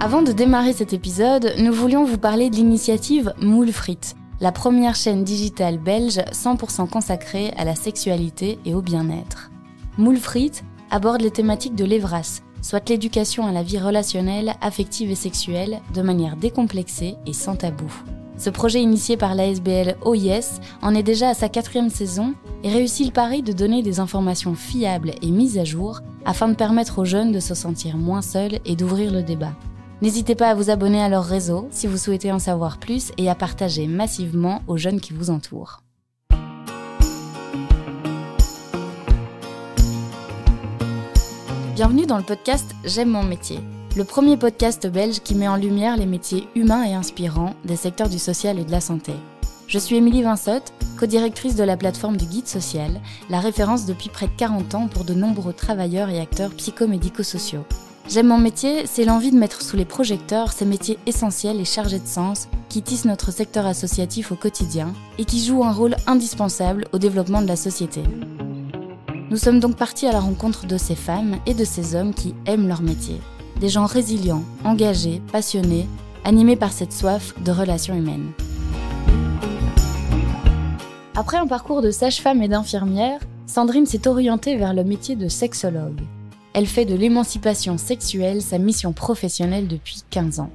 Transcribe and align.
Avant 0.00 0.22
de 0.22 0.30
démarrer 0.30 0.72
cet 0.72 0.92
épisode, 0.92 1.54
nous 1.58 1.72
voulions 1.72 2.04
vous 2.04 2.18
parler 2.18 2.50
de 2.50 2.54
l'initiative 2.54 3.34
Moule 3.40 3.72
la 4.40 4.52
première 4.52 4.94
chaîne 4.94 5.24
digitale 5.24 5.78
belge 5.78 6.20
100% 6.30 6.88
consacrée 6.88 7.52
à 7.56 7.64
la 7.64 7.74
sexualité 7.74 8.60
et 8.64 8.76
au 8.76 8.80
bien-être. 8.80 9.50
Moule 9.98 10.20
aborde 10.92 11.20
les 11.20 11.32
thématiques 11.32 11.74
de 11.74 11.84
l'Evras, 11.84 12.42
soit 12.62 12.88
l'éducation 12.88 13.48
à 13.48 13.52
la 13.52 13.64
vie 13.64 13.80
relationnelle, 13.80 14.54
affective 14.60 15.10
et 15.10 15.16
sexuelle, 15.16 15.80
de 15.92 16.02
manière 16.02 16.36
décomplexée 16.36 17.16
et 17.26 17.32
sans 17.32 17.56
tabou. 17.56 17.92
Ce 18.36 18.50
projet 18.50 18.80
initié 18.80 19.16
par 19.16 19.34
l'ASBL 19.34 19.96
OIS 20.04 20.60
en 20.80 20.94
est 20.94 21.02
déjà 21.02 21.30
à 21.30 21.34
sa 21.34 21.48
quatrième 21.48 21.90
saison 21.90 22.34
et 22.62 22.70
réussit 22.70 23.06
le 23.06 23.12
pari 23.12 23.42
de 23.42 23.52
donner 23.52 23.82
des 23.82 23.98
informations 23.98 24.54
fiables 24.54 25.14
et 25.22 25.30
mises 25.32 25.58
à 25.58 25.64
jour 25.64 26.02
afin 26.24 26.46
de 26.46 26.54
permettre 26.54 27.00
aux 27.00 27.04
jeunes 27.04 27.32
de 27.32 27.40
se 27.40 27.56
sentir 27.56 27.96
moins 27.96 28.22
seuls 28.22 28.60
et 28.64 28.76
d'ouvrir 28.76 29.10
le 29.10 29.24
débat. 29.24 29.54
N'hésitez 30.00 30.36
pas 30.36 30.50
à 30.50 30.54
vous 30.54 30.70
abonner 30.70 31.02
à 31.02 31.08
leur 31.08 31.24
réseau 31.24 31.66
si 31.72 31.88
vous 31.88 31.96
souhaitez 31.96 32.30
en 32.30 32.38
savoir 32.38 32.78
plus 32.78 33.10
et 33.18 33.28
à 33.28 33.34
partager 33.34 33.88
massivement 33.88 34.62
aux 34.68 34.76
jeunes 34.76 35.00
qui 35.00 35.12
vous 35.12 35.28
entourent. 35.28 35.82
Bienvenue 41.74 42.06
dans 42.06 42.16
le 42.16 42.22
podcast 42.22 42.76
J'aime 42.84 43.10
mon 43.10 43.24
métier, 43.24 43.58
le 43.96 44.04
premier 44.04 44.36
podcast 44.36 44.86
belge 44.86 45.18
qui 45.18 45.34
met 45.34 45.48
en 45.48 45.56
lumière 45.56 45.96
les 45.96 46.06
métiers 46.06 46.46
humains 46.54 46.84
et 46.84 46.94
inspirants 46.94 47.54
des 47.64 47.76
secteurs 47.76 48.08
du 48.08 48.20
social 48.20 48.56
et 48.60 48.64
de 48.64 48.70
la 48.70 48.80
santé. 48.80 49.14
Je 49.66 49.80
suis 49.80 49.96
Émilie 49.96 50.22
Vinsotte, 50.22 50.72
co-directrice 50.96 51.56
de 51.56 51.64
la 51.64 51.76
plateforme 51.76 52.16
du 52.16 52.24
Guide 52.24 52.46
Social, 52.46 53.00
la 53.30 53.40
référence 53.40 53.84
depuis 53.84 54.10
près 54.10 54.28
de 54.28 54.36
40 54.36 54.76
ans 54.76 54.86
pour 54.86 55.02
de 55.02 55.14
nombreux 55.14 55.52
travailleurs 55.52 56.08
et 56.08 56.20
acteurs 56.20 56.52
psychomédico-sociaux. 56.52 57.64
J'aime 58.08 58.28
mon 58.28 58.38
métier, 58.38 58.86
c'est 58.86 59.04
l'envie 59.04 59.32
de 59.32 59.36
mettre 59.36 59.60
sous 59.60 59.76
les 59.76 59.84
projecteurs 59.84 60.52
ces 60.52 60.64
métiers 60.64 60.98
essentiels 61.04 61.60
et 61.60 61.66
chargés 61.66 61.98
de 61.98 62.06
sens 62.06 62.48
qui 62.70 62.80
tissent 62.80 63.04
notre 63.04 63.30
secteur 63.30 63.66
associatif 63.66 64.32
au 64.32 64.34
quotidien 64.34 64.94
et 65.18 65.26
qui 65.26 65.44
jouent 65.44 65.62
un 65.62 65.72
rôle 65.72 65.94
indispensable 66.06 66.86
au 66.94 66.98
développement 66.98 67.42
de 67.42 67.46
la 67.46 67.56
société. 67.56 68.02
Nous 69.30 69.36
sommes 69.36 69.60
donc 69.60 69.76
partis 69.76 70.06
à 70.06 70.12
la 70.12 70.20
rencontre 70.20 70.66
de 70.66 70.78
ces 70.78 70.94
femmes 70.94 71.36
et 71.44 71.52
de 71.52 71.64
ces 71.66 71.94
hommes 71.94 72.14
qui 72.14 72.34
aiment 72.46 72.66
leur 72.66 72.80
métier. 72.80 73.20
Des 73.60 73.68
gens 73.68 73.84
résilients, 73.84 74.44
engagés, 74.64 75.20
passionnés, 75.30 75.86
animés 76.24 76.56
par 76.56 76.72
cette 76.72 76.94
soif 76.94 77.34
de 77.44 77.52
relations 77.52 77.94
humaines. 77.94 78.32
Après 81.14 81.36
un 81.36 81.46
parcours 81.46 81.82
de 81.82 81.90
sage-femme 81.90 82.42
et 82.42 82.48
d'infirmière, 82.48 83.20
Sandrine 83.46 83.84
s'est 83.84 84.08
orientée 84.08 84.56
vers 84.56 84.72
le 84.72 84.84
métier 84.84 85.14
de 85.14 85.28
sexologue. 85.28 86.00
Elle 86.54 86.66
fait 86.66 86.84
de 86.84 86.94
l'émancipation 86.94 87.78
sexuelle 87.78 88.42
sa 88.42 88.58
mission 88.58 88.92
professionnelle 88.92 89.68
depuis 89.68 90.02
15 90.10 90.40
ans. 90.40 90.50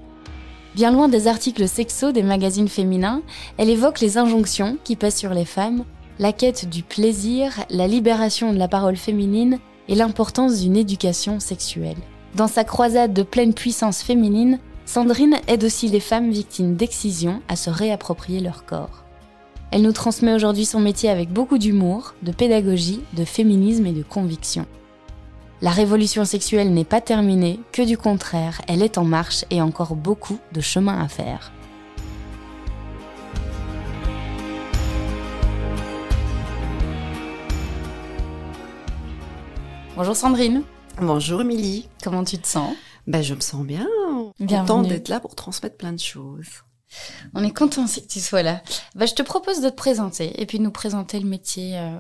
Bien 0.75 0.91
loin 0.91 1.07
des 1.07 1.27
articles 1.27 1.67
sexo 1.67 2.11
des 2.11 2.23
magazines 2.23 2.67
féminins, 2.67 3.21
elle 3.57 3.69
évoque 3.69 3.99
les 3.99 4.17
injonctions 4.17 4.77
qui 4.83 4.95
pèsent 4.95 5.17
sur 5.17 5.33
les 5.33 5.45
femmes, 5.45 5.85
la 6.19 6.33
quête 6.33 6.67
du 6.67 6.83
plaisir, 6.83 7.63
la 7.69 7.87
libération 7.87 8.53
de 8.53 8.57
la 8.57 8.67
parole 8.67 8.97
féminine 8.97 9.59
et 9.87 9.95
l'importance 9.95 10.61
d'une 10.61 10.77
éducation 10.77 11.39
sexuelle. 11.39 11.97
Dans 12.35 12.47
sa 12.47 12.63
croisade 12.63 13.13
de 13.13 13.23
pleine 13.23 13.53
puissance 13.53 14.01
féminine, 14.01 14.59
Sandrine 14.85 15.37
aide 15.47 15.63
aussi 15.63 15.87
les 15.87 15.99
femmes 15.99 16.31
victimes 16.31 16.75
d'excision 16.75 17.41
à 17.47 17.55
se 17.55 17.69
réapproprier 17.69 18.39
leur 18.39 18.65
corps. 18.65 19.03
Elle 19.71 19.83
nous 19.83 19.91
transmet 19.91 20.33
aujourd'hui 20.33 20.65
son 20.65 20.79
métier 20.79 21.09
avec 21.09 21.31
beaucoup 21.31 21.57
d'humour, 21.57 22.15
de 22.21 22.31
pédagogie, 22.31 23.01
de 23.13 23.25
féminisme 23.25 23.85
et 23.85 23.91
de 23.91 24.03
conviction. 24.03 24.65
La 25.63 25.71
révolution 25.71 26.25
sexuelle 26.25 26.73
n'est 26.73 26.83
pas 26.83 26.99
terminée, 26.99 27.57
que 27.71 27.81
du 27.81 27.97
contraire, 27.97 28.61
elle 28.67 28.83
est 28.83 28.97
en 28.97 29.05
marche 29.05 29.45
et 29.49 29.61
encore 29.61 29.95
beaucoup 29.95 30.37
de 30.51 30.59
chemin 30.59 31.01
à 31.01 31.07
faire. 31.07 31.53
Bonjour 39.95 40.17
Sandrine. 40.17 40.63
Bonjour 40.99 41.39
Émilie. 41.39 41.87
Comment 42.03 42.25
tu 42.25 42.37
te 42.39 42.45
sens? 42.45 42.75
Ben 43.07 43.21
je 43.21 43.33
me 43.33 43.39
sens 43.39 43.65
bien. 43.65 43.87
Contente 44.37 44.89
d'être 44.89 45.07
là 45.07 45.21
pour 45.21 45.33
transmettre 45.33 45.77
plein 45.77 45.93
de 45.93 45.99
choses. 45.99 46.65
On 47.33 47.41
est 47.41 47.55
content 47.55 47.85
que 47.85 48.01
tu 48.01 48.19
sois 48.19 48.43
là. 48.43 48.61
Ben, 48.95 49.05
je 49.05 49.13
te 49.13 49.21
propose 49.21 49.61
de 49.61 49.69
te 49.69 49.75
présenter 49.75 50.41
et 50.41 50.45
puis 50.45 50.57
de 50.57 50.63
nous 50.63 50.71
présenter 50.71 51.21
le 51.21 51.25
métier 51.25 51.79
euh, 51.79 51.99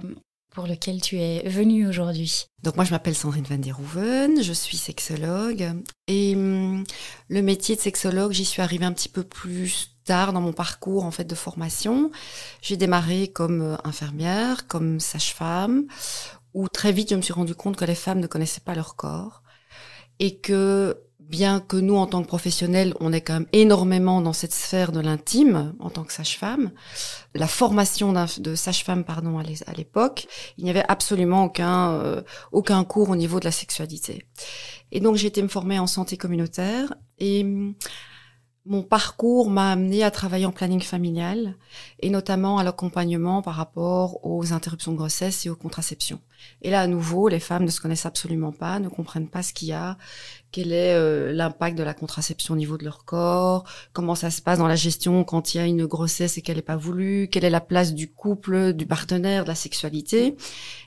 pour 0.53 0.67
lequel 0.67 1.01
tu 1.01 1.17
es 1.17 1.47
venue 1.49 1.87
aujourd'hui. 1.87 2.45
Donc 2.61 2.75
moi 2.75 2.85
je 2.85 2.91
m'appelle 2.91 3.15
Sandrine 3.15 3.43
van 3.43 3.57
der 3.57 3.79
Hoeven, 3.79 4.41
je 4.41 4.53
suis 4.53 4.77
sexologue 4.77 5.73
et 6.07 6.35
hum, 6.35 6.83
le 7.27 7.41
métier 7.41 7.75
de 7.75 7.81
sexologue, 7.81 8.31
j'y 8.31 8.45
suis 8.45 8.61
arrivée 8.61 8.85
un 8.85 8.93
petit 8.93 9.09
peu 9.09 9.23
plus 9.23 9.95
tard 10.05 10.31
dans 10.31 10.41
mon 10.41 10.53
parcours 10.53 11.05
en 11.05 11.11
fait 11.11 11.23
de 11.23 11.35
formation. 11.35 12.11
J'ai 12.61 12.77
démarré 12.77 13.29
comme 13.29 13.61
euh, 13.61 13.75
infirmière, 13.83 14.67
comme 14.67 14.99
sage-femme 14.99 15.87
où 16.53 16.67
très 16.69 16.91
vite 16.91 17.09
je 17.09 17.15
me 17.15 17.21
suis 17.21 17.33
rendu 17.33 17.55
compte 17.55 17.75
que 17.75 17.85
les 17.85 17.95
femmes 17.95 18.19
ne 18.19 18.27
connaissaient 18.27 18.61
pas 18.61 18.75
leur 18.75 18.95
corps 18.95 19.41
et 20.19 20.37
que 20.39 20.97
bien 21.33 21.59
que 21.59 21.77
nous, 21.77 21.95
en 21.95 22.05
tant 22.05 22.21
que 22.21 22.27
professionnels, 22.27 22.93
on 22.99 23.11
est 23.11 23.21
quand 23.21 23.33
même 23.33 23.47
énormément 23.53 24.21
dans 24.21 24.33
cette 24.33 24.53
sphère 24.53 24.91
de 24.91 24.99
l'intime 24.99 25.73
en 25.79 25.89
tant 25.89 26.03
que 26.03 26.13
sage-femme, 26.13 26.69
la 27.33 27.47
formation 27.47 28.13
de 28.37 28.53
sage-femme, 28.53 29.03
pardon, 29.03 29.39
à 29.39 29.73
l'époque, 29.73 30.27
il 30.59 30.63
n'y 30.63 30.69
avait 30.69 30.85
absolument 30.87 31.45
aucun 31.45 31.93
euh, 31.93 32.21
aucun 32.51 32.83
cours 32.83 33.09
au 33.09 33.15
niveau 33.15 33.39
de 33.39 33.45
la 33.45 33.51
sexualité. 33.51 34.27
Et 34.91 34.99
donc 34.99 35.15
j'ai 35.15 35.25
été 35.25 35.41
me 35.41 35.47
former 35.47 35.79
en 35.79 35.87
santé 35.87 36.17
communautaire 36.17 36.93
et 37.17 37.43
mon 38.65 38.81
parcours 38.81 39.49
m'a 39.49 39.71
amené 39.71 40.03
à 40.03 40.11
travailler 40.11 40.45
en 40.45 40.51
planning 40.51 40.81
familial 40.81 41.55
et 41.99 42.09
notamment 42.09 42.59
à 42.59 42.63
l'accompagnement 42.63 43.41
par 43.41 43.55
rapport 43.55 44.25
aux 44.25 44.53
interruptions 44.53 44.93
de 44.93 44.97
grossesse 44.97 45.45
et 45.45 45.49
aux 45.49 45.55
contraceptions. 45.55 46.21
Et 46.61 46.69
là, 46.69 46.81
à 46.81 46.87
nouveau, 46.87 47.27
les 47.27 47.41
femmes 47.41 47.65
ne 47.65 47.69
se 47.69 47.81
connaissent 47.81 48.05
absolument 48.05 48.53
pas, 48.53 48.79
ne 48.79 48.87
comprennent 48.87 49.29
pas 49.29 49.43
ce 49.43 49.51
qu'il 49.51 49.69
y 49.69 49.73
a, 49.73 49.97
quel 50.53 50.71
est 50.71 50.93
euh, 50.93 51.33
l'impact 51.33 51.77
de 51.77 51.83
la 51.83 51.95
contraception 51.95 52.53
au 52.53 52.57
niveau 52.57 52.77
de 52.77 52.85
leur 52.85 53.05
corps, 53.05 53.65
comment 53.91 54.13
ça 54.13 54.29
se 54.29 54.39
passe 54.39 54.59
dans 54.59 54.67
la 54.67 54.75
gestion 54.75 55.23
quand 55.23 55.53
il 55.53 55.57
y 55.57 55.59
a 55.59 55.65
une 55.65 55.87
grossesse 55.87 56.37
et 56.37 56.41
qu'elle 56.41 56.57
n'est 56.57 56.61
pas 56.61 56.77
voulue, 56.77 57.27
quelle 57.29 57.43
est 57.43 57.49
la 57.49 57.59
place 57.59 57.93
du 57.93 58.09
couple, 58.09 58.73
du 58.73 58.85
partenaire, 58.85 59.43
de 59.43 59.49
la 59.49 59.55
sexualité? 59.55 60.37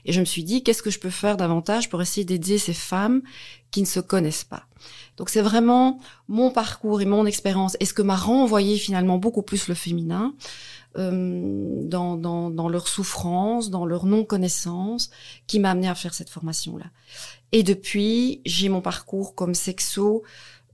Et 0.05 0.13
je 0.13 0.21
me 0.21 0.25
suis 0.25 0.45
dit, 0.45 0.63
qu'est-ce 0.63 0.81
que 0.81 0.89
je 0.89 0.99
peux 0.99 1.09
faire 1.09 1.35
davantage 1.35 1.89
pour 1.89 2.01
essayer 2.01 2.23
d'aider 2.23 2.57
ces 2.57 2.73
femmes 2.73 3.21
qui 3.69 3.81
ne 3.81 3.85
se 3.85 3.99
connaissent 3.99 4.45
pas? 4.45 4.63
Donc 5.17 5.29
c'est 5.29 5.41
vraiment 5.41 5.99
mon 6.29 6.49
parcours 6.49 7.01
et 7.01 7.05
mon 7.05 7.25
expérience 7.25 7.75
et 7.81 7.85
ce 7.85 7.93
que 7.93 8.01
m'a 8.01 8.15
renvoyé 8.15 8.77
finalement 8.77 9.17
beaucoup 9.17 9.41
plus 9.41 9.67
le 9.67 9.75
féminin 9.75 10.33
euh, 10.97 11.81
dans, 11.83 12.15
dans, 12.15 12.49
dans, 12.49 12.69
leur 12.69 12.87
souffrance, 12.87 13.69
dans 13.69 13.85
leur 13.85 14.05
non-connaissance, 14.05 15.11
qui 15.45 15.59
m'a 15.59 15.71
amené 15.71 15.87
à 15.87 15.93
faire 15.93 16.13
cette 16.13 16.29
formation-là. 16.29 16.85
Et 17.51 17.63
depuis, 17.63 18.41
j'ai 18.45 18.69
mon 18.69 18.81
parcours 18.81 19.35
comme 19.35 19.53
sexo. 19.53 20.23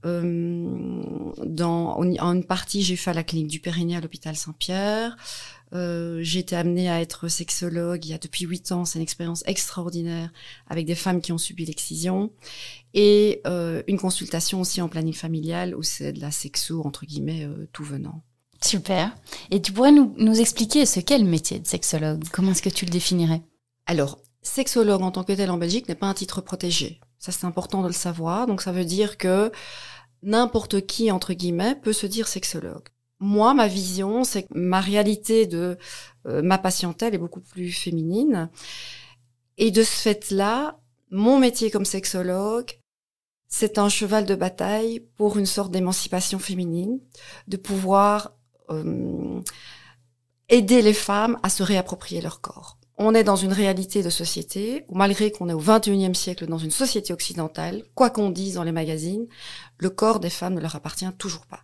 Euh, 0.04 1.02
dans, 1.44 1.96
en 1.98 2.34
une 2.34 2.44
partie, 2.44 2.82
j'ai 2.82 2.96
fait 2.96 3.10
à 3.10 3.14
la 3.14 3.24
clinique 3.24 3.48
du 3.48 3.60
Périnée 3.60 3.96
à 3.96 4.00
l'hôpital 4.00 4.36
Saint-Pierre. 4.36 5.16
Euh, 5.74 6.20
j'ai 6.22 6.40
été 6.40 6.54
amenée 6.54 6.88
à 6.88 7.00
être 7.00 7.28
sexologue 7.28 8.04
il 8.04 8.10
y 8.10 8.14
a 8.14 8.18
depuis 8.18 8.44
huit 8.44 8.70
ans. 8.70 8.84
C'est 8.84 8.98
une 8.98 9.02
expérience 9.02 9.42
extraordinaire 9.46 10.30
avec 10.68 10.86
des 10.86 10.94
femmes 10.94 11.20
qui 11.20 11.32
ont 11.32 11.38
subi 11.38 11.64
l'excision 11.64 12.30
et 12.92 13.40
euh, 13.46 13.82
une 13.88 13.98
consultation 13.98 14.60
aussi 14.60 14.80
en 14.80 14.88
planning 14.88 15.14
familial 15.14 15.74
où 15.74 15.82
c'est 15.82 16.12
de 16.12 16.20
la 16.20 16.30
sexo 16.30 16.82
entre 16.84 17.06
guillemets 17.06 17.44
euh, 17.44 17.68
tout 17.72 17.82
venant. 17.82 18.22
Super. 18.62 19.14
Et 19.50 19.60
tu 19.60 19.72
pourrais 19.72 19.92
nous, 19.92 20.14
nous 20.16 20.40
expliquer 20.40 20.86
ce 20.86 21.00
qu'est 21.00 21.18
le 21.18 21.28
métier 21.28 21.58
de 21.58 21.66
sexologue? 21.66 22.22
Comment 22.32 22.52
est-ce 22.52 22.62
que 22.62 22.70
tu 22.70 22.84
le 22.84 22.90
définirais? 22.90 23.42
Alors, 23.86 24.18
sexologue 24.44 25.02
en 25.02 25.10
tant 25.10 25.24
que 25.24 25.32
tel 25.32 25.50
en 25.50 25.56
Belgique 25.56 25.88
n'est 25.88 25.94
pas 25.94 26.06
un 26.06 26.14
titre 26.14 26.40
protégé. 26.40 27.00
Ça, 27.18 27.32
c'est 27.32 27.46
important 27.46 27.82
de 27.82 27.88
le 27.88 27.92
savoir. 27.92 28.46
Donc, 28.46 28.62
ça 28.62 28.70
veut 28.70 28.84
dire 28.84 29.18
que 29.18 29.50
n'importe 30.22 30.86
qui, 30.86 31.10
entre 31.10 31.32
guillemets, 31.32 31.74
peut 31.74 31.92
se 31.92 32.06
dire 32.06 32.28
sexologue. 32.28 32.88
Moi, 33.18 33.54
ma 33.54 33.66
vision, 33.66 34.22
c'est 34.24 34.44
que 34.44 34.54
ma 34.54 34.80
réalité 34.80 35.46
de 35.46 35.78
euh, 36.26 36.42
ma 36.42 36.58
patientèle 36.58 37.14
est 37.14 37.18
beaucoup 37.18 37.40
plus 37.40 37.72
féminine. 37.72 38.50
Et 39.56 39.70
de 39.70 39.82
ce 39.82 39.96
fait-là, 39.96 40.78
mon 41.10 41.38
métier 41.38 41.70
comme 41.70 41.84
sexologue, 41.84 42.78
c'est 43.48 43.78
un 43.78 43.88
cheval 43.88 44.26
de 44.26 44.34
bataille 44.34 45.00
pour 45.16 45.38
une 45.38 45.46
sorte 45.46 45.70
d'émancipation 45.70 46.38
féminine, 46.38 46.98
de 47.46 47.56
pouvoir 47.56 48.36
euh, 48.70 49.40
aider 50.48 50.82
les 50.82 50.94
femmes 50.94 51.38
à 51.42 51.48
se 51.50 51.62
réapproprier 51.62 52.20
leur 52.20 52.40
corps. 52.40 52.78
On 52.96 53.14
est 53.14 53.24
dans 53.24 53.36
une 53.36 53.52
réalité 53.52 54.02
de 54.02 54.10
société 54.10 54.84
où 54.88 54.96
malgré 54.96 55.32
qu'on 55.32 55.48
est 55.48 55.54
au 55.54 55.60
21e 55.60 56.14
siècle 56.14 56.46
dans 56.46 56.58
une 56.58 56.70
société 56.70 57.12
occidentale, 57.12 57.82
quoi 57.94 58.10
qu'on 58.10 58.30
dise 58.30 58.54
dans 58.54 58.62
les 58.62 58.72
magazines, 58.72 59.26
le 59.78 59.90
corps 59.90 60.20
des 60.20 60.30
femmes 60.30 60.54
ne 60.54 60.60
leur 60.60 60.76
appartient 60.76 61.10
toujours 61.18 61.46
pas. 61.46 61.60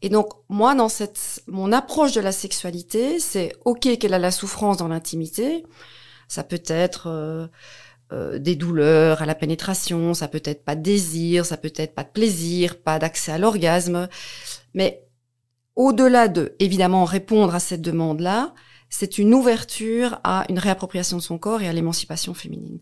Et 0.00 0.08
donc, 0.08 0.32
moi, 0.48 0.74
dans 0.74 0.88
cette, 0.88 1.42
mon 1.46 1.72
approche 1.72 2.12
de 2.12 2.20
la 2.20 2.32
sexualité, 2.32 3.20
c'est 3.20 3.52
ok 3.64 3.98
qu'elle 3.98 4.14
a 4.14 4.18
la 4.18 4.30
souffrance 4.30 4.78
dans 4.78 4.88
l'intimité. 4.88 5.64
Ça 6.26 6.42
peut 6.42 6.62
être 6.66 7.08
euh, 7.08 7.46
euh, 8.12 8.38
des 8.38 8.56
douleurs 8.56 9.22
à 9.22 9.26
la 9.26 9.34
pénétration, 9.34 10.14
ça 10.14 10.28
peut 10.28 10.42
être 10.44 10.64
pas 10.64 10.74
de 10.74 10.82
désir, 10.82 11.46
ça 11.46 11.56
peut 11.56 11.72
être 11.76 11.94
pas 11.94 12.04
de 12.04 12.10
plaisir, 12.10 12.80
pas 12.80 12.98
d'accès 12.98 13.32
à 13.32 13.38
l'orgasme. 13.38 14.08
Mais 14.74 15.04
au-delà 15.76 16.28
de, 16.28 16.54
évidemment, 16.58 17.04
répondre 17.04 17.54
à 17.54 17.60
cette 17.60 17.82
demande-là, 17.82 18.54
c'est 18.92 19.16
une 19.16 19.32
ouverture 19.32 20.20
à 20.22 20.44
une 20.50 20.58
réappropriation 20.58 21.16
de 21.16 21.22
son 21.22 21.38
corps 21.38 21.62
et 21.62 21.68
à 21.68 21.72
l'émancipation 21.72 22.34
féminine. 22.34 22.78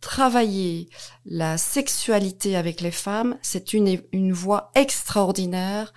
Travailler 0.00 0.88
la 1.24 1.58
sexualité 1.58 2.54
avec 2.54 2.80
les 2.80 2.92
femmes, 2.92 3.36
c'est 3.42 3.72
une, 3.72 4.00
une 4.12 4.32
voie 4.32 4.70
extraordinaire 4.76 5.92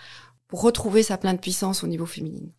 pour 0.47 0.63
retrouver 0.63 1.03
sa 1.03 1.19
pleine 1.19 1.37
puissance 1.37 1.83
au 1.83 1.87
niveau 1.87 2.07
féminin. 2.07 2.49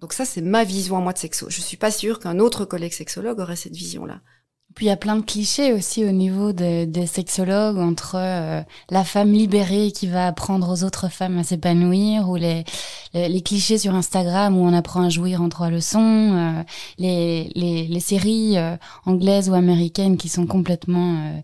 Donc 0.00 0.12
ça, 0.12 0.24
c'est 0.24 0.40
ma 0.40 0.64
vision 0.64 0.96
à 0.96 1.00
moi 1.00 1.12
de 1.12 1.18
sexo. 1.18 1.48
Je 1.50 1.60
suis 1.60 1.76
pas 1.76 1.92
sûre 1.92 2.18
qu'un 2.18 2.40
autre 2.40 2.64
collègue 2.64 2.92
sexologue 2.92 3.38
aurait 3.38 3.54
cette 3.54 3.76
vision-là. 3.76 4.20
Puis 4.74 4.86
il 4.86 4.88
y 4.88 4.92
a 4.92 4.96
plein 4.96 5.16
de 5.16 5.24
clichés 5.24 5.72
aussi 5.72 6.04
au 6.04 6.10
niveau 6.10 6.52
des, 6.52 7.06
sexologues 7.06 7.78
entre 7.78 8.16
euh, 8.16 8.60
la 8.90 9.04
femme 9.04 9.32
libérée 9.32 9.92
qui 9.92 10.08
va 10.08 10.26
apprendre 10.26 10.68
aux 10.68 10.82
autres 10.82 11.08
femmes 11.08 11.38
à 11.38 11.44
s'épanouir 11.44 12.28
ou 12.28 12.34
les, 12.34 12.64
les, 13.12 13.40
clichés 13.40 13.78
sur 13.78 13.94
Instagram 13.94 14.56
où 14.56 14.64
on 14.64 14.72
apprend 14.72 15.02
à 15.02 15.10
jouir 15.10 15.42
en 15.42 15.48
trois 15.48 15.70
leçons, 15.70 16.00
euh, 16.00 16.62
les, 16.98 17.52
les, 17.54 17.86
les, 17.86 18.00
séries 18.00 18.58
euh, 18.58 18.76
anglaises 19.06 19.48
ou 19.48 19.54
américaines 19.54 20.16
qui 20.16 20.28
sont 20.28 20.46
complètement 20.46 21.42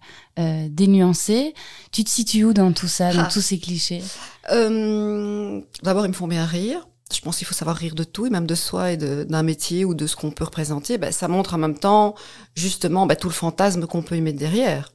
dénuancées. 0.69 1.55
Tu 1.93 2.03
te 2.03 2.09
situes 2.09 2.45
où 2.45 2.53
dans 2.55 2.73
tout 2.73 2.89
ça, 2.89 3.13
dans 3.13 3.25
ah. 3.25 3.29
tous 3.31 3.43
ces 3.43 3.59
clichés? 3.59 4.03
D'abord, 4.49 6.07
ils 6.07 6.09
me 6.09 6.15
font 6.15 6.29
bien 6.29 6.47
rire 6.47 6.89
je 7.13 7.21
pense 7.21 7.39
qu'il 7.39 7.47
faut 7.47 7.55
savoir 7.55 7.77
rire 7.77 7.95
de 7.95 8.05
tout, 8.05 8.27
et 8.27 8.31
même 8.31 8.47
de 8.47 8.55
soi 8.55 8.93
et 8.93 8.97
d'un 8.97 9.43
métier 9.43 9.85
ou 9.85 9.95
de 9.95 10.07
ce 10.07 10.17
qu'on 10.17 10.31
peut 10.31 10.45
représenter. 10.45 10.99
Ben, 10.99 11.13
ça 11.13 11.29
montre 11.29 11.55
en 11.55 11.59
même 11.59 11.79
temps, 11.79 12.15
justement, 12.55 13.07
ben, 13.07 13.17
tout 13.17 13.29
le 13.29 13.35
fantasme 13.35 13.87
qu'on 13.87 14.03
peut 14.03 14.17
y 14.17 14.21
mettre 14.21 14.39
derrière. 14.39 14.93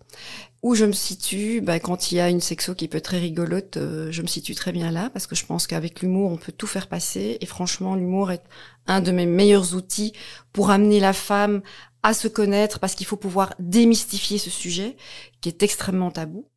Où 0.63 0.73
je 0.73 0.85
me 0.85 0.93
situe, 0.93 1.61
ben, 1.61 1.79
quand 1.79 2.11
il 2.11 2.15
y 2.15 2.19
a 2.19 2.29
une 2.29 2.41
sexo 2.41 2.73
qui 2.73 2.87
peut 2.87 2.97
être 2.97 3.05
très 3.05 3.19
rigolote, 3.19 3.77
euh, 3.77 4.11
je 4.11 4.21
me 4.21 4.27
situe 4.27 4.55
très 4.55 4.71
bien 4.71 4.91
là, 4.91 5.09
parce 5.11 5.27
que 5.27 5.35
je 5.35 5.45
pense 5.45 5.67
qu'avec 5.67 6.01
l'humour, 6.01 6.31
on 6.31 6.37
peut 6.37 6.51
tout 6.51 6.67
faire 6.67 6.87
passer. 6.87 7.37
Et 7.41 7.45
franchement, 7.45 7.95
l'humour 7.95 8.31
est 8.31 8.43
un 8.87 9.01
de 9.01 9.11
mes 9.11 9.25
meilleurs 9.25 9.75
outils 9.75 10.13
pour 10.53 10.71
amener 10.71 10.99
la 10.99 11.13
femme 11.13 11.61
à 12.01 12.13
se 12.13 12.27
connaître, 12.27 12.79
parce 12.79 12.95
qu'il 12.95 13.05
faut 13.05 13.17
pouvoir 13.17 13.53
démystifier 13.59 14.37
ce 14.37 14.49
sujet, 14.49 14.95
qui 15.41 15.49
est 15.49 15.63
extrêmement 15.63 16.11
tabou, 16.11 16.47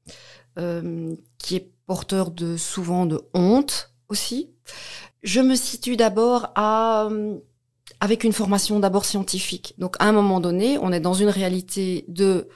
euh, 0.59 1.15
qui 1.39 1.57
est 1.57 1.73
porteur 1.87 2.31
de 2.31 2.57
souvent 2.57 3.07
de 3.07 3.21
honte 3.35 3.93
aussi. 4.09 4.51
Je 5.23 5.41
me 5.41 5.55
situe 5.55 5.97
d'abord 5.97 6.53
euh, 6.59 7.39
avec 8.01 8.25
une 8.25 8.33
formation 8.33 8.79
d'abord 8.81 9.05
scientifique. 9.05 9.75
Donc 9.79 9.97
à 9.99 10.05
un 10.05 10.13
moment 10.13 10.41
donné, 10.41 10.79
on 10.79 10.93
est 10.93 11.01
dans 11.01 11.15
une 11.15 11.29
réalité 11.29 12.05
de 12.09 12.49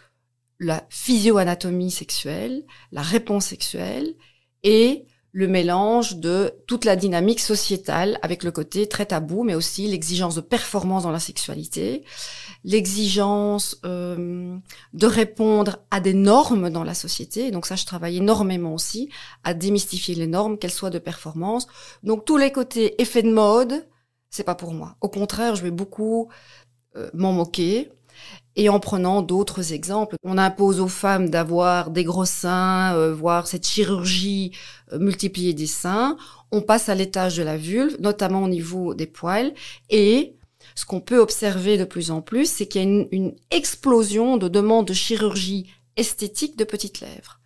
la 0.60 0.84
physioanatomie 0.88 1.90
sexuelle, 1.90 2.64
la 2.92 3.02
réponse 3.02 3.46
sexuelle 3.46 4.14
et 4.62 5.06
le 5.32 5.48
mélange 5.48 6.16
de 6.16 6.52
toute 6.66 6.84
la 6.84 6.94
dynamique 6.94 7.40
sociétale 7.40 8.18
avec 8.20 8.44
le 8.44 8.50
côté 8.50 8.86
très 8.86 9.06
tabou, 9.06 9.44
mais 9.44 9.54
aussi 9.54 9.88
l'exigence 9.88 10.34
de 10.34 10.42
performance 10.42 11.04
dans 11.04 11.10
la 11.10 11.18
sexualité, 11.18 12.04
l'exigence 12.64 13.80
euh, 13.86 14.56
de 14.92 15.06
répondre 15.06 15.78
à 15.90 16.00
des 16.00 16.12
normes 16.12 16.68
dans 16.68 16.84
la 16.84 16.92
société. 16.92 17.50
Donc 17.50 17.64
ça, 17.64 17.76
je 17.76 17.86
travaille 17.86 18.18
énormément 18.18 18.74
aussi 18.74 19.08
à 19.42 19.54
démystifier 19.54 20.14
les 20.14 20.26
normes, 20.26 20.58
qu'elles 20.58 20.70
soient 20.70 20.90
de 20.90 20.98
performance. 20.98 21.66
Donc 22.02 22.26
tous 22.26 22.36
les 22.36 22.52
côtés 22.52 23.00
effets 23.00 23.22
de 23.22 23.32
mode, 23.32 23.86
c'est 24.28 24.44
pas 24.44 24.54
pour 24.54 24.74
moi. 24.74 24.96
Au 25.00 25.08
contraire, 25.08 25.56
je 25.56 25.62
vais 25.62 25.70
beaucoup 25.70 26.28
euh, 26.96 27.08
m'en 27.14 27.32
moquer 27.32 27.90
et 28.56 28.68
en 28.68 28.80
prenant 28.80 29.22
d'autres 29.22 29.72
exemples. 29.72 30.16
On 30.24 30.38
impose 30.38 30.80
aux 30.80 30.88
femmes 30.88 31.30
d'avoir 31.30 31.90
des 31.90 32.04
gros 32.04 32.24
seins, 32.24 32.94
euh, 32.94 33.14
voire 33.14 33.46
cette 33.46 33.66
chirurgie 33.66 34.52
euh, 34.92 34.98
multipliée 34.98 35.54
des 35.54 35.66
seins. 35.66 36.16
On 36.50 36.60
passe 36.60 36.88
à 36.88 36.94
l'étage 36.94 37.36
de 37.36 37.42
la 37.42 37.56
vulve, 37.56 37.96
notamment 38.00 38.44
au 38.44 38.48
niveau 38.48 38.94
des 38.94 39.06
poils. 39.06 39.54
Et 39.90 40.36
ce 40.74 40.84
qu'on 40.84 41.00
peut 41.00 41.18
observer 41.18 41.78
de 41.78 41.84
plus 41.84 42.10
en 42.10 42.20
plus, 42.20 42.50
c'est 42.50 42.66
qu'il 42.66 42.82
y 42.82 42.84
a 42.84 42.88
une, 42.88 43.08
une 43.10 43.34
explosion 43.50 44.36
de 44.36 44.48
demandes 44.48 44.86
de 44.86 44.94
chirurgie 44.94 45.66
esthétique 45.96 46.56
de 46.56 46.64
petites 46.64 47.00
lèvres. 47.00 47.40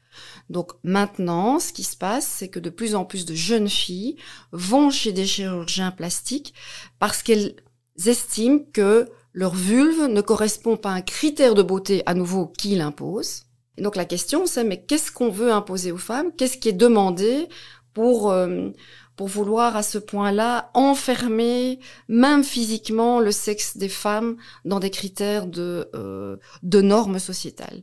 Donc 0.48 0.72
maintenant, 0.84 1.58
ce 1.58 1.72
qui 1.72 1.82
se 1.82 1.96
passe, 1.96 2.26
c'est 2.26 2.48
que 2.48 2.60
de 2.60 2.70
plus 2.70 2.94
en 2.94 3.04
plus 3.04 3.24
de 3.24 3.34
jeunes 3.34 3.68
filles 3.68 4.16
vont 4.52 4.90
chez 4.90 5.12
des 5.12 5.26
chirurgiens 5.26 5.90
plastiques 5.90 6.54
parce 6.98 7.22
qu'elles 7.22 7.56
estiment 8.04 8.60
que 8.72 9.08
leur 9.36 9.54
vulve 9.54 10.06
ne 10.06 10.22
correspond 10.22 10.78
pas 10.78 10.90
à 10.90 10.94
un 10.94 11.02
critère 11.02 11.54
de 11.54 11.62
beauté 11.62 12.02
à 12.06 12.14
nouveau 12.14 12.46
qu'il 12.46 12.80
impose. 12.80 13.42
Et 13.76 13.82
donc 13.82 13.94
la 13.94 14.06
question 14.06 14.46
c'est 14.46 14.64
mais 14.64 14.82
qu'est-ce 14.82 15.12
qu'on 15.12 15.28
veut 15.28 15.52
imposer 15.52 15.92
aux 15.92 15.98
femmes? 15.98 16.32
Qu'est-ce 16.36 16.56
qui 16.56 16.70
est 16.70 16.72
demandé 16.72 17.46
pour 17.92 18.30
euh, 18.32 18.70
pour 19.16 19.28
vouloir 19.28 19.76
à 19.76 19.82
ce 19.82 19.98
point-là 19.98 20.70
enfermer 20.74 21.80
même 22.08 22.44
physiquement 22.44 23.18
le 23.18 23.32
sexe 23.32 23.76
des 23.76 23.88
femmes 23.88 24.36
dans 24.64 24.78
des 24.78 24.90
critères 24.90 25.46
de 25.46 25.88
euh, 25.94 26.36
de 26.62 26.80
normes 26.82 27.18
sociétales. 27.18 27.82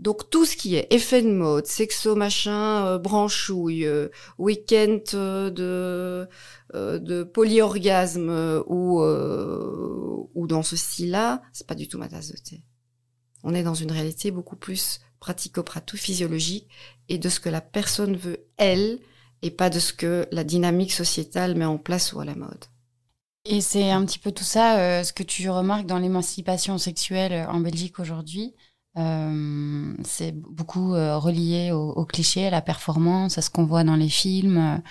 Donc 0.00 0.28
tout 0.30 0.44
ce 0.44 0.56
qui 0.56 0.74
est 0.74 0.92
effet 0.92 1.22
de 1.22 1.30
mode, 1.30 1.66
sexo 1.66 2.16
machin, 2.16 2.86
euh, 2.86 2.98
branchouille, 2.98 3.86
euh, 3.86 4.08
week-end 4.38 4.98
euh, 5.14 5.50
de 5.50 6.28
de 6.74 7.22
polyorgasme 7.22 8.64
ou 8.66 9.00
ou 9.00 10.46
dans 10.48 10.64
ce 10.64 10.74
style-là, 10.74 11.40
c'est 11.52 11.68
pas 11.68 11.76
du 11.76 11.86
tout 11.86 11.98
ma 11.98 12.08
tasse 12.08 12.32
de 12.32 12.36
thé. 12.36 12.62
On 13.44 13.54
est 13.54 13.62
dans 13.62 13.74
une 13.74 13.92
réalité 13.92 14.32
beaucoup 14.32 14.56
plus 14.56 15.00
pratico-prato-physiologique 15.20 16.68
et 17.08 17.18
de 17.18 17.28
ce 17.28 17.38
que 17.38 17.48
la 17.48 17.60
personne 17.60 18.16
veut 18.16 18.46
elle 18.56 18.98
et 19.44 19.52
pas 19.52 19.70
de 19.70 19.78
ce 19.78 19.92
que 19.92 20.26
la 20.32 20.42
dynamique 20.42 20.92
sociétale 20.92 21.54
met 21.54 21.64
en 21.64 21.78
place 21.78 22.12
ou 22.12 22.20
à 22.20 22.24
la 22.24 22.34
mode. 22.34 22.64
Et 23.44 23.60
c'est 23.60 23.90
un 23.90 24.04
petit 24.04 24.18
peu 24.18 24.32
tout 24.32 24.42
ça, 24.42 25.04
ce 25.04 25.12
que 25.12 25.22
tu 25.22 25.48
remarques 25.50 25.86
dans 25.86 25.98
l'émancipation 25.98 26.78
sexuelle 26.78 27.46
en 27.48 27.60
Belgique 27.60 28.00
aujourd'hui. 28.00 28.54
Euh, 28.96 29.94
c'est 30.04 30.32
beaucoup 30.32 30.94
euh, 30.94 31.18
relié 31.18 31.72
au, 31.72 31.90
au, 31.90 32.04
cliché, 32.04 32.46
à 32.46 32.50
la 32.50 32.62
performance, 32.62 33.38
à 33.38 33.42
ce 33.42 33.50
qu'on 33.50 33.64
voit 33.64 33.84
dans 33.84 33.96
les 33.96 34.08
films. 34.08 34.82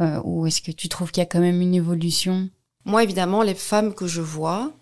Euh, 0.00 0.20
ou 0.24 0.46
est-ce 0.46 0.62
que 0.62 0.70
tu 0.70 0.88
trouves 0.88 1.10
qu'il 1.10 1.20
y 1.20 1.26
a 1.26 1.28
quand 1.28 1.40
même 1.40 1.60
une 1.60 1.74
évolution? 1.74 2.48
Moi, 2.84 3.02
évidemment, 3.02 3.42
les 3.42 3.54
femmes 3.54 3.94
que 3.94 4.06
je 4.06 4.20
vois, 4.20 4.72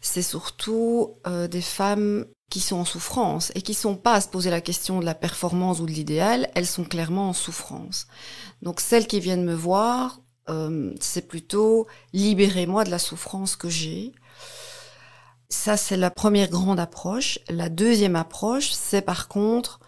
c'est 0.00 0.22
surtout 0.22 1.16
des 1.50 1.60
femmes 1.60 2.24
qui 2.50 2.60
sont 2.60 2.76
en 2.76 2.84
souffrance 2.84 3.50
et 3.54 3.62
qui 3.62 3.74
sont 3.74 3.96
pas 3.96 4.14
à 4.14 4.20
se 4.20 4.28
poser 4.28 4.50
la 4.50 4.60
question 4.60 5.00
de 5.00 5.06
la 5.06 5.14
performance 5.14 5.80
ou 5.80 5.86
de 5.86 5.92
l'idéal, 5.92 6.50
elles 6.54 6.66
sont 6.66 6.84
clairement 6.84 7.30
en 7.30 7.32
souffrance. 7.32 8.06
Donc 8.60 8.80
celles 8.80 9.06
qui 9.06 9.20
viennent 9.20 9.44
me 9.44 9.54
voir, 9.54 10.20
c'est 11.00 11.28
plutôt 11.28 11.86
libérez-moi 12.12 12.82
de 12.82 12.90
la 12.90 12.98
souffrance 12.98 13.54
que 13.54 13.68
j'ai, 13.68 14.12
ça, 15.52 15.76
c'est 15.76 15.96
la 15.96 16.10
première 16.10 16.48
grande 16.48 16.78
approche. 16.78 17.40
La 17.48 17.68
deuxième 17.68 18.14
approche, 18.14 18.70
c'est 18.70 19.02
par 19.02 19.26
contre 19.26 19.79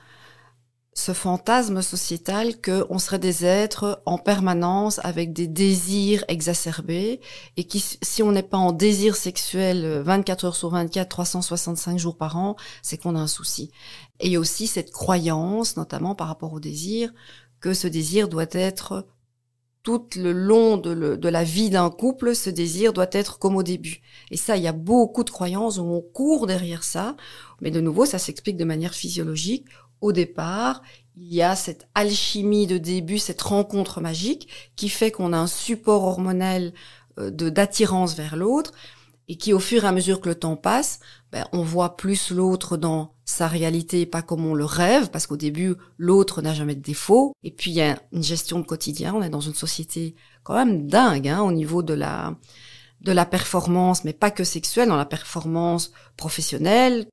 ce 0.95 1.13
fantasme 1.13 1.81
sociétal 1.81 2.61
que 2.61 2.85
on 2.91 2.99
serait 2.99 3.19
des 3.19 3.47
êtres 3.47 4.03
en 4.05 4.19
permanence 4.19 5.01
avec 5.03 5.33
des 5.33 5.47
désirs 5.47 6.23
exacerbés 6.29 7.21
et 7.57 7.65
qui, 7.65 7.81
si 7.81 8.23
on 8.23 8.33
n'est 8.33 8.43
pas 8.43 8.59
en 8.59 8.73
désir 8.73 9.17
sexuel 9.17 10.03
24 10.05 10.45
heures 10.45 10.57
sur 10.57 10.69
24, 10.69 11.09
365 11.09 11.99
jours 11.99 12.19
par 12.19 12.37
an, 12.37 12.57
c'est 12.83 12.99
qu'on 12.99 13.17
a 13.17 13.21
un 13.21 13.27
souci. 13.27 13.71
Et 14.21 14.37
aussi 14.37 14.67
cette 14.67 14.91
croyance, 14.91 15.77
notamment 15.77 16.15
par 16.15 16.29
rapport 16.29 16.53
au 16.53 16.61
désir, 16.61 17.11
que 17.61 17.73
ce 17.73 17.87
désir 17.87 18.29
doit 18.29 18.47
être 18.53 19.07
tout 19.83 20.07
le 20.17 20.33
long 20.33 20.77
de, 20.77 21.29
la 21.29 21.45
vie 21.45 21.71
d'un 21.71 21.91
couple, 21.91 22.37
ce 22.37 22.51
désir 22.51 22.93
doit 22.93 23.09
être 23.13 23.39
comme 23.39 23.57
au 23.57 23.63
début. 23.65 24.01
Et 24.31 24.37
ça, 24.37 24.57
il 24.57 24.63
y 24.63 24.69
a 24.69 24.73
beaucoup 24.73 25.25
de 25.25 25.31
croyances 25.31 25.79
où 25.79 25.83
on 25.83 26.01
court 26.01 26.47
derrière 26.47 26.85
ça. 26.85 27.17
Mais 27.61 27.71
de 27.71 27.81
nouveau, 27.81 28.07
ça 28.07 28.19
s'explique 28.19 28.57
de 28.57 28.65
manière 28.65 28.95
physiologique. 28.95 29.67
Au 30.03 30.13
départ, 30.13 30.83
il 31.17 31.33
y 31.33 31.43
a 31.43 31.57
cette 31.57 31.89
alchimie 31.95 32.67
de 32.67 32.77
début, 32.77 33.19
cette 33.19 33.41
rencontre 33.41 34.01
magique 34.01 34.49
qui 34.77 34.89
fait 34.89 35.13
qu'on 35.13 35.33
a 35.33 35.39
un 35.39 35.47
support 35.47 36.03
hormonal 36.05 36.75
euh, 37.19 37.31
d'attirance 37.31 38.15
vers 38.17 38.37
l'autre 38.37 38.73
et 39.29 39.37
qui, 39.37 39.53
au 39.53 39.61
fur 39.61 39.85
et 39.85 39.87
à 39.87 39.93
mesure 39.93 40.21
que 40.21 40.29
le 40.29 40.35
temps 40.35 40.57
passe, 40.57 40.99
ben, 41.31 41.47
on 41.53 41.63
voit 41.63 41.97
plus 41.97 42.33
l'autre 42.33 42.77
dans 42.77 43.15
sa 43.25 43.47
réalité, 43.47 44.05
pas 44.05 44.23
comme 44.23 44.45
on 44.45 44.55
le 44.55 44.65
rêve, 44.65 45.11
parce 45.11 45.29
qu'au 45.29 45.37
début, 45.37 45.77
l'autre 45.97 46.43
n'a 46.43 46.53
jamais 46.53 46.75
de 46.75 46.83
défaut. 46.83 47.33
Et 47.45 47.53
puis, 47.53 47.71
il 47.71 47.75
y 47.75 47.83
a 47.83 47.97
une 48.13 48.25
gestion 48.25 48.59
de 48.59 48.67
quotidien. 48.67 49.15
On 49.15 49.23
est 49.23 49.31
dans 49.31 49.41
une 49.41 49.55
société 49.55 50.17
quand 50.43 50.55
même 50.55 50.89
dingue 50.89 51.29
hein, 51.29 51.41
au 51.43 51.53
niveau 51.53 51.83
de 51.83 51.95
la 51.95 52.37
de 53.01 53.11
la 53.11 53.27
performance, 53.27 54.05
mais 54.05 54.13
pas 54.13 54.31
que 54.31 54.45
sexuelle, 54.45 54.89
dans 54.89 54.97
la 54.97 55.05
performance 55.05 55.93
professionnelle, 56.17 57.09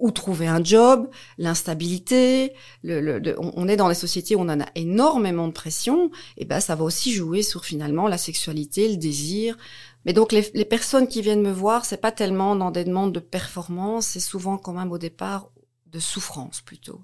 où 0.00 0.10
trouver 0.10 0.46
un 0.46 0.62
job, 0.62 1.08
l'instabilité, 1.38 2.54
le, 2.82 3.34
on 3.38 3.68
est 3.68 3.76
dans 3.76 3.88
des 3.88 3.94
sociétés 3.94 4.34
où 4.34 4.40
on 4.40 4.48
en 4.48 4.60
a 4.60 4.68
énormément 4.74 5.46
de 5.46 5.52
pression, 5.52 6.10
et 6.36 6.44
ben 6.44 6.60
ça 6.60 6.74
va 6.74 6.84
aussi 6.84 7.12
jouer 7.12 7.42
sur 7.42 7.64
finalement 7.64 8.08
la 8.08 8.18
sexualité, 8.18 8.88
le 8.88 8.96
désir, 8.96 9.56
mais 10.04 10.12
donc 10.12 10.32
les, 10.32 10.50
les, 10.54 10.64
personnes 10.64 11.06
qui 11.06 11.22
viennent 11.22 11.42
me 11.42 11.52
voir, 11.52 11.84
c'est 11.84 12.00
pas 12.00 12.12
tellement 12.12 12.56
dans 12.56 12.70
des 12.70 12.84
demandes 12.84 13.12
de 13.12 13.20
performance, 13.20 14.06
c'est 14.06 14.20
souvent 14.20 14.56
quand 14.56 14.72
même 14.72 14.90
au 14.90 14.98
départ 14.98 15.50
de 15.86 15.98
souffrance 15.98 16.60
plutôt. 16.60 17.00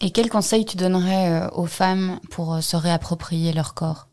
Et 0.00 0.10
quels 0.10 0.30
conseils 0.30 0.64
tu 0.64 0.76
donnerais 0.76 1.48
aux 1.52 1.66
femmes 1.66 2.18
pour 2.30 2.60
se 2.62 2.76
réapproprier 2.76 3.52
leur 3.52 3.74
corps? 3.74 4.08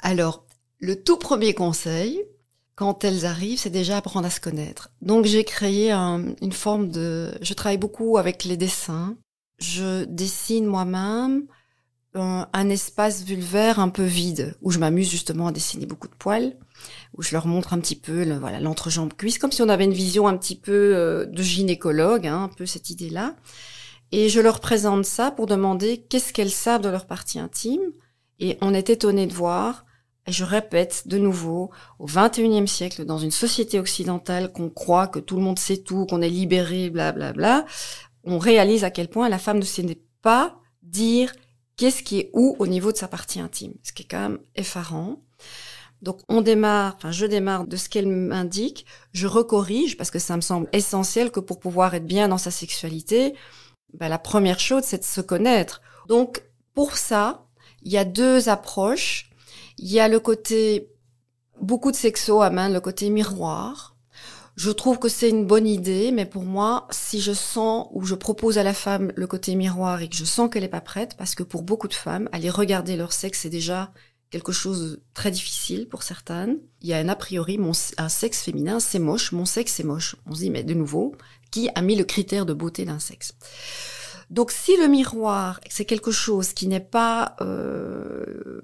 Alors, 0.00 0.44
le 0.80 1.02
tout 1.02 1.16
premier 1.16 1.54
conseil, 1.54 2.24
quand 2.78 3.02
elles 3.02 3.26
arrivent, 3.26 3.58
c'est 3.58 3.70
déjà 3.70 3.96
apprendre 3.96 4.28
à 4.28 4.30
se 4.30 4.38
connaître. 4.38 4.92
Donc 5.02 5.24
j'ai 5.24 5.42
créé 5.42 5.90
une 5.90 6.52
forme 6.52 6.90
de... 6.90 7.34
Je 7.42 7.52
travaille 7.52 7.76
beaucoup 7.76 8.18
avec 8.18 8.44
les 8.44 8.56
dessins. 8.56 9.16
Je 9.58 10.04
dessine 10.04 10.64
moi-même 10.64 11.48
un, 12.14 12.70
espace 12.70 13.24
vulvaire 13.24 13.80
un 13.80 13.88
peu 13.88 14.04
vide, 14.04 14.56
où 14.62 14.70
je 14.70 14.78
m'amuse 14.78 15.10
justement 15.10 15.48
à 15.48 15.52
dessiner 15.52 15.86
beaucoup 15.86 16.06
de 16.06 16.14
poils, 16.14 16.56
où 17.16 17.22
je 17.22 17.32
leur 17.32 17.48
montre 17.48 17.72
un 17.72 17.80
petit 17.80 17.96
peu 17.96 18.32
voilà 18.34 18.60
l'entrejambe 18.60 19.12
cuisse, 19.12 19.38
comme 19.38 19.50
si 19.50 19.60
on 19.60 19.68
avait 19.68 19.84
une 19.84 19.92
vision 19.92 20.28
un 20.28 20.36
petit 20.36 20.56
peu 20.56 20.94
euh, 20.94 21.26
de 21.26 21.42
gynécologue, 21.42 22.28
hein, 22.28 22.44
un 22.44 22.48
peu 22.48 22.64
cette 22.64 22.90
idée-là. 22.90 23.34
Et 24.12 24.28
je 24.28 24.40
leur 24.40 24.60
présente 24.60 25.04
ça 25.04 25.32
pour 25.32 25.46
demander 25.46 26.06
qu'est-ce 26.08 26.32
qu'elles 26.32 26.48
savent 26.48 26.82
de 26.82 26.88
leur 26.88 27.06
partie 27.06 27.40
intime. 27.40 27.82
Et 28.38 28.56
on 28.60 28.72
est 28.72 28.88
étonné 28.88 29.26
de 29.26 29.34
voir, 29.34 29.84
et 30.28 30.32
je 30.32 30.44
répète 30.44 31.08
de 31.08 31.16
nouveau, 31.16 31.70
au 31.98 32.06
21e 32.06 32.66
siècle, 32.66 33.06
dans 33.06 33.16
une 33.16 33.30
société 33.30 33.80
occidentale 33.80 34.52
qu'on 34.52 34.68
croit 34.68 35.06
que 35.06 35.18
tout 35.18 35.36
le 35.36 35.42
monde 35.42 35.58
sait 35.58 35.78
tout, 35.78 36.04
qu'on 36.04 36.20
est 36.20 36.28
libéré, 36.28 36.90
blablabla, 36.90 37.32
bla, 37.32 37.62
bla, 37.62 37.66
on 38.24 38.38
réalise 38.38 38.84
à 38.84 38.90
quel 38.90 39.08
point 39.08 39.30
la 39.30 39.38
femme 39.38 39.58
ne 39.58 39.64
sait 39.64 39.98
pas 40.20 40.60
dire 40.82 41.32
qu'est-ce 41.78 42.02
qui 42.02 42.18
est 42.18 42.30
où 42.34 42.56
au 42.58 42.66
niveau 42.66 42.92
de 42.92 42.98
sa 42.98 43.08
partie 43.08 43.40
intime, 43.40 43.72
ce 43.82 43.92
qui 43.92 44.02
est 44.02 44.06
quand 44.06 44.20
même 44.20 44.38
effarant. 44.54 45.22
Donc 46.02 46.20
on 46.28 46.42
démarre, 46.42 46.96
enfin 46.96 47.10
je 47.10 47.24
démarre 47.24 47.66
de 47.66 47.76
ce 47.76 47.88
qu'elle 47.88 48.06
m'indique, 48.06 48.84
je 49.12 49.26
recorrige 49.26 49.96
parce 49.96 50.10
que 50.10 50.18
ça 50.18 50.36
me 50.36 50.42
semble 50.42 50.68
essentiel 50.74 51.30
que 51.30 51.40
pour 51.40 51.58
pouvoir 51.58 51.94
être 51.94 52.06
bien 52.06 52.28
dans 52.28 52.38
sa 52.38 52.50
sexualité, 52.50 53.34
ben, 53.94 54.08
la 54.08 54.18
première 54.18 54.60
chose 54.60 54.82
c'est 54.84 54.98
de 54.98 55.04
se 55.04 55.22
connaître. 55.22 55.80
Donc 56.06 56.42
pour 56.74 56.98
ça, 56.98 57.46
il 57.82 57.90
y 57.90 57.96
a 57.96 58.04
deux 58.04 58.50
approches. 58.50 59.27
Il 59.78 59.90
y 59.90 60.00
a 60.00 60.08
le 60.08 60.20
côté 60.20 60.90
beaucoup 61.60 61.90
de 61.90 61.96
sexo 61.96 62.42
à 62.42 62.50
main, 62.50 62.68
le 62.68 62.80
côté 62.80 63.10
miroir, 63.10 63.96
je 64.58 64.72
trouve 64.72 64.98
que 64.98 65.08
c'est 65.08 65.30
une 65.30 65.46
bonne 65.46 65.68
idée, 65.68 66.10
mais 66.10 66.26
pour 66.26 66.42
moi, 66.42 66.88
si 66.90 67.20
je 67.20 67.32
sens 67.32 67.86
ou 67.92 68.04
je 68.04 68.16
propose 68.16 68.58
à 68.58 68.64
la 68.64 68.74
femme 68.74 69.12
le 69.14 69.28
côté 69.28 69.54
miroir 69.54 70.02
et 70.02 70.08
que 70.08 70.16
je 70.16 70.24
sens 70.24 70.50
qu'elle 70.50 70.64
n'est 70.64 70.68
pas 70.68 70.80
prête, 70.80 71.16
parce 71.16 71.36
que 71.36 71.44
pour 71.44 71.62
beaucoup 71.62 71.86
de 71.86 71.94
femmes, 71.94 72.28
aller 72.32 72.50
regarder 72.50 72.96
leur 72.96 73.12
sexe, 73.12 73.42
c'est 73.42 73.50
déjà 73.50 73.92
quelque 74.30 74.50
chose 74.50 74.80
de 74.82 75.02
très 75.14 75.30
difficile 75.30 75.88
pour 75.88 76.02
certaines. 76.02 76.58
Il 76.80 76.88
y 76.88 76.92
a 76.92 76.98
un 76.98 77.08
a 77.08 77.14
priori, 77.14 77.56
mon, 77.56 77.70
un 77.98 78.08
sexe 78.08 78.42
féminin, 78.42 78.80
c'est 78.80 78.98
moche, 78.98 79.30
mon 79.30 79.44
sexe, 79.44 79.74
c'est 79.74 79.84
moche. 79.84 80.16
On 80.26 80.34
se 80.34 80.40
dit, 80.40 80.50
mais 80.50 80.64
de 80.64 80.74
nouveau, 80.74 81.14
qui 81.52 81.70
a 81.76 81.80
mis 81.80 81.94
le 81.94 82.02
critère 82.02 82.44
de 82.44 82.52
beauté 82.52 82.84
d'un 82.84 82.98
sexe? 82.98 83.34
Donc 84.28 84.50
si 84.50 84.76
le 84.76 84.88
miroir, 84.88 85.60
c'est 85.70 85.84
quelque 85.84 86.10
chose 86.10 86.52
qui 86.52 86.66
n'est 86.66 86.80
pas 86.80 87.36
euh, 87.40 88.60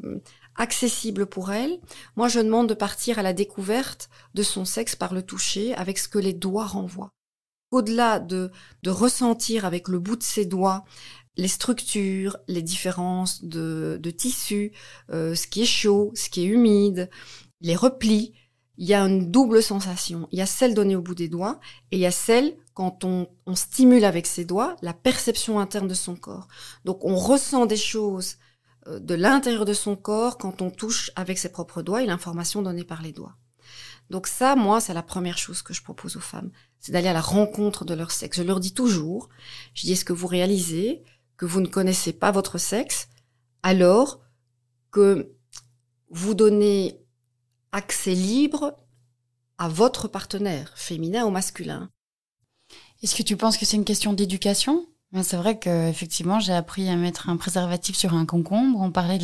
accessible 0.56 1.26
pour 1.26 1.52
elle, 1.52 1.80
moi 2.16 2.28
je 2.28 2.40
demande 2.40 2.68
de 2.68 2.74
partir 2.74 3.18
à 3.18 3.22
la 3.22 3.32
découverte 3.32 4.08
de 4.34 4.42
son 4.42 4.64
sexe 4.64 4.96
par 4.96 5.14
le 5.14 5.22
toucher 5.22 5.74
avec 5.74 5.98
ce 5.98 6.08
que 6.08 6.18
les 6.18 6.32
doigts 6.32 6.66
renvoient. 6.66 7.10
Au-delà 7.70 8.20
de, 8.20 8.52
de 8.82 8.90
ressentir 8.90 9.64
avec 9.64 9.88
le 9.88 9.98
bout 9.98 10.16
de 10.16 10.22
ses 10.22 10.44
doigts 10.44 10.84
les 11.36 11.48
structures, 11.48 12.36
les 12.46 12.62
différences 12.62 13.44
de, 13.44 13.98
de 14.00 14.10
tissus, 14.10 14.72
euh, 15.10 15.34
ce 15.34 15.46
qui 15.46 15.62
est 15.62 15.66
chaud, 15.66 16.12
ce 16.14 16.28
qui 16.28 16.42
est 16.42 16.46
humide, 16.46 17.10
les 17.60 17.76
replis, 17.76 18.34
il 18.76 18.86
y 18.86 18.94
a 18.94 19.02
une 19.02 19.30
double 19.30 19.62
sensation. 19.62 20.28
Il 20.32 20.38
y 20.38 20.42
a 20.42 20.46
celle 20.46 20.74
donnée 20.74 20.96
au 20.96 21.02
bout 21.02 21.14
des 21.14 21.28
doigts 21.28 21.60
et 21.90 21.96
il 21.96 22.00
y 22.00 22.06
a 22.06 22.10
celle 22.10 22.56
quand 22.74 23.04
on, 23.04 23.28
on 23.46 23.54
stimule 23.54 24.04
avec 24.04 24.26
ses 24.26 24.44
doigts 24.44 24.76
la 24.82 24.92
perception 24.92 25.60
interne 25.60 25.88
de 25.88 25.94
son 25.94 26.16
corps. 26.16 26.48
Donc 26.84 27.04
on 27.04 27.16
ressent 27.16 27.66
des 27.66 27.76
choses 27.76 28.36
de 28.86 29.14
l'intérieur 29.14 29.64
de 29.64 29.72
son 29.72 29.96
corps 29.96 30.38
quand 30.38 30.62
on 30.62 30.70
touche 30.70 31.10
avec 31.16 31.38
ses 31.38 31.50
propres 31.50 31.82
doigts 31.82 32.02
et 32.02 32.06
l'information 32.06 32.62
donnée 32.62 32.84
par 32.84 33.02
les 33.02 33.12
doigts. 33.12 33.36
Donc 34.10 34.26
ça, 34.26 34.56
moi, 34.56 34.80
c'est 34.80 34.94
la 34.94 35.02
première 35.02 35.38
chose 35.38 35.62
que 35.62 35.72
je 35.72 35.82
propose 35.82 36.16
aux 36.16 36.20
femmes, 36.20 36.50
c'est 36.78 36.92
d'aller 36.92 37.08
à 37.08 37.14
la 37.14 37.22
rencontre 37.22 37.84
de 37.84 37.94
leur 37.94 38.10
sexe. 38.10 38.36
Je 38.36 38.42
leur 38.42 38.60
dis 38.60 38.74
toujours, 38.74 39.28
je 39.72 39.82
dis, 39.82 39.92
est-ce 39.92 40.04
que 40.04 40.12
vous 40.12 40.26
réalisez 40.26 41.02
que 41.36 41.46
vous 41.46 41.60
ne 41.60 41.66
connaissez 41.66 42.12
pas 42.12 42.30
votre 42.30 42.58
sexe 42.58 43.08
alors 43.62 44.20
que 44.90 45.34
vous 46.10 46.34
donnez 46.34 47.00
accès 47.72 48.14
libre 48.14 48.76
à 49.58 49.68
votre 49.68 50.08
partenaire, 50.08 50.72
féminin 50.76 51.24
ou 51.24 51.30
masculin? 51.30 51.90
Est-ce 53.02 53.14
que 53.14 53.22
tu 53.22 53.36
penses 53.36 53.56
que 53.56 53.64
c'est 53.64 53.76
une 53.76 53.84
question 53.84 54.12
d'éducation? 54.12 54.86
C'est 55.22 55.36
vrai 55.36 55.58
que 55.58 55.88
effectivement, 55.88 56.40
j'ai 56.40 56.52
appris 56.52 56.88
à 56.88 56.96
mettre 56.96 57.28
un 57.28 57.36
préservatif 57.36 57.96
sur 57.96 58.14
un 58.14 58.26
concombre. 58.26 58.80
On 58.80 58.90
parlait 58.90 59.18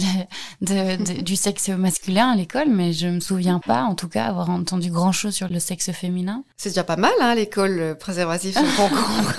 de, 0.61 1.23
du 1.23 1.37
sexe 1.37 1.69
masculin 1.69 2.31
à 2.31 2.37
l'école, 2.37 2.69
mais 2.69 2.93
je 2.93 3.09
me 3.09 3.21
souviens 3.21 3.59
pas, 3.59 3.83
en 3.83 3.95
tout 3.95 4.09
cas, 4.09 4.27
avoir 4.27 4.51
entendu 4.51 4.91
grand 4.91 5.13
chose 5.13 5.35
sur 5.35 5.49
le 5.49 5.59
sexe 5.59 5.91
féminin. 5.93 6.45
C'est 6.57 6.71
déjà 6.71 6.85
pas 6.85 6.97
mal, 6.97 7.13
hein, 7.21 7.35
l'école 7.35 7.97
préservatif 7.99 8.57
sur 8.57 8.77
concombre. 8.77 9.33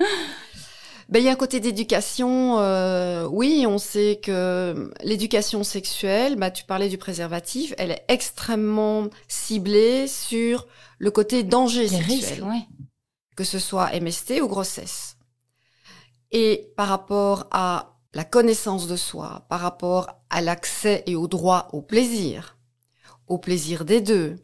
Ben, 1.08 1.20
il 1.20 1.24
y 1.24 1.28
a 1.30 1.32
un 1.32 1.36
côté 1.36 1.58
d'éducation. 1.58 2.58
Euh, 2.58 3.26
oui, 3.30 3.64
on 3.66 3.78
sait 3.78 4.20
que 4.22 4.92
l'éducation 5.02 5.64
sexuelle, 5.64 6.36
bah, 6.36 6.50
tu 6.50 6.64
parlais 6.64 6.90
du 6.90 6.98
préservatif, 6.98 7.72
elle 7.78 7.92
est 7.92 8.04
extrêmement 8.08 9.08
ciblée 9.26 10.06
sur 10.06 10.66
le 10.98 11.10
côté 11.10 11.44
danger 11.44 11.88
sexuel. 11.88 12.44
Que 13.36 13.44
ce 13.44 13.58
soit 13.58 13.98
MST 13.98 14.42
ou 14.42 14.48
grossesse. 14.48 15.17
Et 16.30 16.72
par 16.76 16.88
rapport 16.88 17.46
à 17.50 17.98
la 18.14 18.24
connaissance 18.24 18.86
de 18.86 18.96
soi, 18.96 19.46
par 19.48 19.60
rapport 19.60 20.08
à 20.30 20.40
l'accès 20.40 21.02
et 21.06 21.16
au 21.16 21.28
droit 21.28 21.68
au 21.72 21.82
plaisir, 21.82 22.56
au 23.26 23.38
plaisir 23.38 23.84
des 23.84 24.00
deux, 24.00 24.36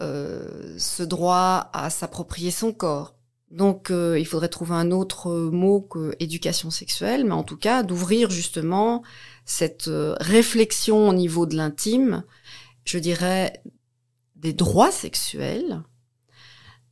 euh, 0.00 0.76
ce 0.78 1.02
droit 1.02 1.70
à 1.72 1.90
s'approprier 1.90 2.50
son 2.50 2.72
corps. 2.72 3.14
Donc 3.50 3.90
euh, 3.90 4.18
il 4.18 4.26
faudrait 4.26 4.48
trouver 4.48 4.74
un 4.74 4.90
autre 4.90 5.30
mot 5.30 5.80
que 5.80 6.14
éducation 6.20 6.70
sexuelle, 6.70 7.24
mais 7.24 7.32
en 7.32 7.44
tout 7.44 7.56
cas 7.56 7.82
d'ouvrir 7.82 8.30
justement 8.30 9.02
cette 9.44 9.88
euh, 9.88 10.14
réflexion 10.20 11.08
au 11.08 11.14
niveau 11.14 11.46
de 11.46 11.56
l'intime, 11.56 12.24
je 12.84 12.98
dirais 12.98 13.62
des 14.36 14.52
droits 14.52 14.92
sexuels, 14.92 15.82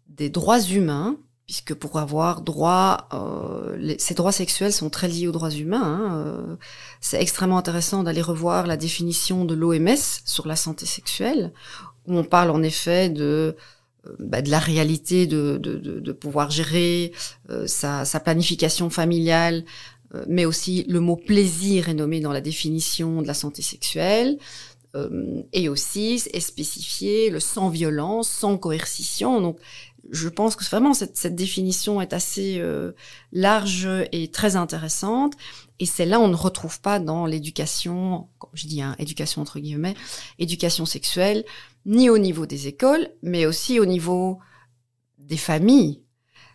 des 0.08 0.30
droits 0.30 0.60
humains, 0.60 1.18
puisque 1.46 1.74
pour 1.74 1.98
avoir 1.98 2.42
droit, 2.42 3.08
euh, 3.12 3.94
ces 3.98 4.14
droits 4.14 4.32
sexuels 4.32 4.72
sont 4.72 4.90
très 4.90 5.06
liés 5.06 5.28
aux 5.28 5.32
droits 5.32 5.50
humains. 5.50 5.80
Hein, 5.82 6.24
euh, 6.26 6.56
c'est 7.00 7.22
extrêmement 7.22 7.58
intéressant 7.58 8.02
d'aller 8.02 8.20
revoir 8.20 8.66
la 8.66 8.76
définition 8.76 9.44
de 9.44 9.54
l'OMS 9.54 9.96
sur 10.24 10.48
la 10.48 10.56
santé 10.56 10.86
sexuelle, 10.86 11.52
où 12.06 12.16
on 12.18 12.24
parle 12.24 12.50
en 12.50 12.62
effet 12.64 13.10
de 13.10 13.56
euh, 14.06 14.10
bah, 14.18 14.42
de 14.42 14.50
la 14.50 14.58
réalité 14.58 15.28
de, 15.28 15.56
de, 15.62 15.76
de, 15.76 16.00
de 16.00 16.12
pouvoir 16.12 16.50
gérer 16.50 17.12
sa, 17.66 18.04
sa, 18.04 18.20
planification 18.20 18.90
familiale, 18.90 19.64
mais 20.28 20.44
aussi 20.44 20.84
le 20.88 21.00
mot 21.00 21.16
plaisir 21.16 21.88
est 21.88 21.94
nommé 21.94 22.20
dans 22.20 22.32
la 22.32 22.40
définition 22.40 23.22
de 23.22 23.26
la 23.26 23.34
santé 23.34 23.62
sexuelle. 23.62 24.38
Et 25.52 25.68
aussi 25.68 26.22
est 26.32 26.40
spécifié 26.40 27.30
le 27.30 27.40
sans 27.40 27.68
violence, 27.68 28.28
sans 28.28 28.56
coercition. 28.58 29.40
Donc 29.40 29.58
je 30.10 30.28
pense 30.28 30.56
que 30.56 30.64
vraiment 30.64 30.94
cette, 30.94 31.16
cette 31.16 31.34
définition 31.34 32.00
est 32.00 32.12
assez 32.12 32.58
euh, 32.58 32.92
large 33.32 33.88
et 34.12 34.30
très 34.30 34.56
intéressante. 34.56 35.34
Et 35.78 35.86
celle-là, 35.86 36.20
on 36.20 36.28
ne 36.28 36.36
retrouve 36.36 36.80
pas 36.80 36.98
dans 36.98 37.26
l'éducation, 37.26 38.28
comme 38.38 38.50
je 38.54 38.66
dis, 38.66 38.80
hein, 38.80 38.96
éducation 38.98 39.42
entre 39.42 39.58
guillemets, 39.58 39.94
éducation 40.38 40.86
sexuelle, 40.86 41.44
ni 41.84 42.08
au 42.08 42.18
niveau 42.18 42.46
des 42.46 42.66
écoles, 42.66 43.08
mais 43.22 43.46
aussi 43.46 43.78
au 43.78 43.86
niveau 43.86 44.38
des 45.18 45.36
familles. 45.36 46.02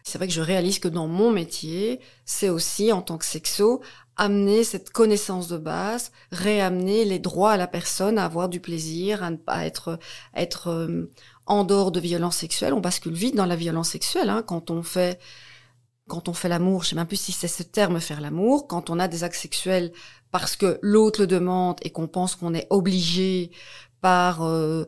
C'est 0.03 0.17
vrai 0.17 0.27
que 0.27 0.33
je 0.33 0.41
réalise 0.41 0.79
que 0.79 0.87
dans 0.87 1.07
mon 1.07 1.31
métier, 1.31 1.99
c'est 2.25 2.49
aussi, 2.49 2.91
en 2.91 3.03
tant 3.03 3.19
que 3.19 3.25
sexo, 3.25 3.81
amener 4.21 4.63
cette 4.63 4.91
connaissance 4.91 5.47
de 5.47 5.57
base, 5.57 6.11
réamener 6.31 7.05
les 7.05 7.17
droits 7.17 7.53
à 7.53 7.57
la 7.57 7.65
personne 7.65 8.19
à 8.19 8.25
avoir 8.25 8.49
du 8.49 8.59
plaisir, 8.59 9.23
à 9.23 9.31
ne 9.31 9.35
pas 9.35 9.65
être, 9.65 9.97
être 10.35 10.67
euh, 10.67 11.09
en 11.47 11.63
dehors 11.63 11.91
de 11.91 11.99
violence 11.99 12.37
sexuelle, 12.37 12.75
on 12.75 12.81
bascule 12.81 13.15
vite 13.15 13.35
dans 13.35 13.47
la 13.47 13.55
violence 13.55 13.89
sexuelle. 13.89 14.29
Hein, 14.29 14.43
quand 14.45 14.69
on 14.69 14.83
fait 14.83 15.19
quand 16.07 16.27
on 16.29 16.33
fait 16.33 16.49
l'amour, 16.49 16.83
je 16.83 16.89
sais 16.89 16.95
même 16.95 17.07
plus 17.07 17.19
si 17.19 17.31
c'est 17.31 17.47
ce 17.47 17.63
terme 17.63 17.99
faire 17.99 18.21
l'amour, 18.21 18.67
quand 18.67 18.89
on 18.91 18.99
a 18.99 19.07
des 19.07 19.23
actes 19.23 19.37
sexuels 19.37 19.91
parce 20.29 20.55
que 20.55 20.77
l'autre 20.83 21.21
le 21.21 21.27
demande 21.27 21.77
et 21.81 21.89
qu'on 21.89 22.07
pense 22.07 22.35
qu'on 22.35 22.53
est 22.53 22.67
obligé 22.69 23.49
par 24.01 24.43
euh, 24.43 24.83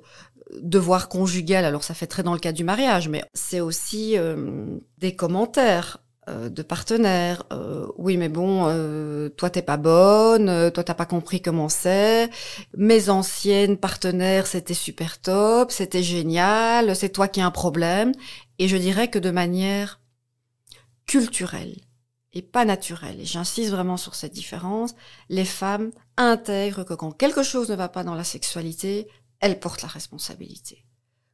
devoir 0.62 1.10
conjugal, 1.10 1.66
alors 1.66 1.84
ça 1.84 1.96
fait 1.96 2.08
très 2.08 2.22
dans 2.22 2.34
le 2.34 2.40
cas 2.40 2.52
du 2.52 2.64
mariage, 2.64 3.10
mais 3.10 3.24
c'est 3.34 3.62
aussi 3.62 4.16
euh, 4.16 4.78
des 5.00 5.16
commentaires 5.16 6.03
euh, 6.30 6.50
de 6.50 6.62
partenaires. 6.62 7.44
Euh, 7.52 7.88
oui, 7.98 8.18
mais 8.18 8.30
bon, 8.30 8.66
euh, 8.68 9.30
toi 9.30 9.50
t'es 9.50 9.62
pas 9.62 9.78
bonne, 9.78 10.50
euh, 10.50 10.70
toi 10.70 10.84
t'as 10.84 10.94
pas 10.94 11.06
compris 11.06 11.42
comment 11.42 11.70
c'est. 11.70 12.30
Mes 12.78 13.10
anciennes 13.10 13.78
partenaires, 13.78 14.48
c'était 14.48 14.74
super 14.74 15.20
top, 15.20 15.72
c'était 15.72 16.04
génial, 16.04 16.96
c'est 16.96 17.10
toi 17.10 17.28
qui 17.28 17.42
as 17.42 17.46
un 17.46 17.52
problème. 17.52 18.12
Et 18.60 18.68
je 18.68 18.78
dirais 18.78 19.10
que 19.10 19.20
de 19.20 19.32
manière 19.32 20.00
culturelle 21.06 21.76
et 22.34 22.42
pas 22.42 22.66
naturelle. 22.66 23.20
Et 23.22 23.26
j'insiste 23.26 23.72
vraiment 23.72 23.98
sur 23.98 24.16
cette 24.16 24.34
différence. 24.34 24.96
Les 25.30 25.46
femmes 25.46 25.92
intègrent 26.18 26.84
que 26.84 26.94
quand 26.94 27.12
quelque 27.12 27.44
chose 27.44 27.70
ne 27.70 27.76
va 27.76 27.90
pas 27.90 28.04
dans 28.04 28.16
la 28.16 28.24
sexualité, 28.24 29.08
elles 29.40 29.60
portent 29.60 29.82
la 29.82 29.88
responsabilité. 29.88 30.86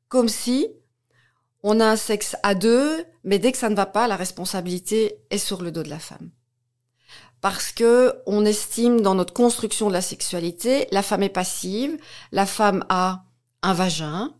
Comme 0.08 0.30
si 0.30 0.68
on 1.64 1.80
a 1.80 1.86
un 1.86 1.96
sexe 1.96 2.36
à 2.44 2.56
deux, 2.56 3.06
mais 3.24 3.40
dès 3.40 3.52
que 3.52 3.58
ça 3.58 3.70
ne 3.70 3.76
va 3.76 3.86
pas, 3.86 4.08
la 4.08 4.16
responsabilité 4.16 5.18
est 5.30 5.38
sur 5.38 5.62
le 5.62 5.72
dos 5.72 5.84
de 5.84 5.90
la 5.90 6.00
femme. 6.00 6.32
Parce 7.42 7.72
que 7.72 8.16
on 8.26 8.46
estime 8.46 9.02
dans 9.02 9.16
notre 9.16 9.34
construction 9.34 9.88
de 9.88 9.94
la 9.94 10.02
sexualité, 10.02 10.88
la 10.92 11.04
femme 11.04 11.24
est 11.24 11.30
passive, 11.30 11.98
la 12.32 12.46
femme 12.46 12.86
a 12.90 13.24
un 13.62 13.74
vagin. 13.74 14.34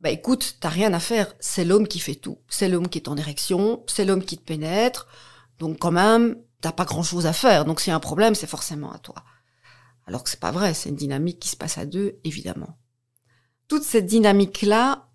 Bah 0.00 0.10
écoute, 0.10 0.56
t'as 0.60 0.68
rien 0.68 0.92
à 0.92 1.00
faire, 1.00 1.32
c'est 1.40 1.64
l'homme 1.64 1.88
qui 1.88 1.98
fait 1.98 2.14
tout. 2.14 2.38
C'est 2.48 2.68
l'homme 2.68 2.88
qui 2.88 2.98
est 2.98 3.08
en 3.08 3.16
érection, 3.16 3.82
c'est 3.86 4.04
l'homme 4.04 4.24
qui 4.24 4.36
te 4.36 4.44
pénètre. 4.44 5.06
Donc 5.58 5.78
quand 5.78 5.92
même, 5.92 6.36
t'as 6.60 6.72
pas 6.72 6.84
grand 6.84 7.02
chose 7.02 7.26
à 7.26 7.32
faire. 7.32 7.64
Donc 7.64 7.80
s'il 7.80 7.90
y 7.90 7.94
a 7.94 7.96
un 7.96 8.00
problème, 8.00 8.34
c'est 8.34 8.46
forcément 8.46 8.92
à 8.92 8.98
toi. 8.98 9.16
Alors 10.06 10.24
que 10.24 10.30
c'est 10.30 10.40
pas 10.40 10.50
vrai, 10.50 10.74
c'est 10.74 10.88
une 10.88 10.96
dynamique 10.96 11.38
qui 11.38 11.48
se 11.48 11.56
passe 11.56 11.78
à 11.78 11.86
deux, 11.86 12.18
évidemment. 12.24 12.76
Toute 13.68 13.84
cette 13.84 14.06
dynamique-là, 14.06 15.08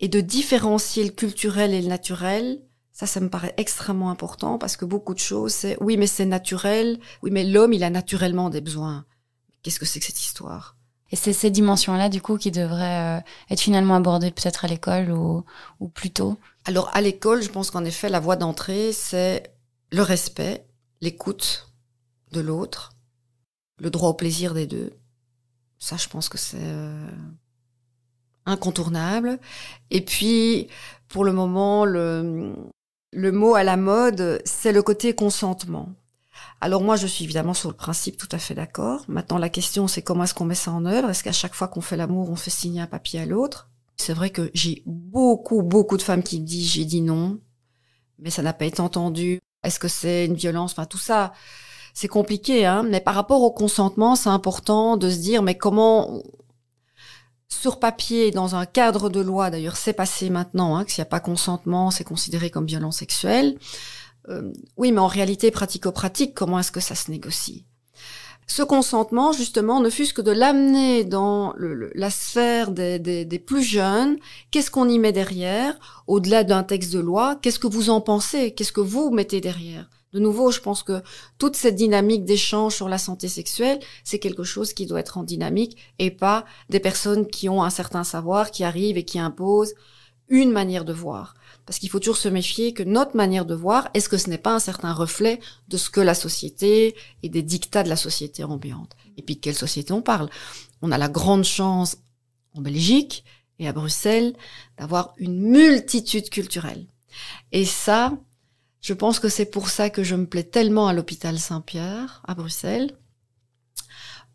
et 0.00 0.08
de 0.08 0.20
différencier 0.20 1.04
le 1.04 1.10
culturel 1.10 1.72
et 1.72 1.82
le 1.82 1.88
naturel, 1.88 2.60
ça, 2.92 3.06
ça 3.06 3.20
me 3.20 3.28
paraît 3.28 3.54
extrêmement 3.56 4.10
important 4.10 4.58
parce 4.58 4.76
que 4.76 4.84
beaucoup 4.84 5.14
de 5.14 5.18
choses, 5.18 5.52
c'est 5.52 5.76
oui, 5.80 5.96
mais 5.96 6.06
c'est 6.06 6.26
naturel, 6.26 6.98
oui, 7.22 7.30
mais 7.30 7.44
l'homme, 7.44 7.72
il 7.72 7.84
a 7.84 7.90
naturellement 7.90 8.50
des 8.50 8.60
besoins. 8.60 9.04
Qu'est-ce 9.62 9.80
que 9.80 9.86
c'est 9.86 10.00
que 10.00 10.06
cette 10.06 10.20
histoire? 10.20 10.76
Et 11.10 11.16
c'est 11.16 11.32
ces 11.32 11.50
dimensions-là, 11.50 12.08
du 12.08 12.20
coup, 12.20 12.38
qui 12.38 12.50
devraient 12.50 13.18
euh, 13.18 13.20
être 13.50 13.60
finalement 13.60 13.94
abordées 13.94 14.30
peut-être 14.30 14.64
à 14.64 14.68
l'école 14.68 15.10
ou, 15.10 15.44
ou 15.80 15.88
plus 15.88 16.10
tôt 16.10 16.36
Alors, 16.64 16.90
à 16.94 17.00
l'école, 17.00 17.42
je 17.42 17.50
pense 17.50 17.70
qu'en 17.70 17.84
effet, 17.84 18.08
la 18.08 18.20
voie 18.20 18.36
d'entrée, 18.36 18.92
c'est 18.92 19.52
le 19.90 20.02
respect, 20.02 20.66
l'écoute 21.00 21.72
de 22.32 22.40
l'autre, 22.40 22.92
le 23.78 23.90
droit 23.90 24.10
au 24.10 24.14
plaisir 24.14 24.54
des 24.54 24.66
deux. 24.66 24.92
Ça, 25.78 25.96
je 25.96 26.08
pense 26.08 26.28
que 26.28 26.38
c'est 26.38 26.58
euh, 26.60 27.10
incontournable. 28.46 29.38
Et 29.90 30.00
puis, 30.00 30.68
pour 31.08 31.24
le 31.24 31.32
moment, 31.32 31.84
le, 31.84 32.54
le 33.12 33.32
mot 33.32 33.54
à 33.54 33.64
la 33.64 33.76
mode, 33.76 34.42
c'est 34.44 34.72
le 34.72 34.82
côté 34.82 35.14
consentement. 35.14 35.90
Alors 36.60 36.82
moi, 36.82 36.96
je 36.96 37.06
suis 37.06 37.24
évidemment 37.24 37.54
sur 37.54 37.68
le 37.68 37.76
principe 37.76 38.16
tout 38.16 38.28
à 38.32 38.38
fait 38.38 38.54
d'accord. 38.54 39.04
Maintenant, 39.08 39.38
la 39.38 39.48
question, 39.48 39.86
c'est 39.86 40.02
comment 40.02 40.24
est-ce 40.24 40.34
qu'on 40.34 40.44
met 40.44 40.54
ça 40.54 40.72
en 40.72 40.86
œuvre? 40.86 41.10
Est-ce 41.10 41.22
qu'à 41.22 41.32
chaque 41.32 41.54
fois 41.54 41.68
qu'on 41.68 41.80
fait 41.80 41.96
l'amour, 41.96 42.30
on 42.30 42.36
fait 42.36 42.50
signer 42.50 42.80
un 42.80 42.86
papier 42.86 43.20
à 43.20 43.26
l'autre? 43.26 43.68
C'est 43.96 44.14
vrai 44.14 44.30
que 44.30 44.50
j'ai 44.54 44.82
beaucoup, 44.86 45.62
beaucoup 45.62 45.96
de 45.96 46.02
femmes 46.02 46.22
qui 46.22 46.40
me 46.40 46.46
disent 46.46 46.72
j'ai 46.72 46.84
dit 46.84 47.00
non, 47.00 47.38
mais 48.18 48.30
ça 48.30 48.42
n'a 48.42 48.52
pas 48.52 48.64
été 48.64 48.80
entendu. 48.80 49.40
Est-ce 49.62 49.78
que 49.78 49.88
c'est 49.88 50.26
une 50.26 50.34
violence? 50.34 50.72
Enfin, 50.72 50.86
tout 50.86 50.98
ça, 50.98 51.32
c'est 51.92 52.08
compliqué. 52.08 52.66
Hein 52.66 52.82
mais 52.82 53.00
par 53.00 53.14
rapport 53.14 53.42
au 53.42 53.52
consentement, 53.52 54.16
c'est 54.16 54.30
important 54.30 54.96
de 54.96 55.08
se 55.10 55.18
dire 55.18 55.42
mais 55.42 55.56
comment 55.56 56.22
sur 57.60 57.78
papier, 57.78 58.30
dans 58.30 58.54
un 58.54 58.66
cadre 58.66 59.08
de 59.08 59.20
loi, 59.20 59.50
d'ailleurs 59.50 59.76
c'est 59.76 59.92
passé 59.92 60.30
maintenant, 60.30 60.76
hein, 60.76 60.84
que 60.84 60.92
s'il 60.92 61.02
n'y 61.02 61.08
a 61.08 61.10
pas 61.10 61.20
consentement, 61.20 61.90
c'est 61.90 62.04
considéré 62.04 62.50
comme 62.50 62.66
violence 62.66 62.98
sexuelle. 62.98 63.56
Euh, 64.28 64.52
oui, 64.76 64.92
mais 64.92 65.00
en 65.00 65.06
réalité, 65.06 65.50
pratico-pratique, 65.50 66.34
comment 66.34 66.58
est-ce 66.58 66.72
que 66.72 66.80
ça 66.80 66.94
se 66.94 67.10
négocie? 67.10 67.64
Ce 68.46 68.62
consentement, 68.62 69.32
justement, 69.32 69.80
ne 69.80 69.88
fût-ce 69.88 70.12
que 70.12 70.20
de 70.20 70.30
l'amener 70.30 71.04
dans 71.04 71.54
la 71.58 72.10
sphère 72.10 72.70
des, 72.70 72.98
des 72.98 73.38
plus 73.38 73.62
jeunes, 73.62 74.18
qu'est-ce 74.50 74.70
qu'on 74.70 74.88
y 74.88 74.98
met 74.98 75.12
derrière, 75.12 75.74
au-delà 76.06 76.44
d'un 76.44 76.62
texte 76.62 76.92
de 76.92 76.98
loi, 76.98 77.38
qu'est-ce 77.40 77.58
que 77.58 77.66
vous 77.66 77.88
en 77.88 78.02
pensez, 78.02 78.52
qu'est-ce 78.52 78.72
que 78.72 78.82
vous 78.82 79.10
mettez 79.10 79.40
derrière? 79.40 79.88
De 80.14 80.20
nouveau, 80.20 80.52
je 80.52 80.60
pense 80.60 80.84
que 80.84 81.02
toute 81.38 81.56
cette 81.56 81.74
dynamique 81.74 82.24
d'échange 82.24 82.76
sur 82.76 82.88
la 82.88 82.98
santé 82.98 83.26
sexuelle, 83.26 83.80
c'est 84.04 84.20
quelque 84.20 84.44
chose 84.44 84.72
qui 84.72 84.86
doit 84.86 85.00
être 85.00 85.18
en 85.18 85.24
dynamique 85.24 85.76
et 85.98 86.12
pas 86.12 86.44
des 86.70 86.78
personnes 86.78 87.26
qui 87.26 87.48
ont 87.48 87.64
un 87.64 87.70
certain 87.70 88.04
savoir, 88.04 88.52
qui 88.52 88.62
arrivent 88.62 88.96
et 88.96 89.04
qui 89.04 89.18
imposent 89.18 89.74
une 90.28 90.52
manière 90.52 90.84
de 90.84 90.92
voir. 90.92 91.34
Parce 91.66 91.80
qu'il 91.80 91.90
faut 91.90 91.98
toujours 91.98 92.16
se 92.16 92.28
méfier 92.28 92.72
que 92.72 92.84
notre 92.84 93.16
manière 93.16 93.44
de 93.44 93.56
voir, 93.56 93.88
est-ce 93.92 94.08
que 94.08 94.16
ce 94.16 94.30
n'est 94.30 94.38
pas 94.38 94.54
un 94.54 94.60
certain 94.60 94.92
reflet 94.92 95.40
de 95.66 95.76
ce 95.76 95.90
que 95.90 96.00
la 96.00 96.14
société 96.14 96.94
et 97.24 97.28
des 97.28 97.42
dictats 97.42 97.82
de 97.82 97.88
la 97.88 97.96
société 97.96 98.44
ambiante 98.44 98.92
Et 99.16 99.22
puis 99.22 99.34
de 99.34 99.40
quelle 99.40 99.56
société 99.56 99.92
on 99.92 100.02
parle? 100.02 100.30
On 100.80 100.92
a 100.92 100.98
la 100.98 101.08
grande 101.08 101.44
chance 101.44 101.96
en 102.54 102.60
Belgique 102.60 103.24
et 103.58 103.66
à 103.66 103.72
Bruxelles 103.72 104.36
d'avoir 104.78 105.12
une 105.16 105.40
multitude 105.40 106.30
culturelle. 106.30 106.86
Et 107.50 107.64
ça, 107.64 108.16
je 108.84 108.92
pense 108.92 109.18
que 109.18 109.30
c'est 109.30 109.46
pour 109.46 109.70
ça 109.70 109.88
que 109.88 110.04
je 110.04 110.14
me 110.14 110.26
plais 110.26 110.42
tellement 110.42 110.88
à 110.88 110.92
l'hôpital 110.92 111.38
Saint-Pierre 111.38 112.20
à 112.28 112.34
Bruxelles, 112.34 112.94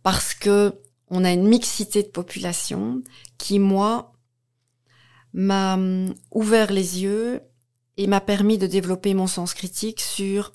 parce 0.02 0.34
que 0.34 0.74
on 1.08 1.24
a 1.24 1.32
une 1.32 1.48
mixité 1.48 2.02
de 2.02 2.08
population 2.08 3.04
qui, 3.38 3.60
moi, 3.60 4.14
m'a 5.34 5.76
hum, 5.76 6.16
ouvert 6.32 6.74
les 6.74 7.04
yeux 7.04 7.42
et 7.98 8.08
m'a 8.08 8.22
permis 8.22 8.58
de 8.58 8.66
développer 8.66 9.14
mon 9.14 9.28
sens 9.28 9.54
critique 9.54 10.02
sur 10.02 10.54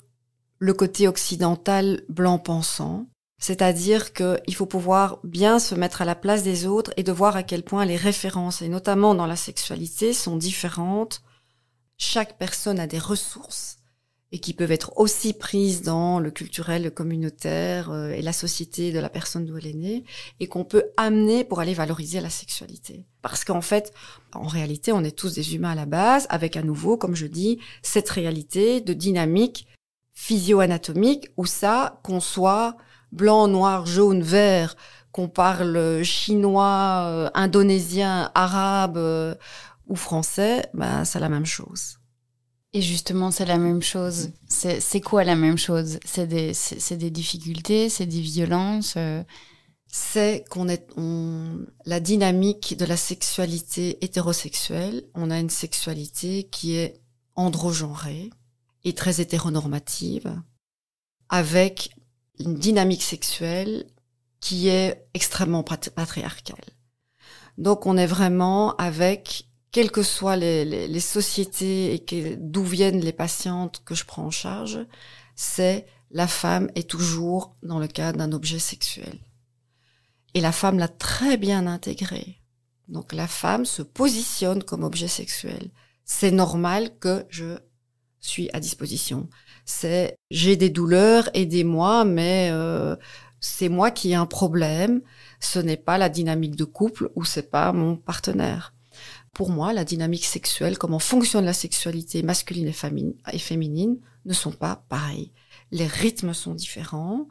le 0.59 0.73
côté 0.73 1.07
occidental 1.07 2.01
blanc 2.09 2.37
pensant. 2.37 3.07
C'est-à-dire 3.37 4.11
qu'il 4.11 4.55
faut 4.55 4.65
pouvoir 4.65 5.19
bien 5.23 5.57
se 5.57 5.73
mettre 5.73 6.01
à 6.01 6.05
la 6.05 6.15
place 6.15 6.43
des 6.43 6.67
autres 6.67 6.91
et 6.97 7.03
de 7.03 7.13
voir 7.13 7.37
à 7.37 7.43
quel 7.43 7.63
point 7.63 7.85
les 7.85 7.95
références, 7.95 8.61
et 8.61 8.67
notamment 8.67 9.15
dans 9.15 9.27
la 9.27 9.37
sexualité, 9.37 10.11
sont 10.11 10.35
différentes. 10.35 11.21
Chaque 11.97 12.37
personne 12.37 12.81
a 12.81 12.87
des 12.87 12.99
ressources 12.99 13.77
et 14.31 14.39
qui 14.39 14.53
peuvent 14.53 14.71
être 14.71 14.91
aussi 14.97 15.33
prises 15.33 15.81
dans 15.81 16.19
le 16.19 16.31
culturel, 16.31 16.83
le 16.83 16.89
communautaire 16.89 17.91
euh, 17.91 18.09
et 18.09 18.21
la 18.21 18.33
société 18.33 18.91
de 18.91 18.99
la 18.99 19.09
personne 19.09 19.45
d'où 19.45 19.57
elle 19.57 19.67
est 19.67 19.73
née, 19.73 20.03
et 20.39 20.47
qu'on 20.47 20.65
peut 20.65 20.85
amener 20.97 21.43
pour 21.43 21.59
aller 21.59 21.73
valoriser 21.73 22.19
la 22.21 22.29
sexualité. 22.29 23.05
Parce 23.21 23.45
qu'en 23.45 23.61
fait, 23.61 23.93
en 24.33 24.47
réalité, 24.47 24.91
on 24.91 25.03
est 25.03 25.15
tous 25.15 25.33
des 25.33 25.55
humains 25.55 25.71
à 25.71 25.75
la 25.75 25.85
base, 25.85 26.27
avec 26.29 26.57
à 26.57 26.63
nouveau, 26.63 26.97
comme 26.97 27.15
je 27.15 27.27
dis, 27.27 27.59
cette 27.81 28.09
réalité 28.09 28.81
de 28.81 28.93
dynamique 28.93 29.67
physio-anatomique, 30.13 31.29
où 31.37 31.45
ça, 31.45 31.99
qu'on 32.03 32.19
soit 32.19 32.77
blanc, 33.11 33.47
noir, 33.47 33.85
jaune, 33.85 34.23
vert, 34.23 34.75
qu'on 35.11 35.29
parle 35.29 36.03
chinois, 36.03 37.05
euh, 37.07 37.29
indonésien, 37.33 38.31
arabe 38.35 38.97
euh, 38.97 39.33
ou 39.87 39.95
français, 39.95 40.67
ben, 40.73 41.05
c'est 41.05 41.21
la 41.21 41.29
même 41.29 41.45
chose. 41.45 41.99
Et 42.75 42.81
justement, 42.81 43.31
c'est 43.31 43.45
la 43.45 43.57
même 43.57 43.81
chose. 43.81 44.31
C'est 44.49 44.99
quoi 44.99 45.23
la 45.23 45.37
même 45.37 45.57
chose? 45.57 45.97
C'est 46.03 46.27
des, 46.27 46.51
des, 46.97 47.09
difficultés, 47.09 47.87
c'est 47.87 48.05
des 48.05 48.19
violences 48.19 48.95
euh? 48.97 49.23
C'est 49.87 50.43
qu'on 50.49 50.67
est 50.67 50.85
on, 50.97 51.65
la 51.85 52.01
dynamique 52.01 52.75
de 52.77 52.83
la 52.83 52.97
sexualité 52.97 54.03
hétérosexuelle. 54.03 55.05
On 55.13 55.31
a 55.31 55.39
une 55.39 55.49
sexualité 55.49 56.49
qui 56.51 56.75
est 56.75 56.99
androgenrée 57.37 58.29
et 58.83 58.91
très 58.91 59.21
hétéronormative, 59.21 60.35
avec 61.29 61.91
une 62.39 62.55
dynamique 62.55 63.03
sexuelle 63.03 63.85
qui 64.41 64.67
est 64.67 65.07
extrêmement 65.13 65.63
patriarcale. 65.63 66.65
Donc 67.57 67.85
on 67.85 67.95
est 67.95 68.05
vraiment 68.05 68.75
avec 68.75 69.44
quelles 69.75 69.91
que 69.91 70.03
soient 70.03 70.37
les, 70.37 70.99
sociétés 71.01 71.93
et 71.95 72.37
d'où 72.37 72.63
viennent 72.63 73.01
les 73.01 73.11
patientes 73.11 73.81
que 73.83 73.93
je 73.93 74.05
prends 74.05 74.23
en 74.23 74.31
charge, 74.31 74.79
c'est 75.35 75.85
la 76.11 76.27
femme 76.27 76.71
est 76.75 76.89
toujours 76.89 77.57
dans 77.61 77.77
le 77.77 77.87
cadre 77.87 78.19
d'un 78.19 78.31
objet 78.31 78.59
sexuel. 78.59 79.19
Et 80.33 80.39
la 80.39 80.53
femme 80.53 80.79
l'a 80.79 80.87
très 80.87 81.35
bien 81.35 81.67
intégré. 81.67 82.39
Donc 82.87 83.11
la 83.11 83.27
femme 83.27 83.65
se 83.65 83.81
positionne 83.81 84.63
comme 84.63 84.85
objet 84.85 85.09
sexuel. 85.09 85.71
C'est 86.05 86.31
normal 86.31 86.97
que 86.97 87.25
je 87.27 87.57
suis 88.21 88.49
à 88.53 88.61
disposition. 88.61 89.27
C'est 89.65 90.15
j'ai 90.31 90.55
des 90.55 90.69
douleurs, 90.69 91.29
aidez-moi, 91.33 92.05
mais 92.05 92.47
euh, 92.49 92.95
c'est 93.41 93.67
moi 93.67 93.91
qui 93.91 94.11
ai 94.11 94.15
un 94.15 94.25
problème. 94.25 95.01
Ce 95.41 95.59
n'est 95.59 95.75
pas 95.75 95.97
la 95.97 96.07
dynamique 96.07 96.55
de 96.55 96.63
couple 96.63 97.11
ou 97.15 97.25
c'est 97.25 97.51
pas 97.51 97.73
mon 97.73 97.97
partenaire 97.97 98.71
pour 99.35 99.49
moi, 99.49 99.73
la 99.73 99.83
dynamique 99.83 100.23
sexuelle, 100.23 100.77
comment 100.77 100.97
fonctionne 100.97 101.43
la 101.43 101.53
sexualité 101.53 102.23
masculine 102.23 102.69
et, 102.69 103.37
féminine, 103.37 103.97
ne 104.23 104.33
sont 104.33 104.53
pas 104.53 104.85
pareilles. 104.87 105.33
Les 105.71 105.87
rythmes 105.87 106.33
sont 106.33 106.55
différents, 106.55 107.27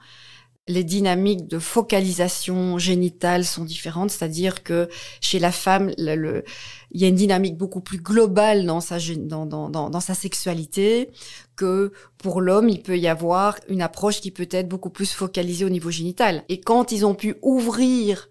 les 0.69 0.85
dynamiques 0.85 1.49
de 1.49 1.59
focalisation 1.59 2.77
génitale 2.77 3.47
sont 3.47 3.65
différentes, 3.65 4.11
c'est-à-dire 4.11 4.63
que 4.63 4.91
chez 5.23 5.39
la 5.39 5.51
femme, 5.51 5.93
il 5.97 6.43
y 6.93 7.05
a 7.07 7.09
une 7.09 7.15
dynamique 7.15 7.57
beaucoup 7.57 7.81
plus 7.81 7.99
globale 7.99 8.67
dans 8.67 8.81
sa, 8.81 10.15
sexualité 10.15 11.11
que 11.57 11.91
pour 12.19 12.43
l'homme, 12.43 12.69
il 12.69 12.83
peut 12.83 12.99
y 12.99 13.09
avoir 13.09 13.57
une 13.69 13.81
approche 13.81 14.21
qui 14.21 14.31
peut 14.31 14.49
être 14.51 14.69
beaucoup 14.69 14.91
plus 14.91 15.11
focalisée 15.11 15.65
au 15.65 15.71
niveau 15.71 15.91
génital. 15.91 16.45
Et 16.51 16.61
quand 16.61 16.93
ils 16.93 17.07
ont 17.07 17.15
pu 17.15 17.37
ouvrir 17.41 18.29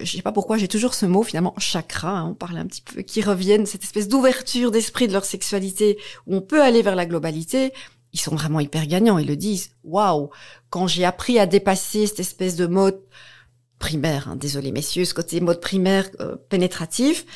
je 0.00 0.16
sais 0.16 0.22
pas 0.22 0.32
pourquoi 0.32 0.58
j'ai 0.58 0.68
toujours 0.68 0.94
ce 0.94 1.06
mot 1.06 1.22
finalement 1.22 1.54
chakra, 1.58 2.10
hein, 2.10 2.28
on 2.30 2.34
parle 2.34 2.58
un 2.58 2.66
petit 2.66 2.82
peu, 2.82 3.02
qui 3.02 3.22
reviennent 3.22 3.66
cette 3.66 3.82
espèce 3.82 4.08
d'ouverture 4.08 4.70
d'esprit 4.70 5.08
de 5.08 5.12
leur 5.12 5.24
sexualité 5.24 5.98
où 6.26 6.36
on 6.36 6.40
peut 6.40 6.62
aller 6.62 6.82
vers 6.82 6.94
la 6.94 7.06
globalité. 7.06 7.72
ils 8.12 8.20
sont 8.20 8.34
vraiment 8.34 8.60
hyper 8.60 8.86
gagnants. 8.86 9.18
Ils 9.18 9.26
le 9.26 9.36
disent. 9.36 9.70
Waouh 9.84 10.30
Quand 10.70 10.86
j'ai 10.86 11.04
appris 11.04 11.38
à 11.38 11.46
dépasser 11.46 12.06
cette 12.06 12.20
espèce 12.20 12.56
de 12.56 12.66
mode 12.66 13.00
primaire, 13.78 14.28
hein, 14.28 14.36
désolé 14.36 14.70
messieurs, 14.70 15.04
ce 15.04 15.14
côté 15.14 15.40
mode 15.40 15.60
primaire 15.60 16.08
euh, 16.20 16.36
pénétratif, 16.48 17.26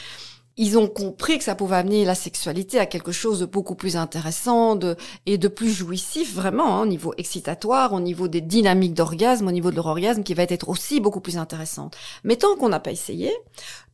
ils 0.59 0.79
ont 0.79 0.89
compris 0.89 1.37
que 1.37 1.45
ça 1.45 1.55
pouvait 1.55 1.77
amener 1.77 2.05
la 2.05 2.15
sexualité 2.15 2.79
à 2.79 2.87
quelque 2.87 3.13
chose 3.13 3.41
de 3.41 3.47
beaucoup 3.47 3.75
plus 3.75 3.97
intéressant 3.97 4.79
et 5.27 5.37
de 5.37 5.49
plus 5.49 5.71
jouissif, 5.71 6.35
vraiment, 6.35 6.79
hein, 6.79 6.83
au 6.83 6.87
niveau 6.87 7.13
excitatoire, 7.19 7.93
au 7.93 8.01
niveau 8.01 8.27
des 8.27 8.41
dynamiques 8.41 8.95
d'orgasme, 8.95 9.49
au 9.49 9.53
niveau 9.53 9.71
de 9.71 9.77
leur 9.77 9.87
orgasme, 9.87 10.23
qui 10.23 10.33
va 10.33 10.45
être 10.45 10.69
aussi 10.71 11.01
beaucoup 11.01 11.21
plus 11.21 11.37
intéressante. 11.37 11.97
Mais 12.25 12.37
tant 12.37 12.57
qu'on 12.57 12.71
n'a 12.71 12.81
pas 12.81 12.91
essayé, 12.91 13.31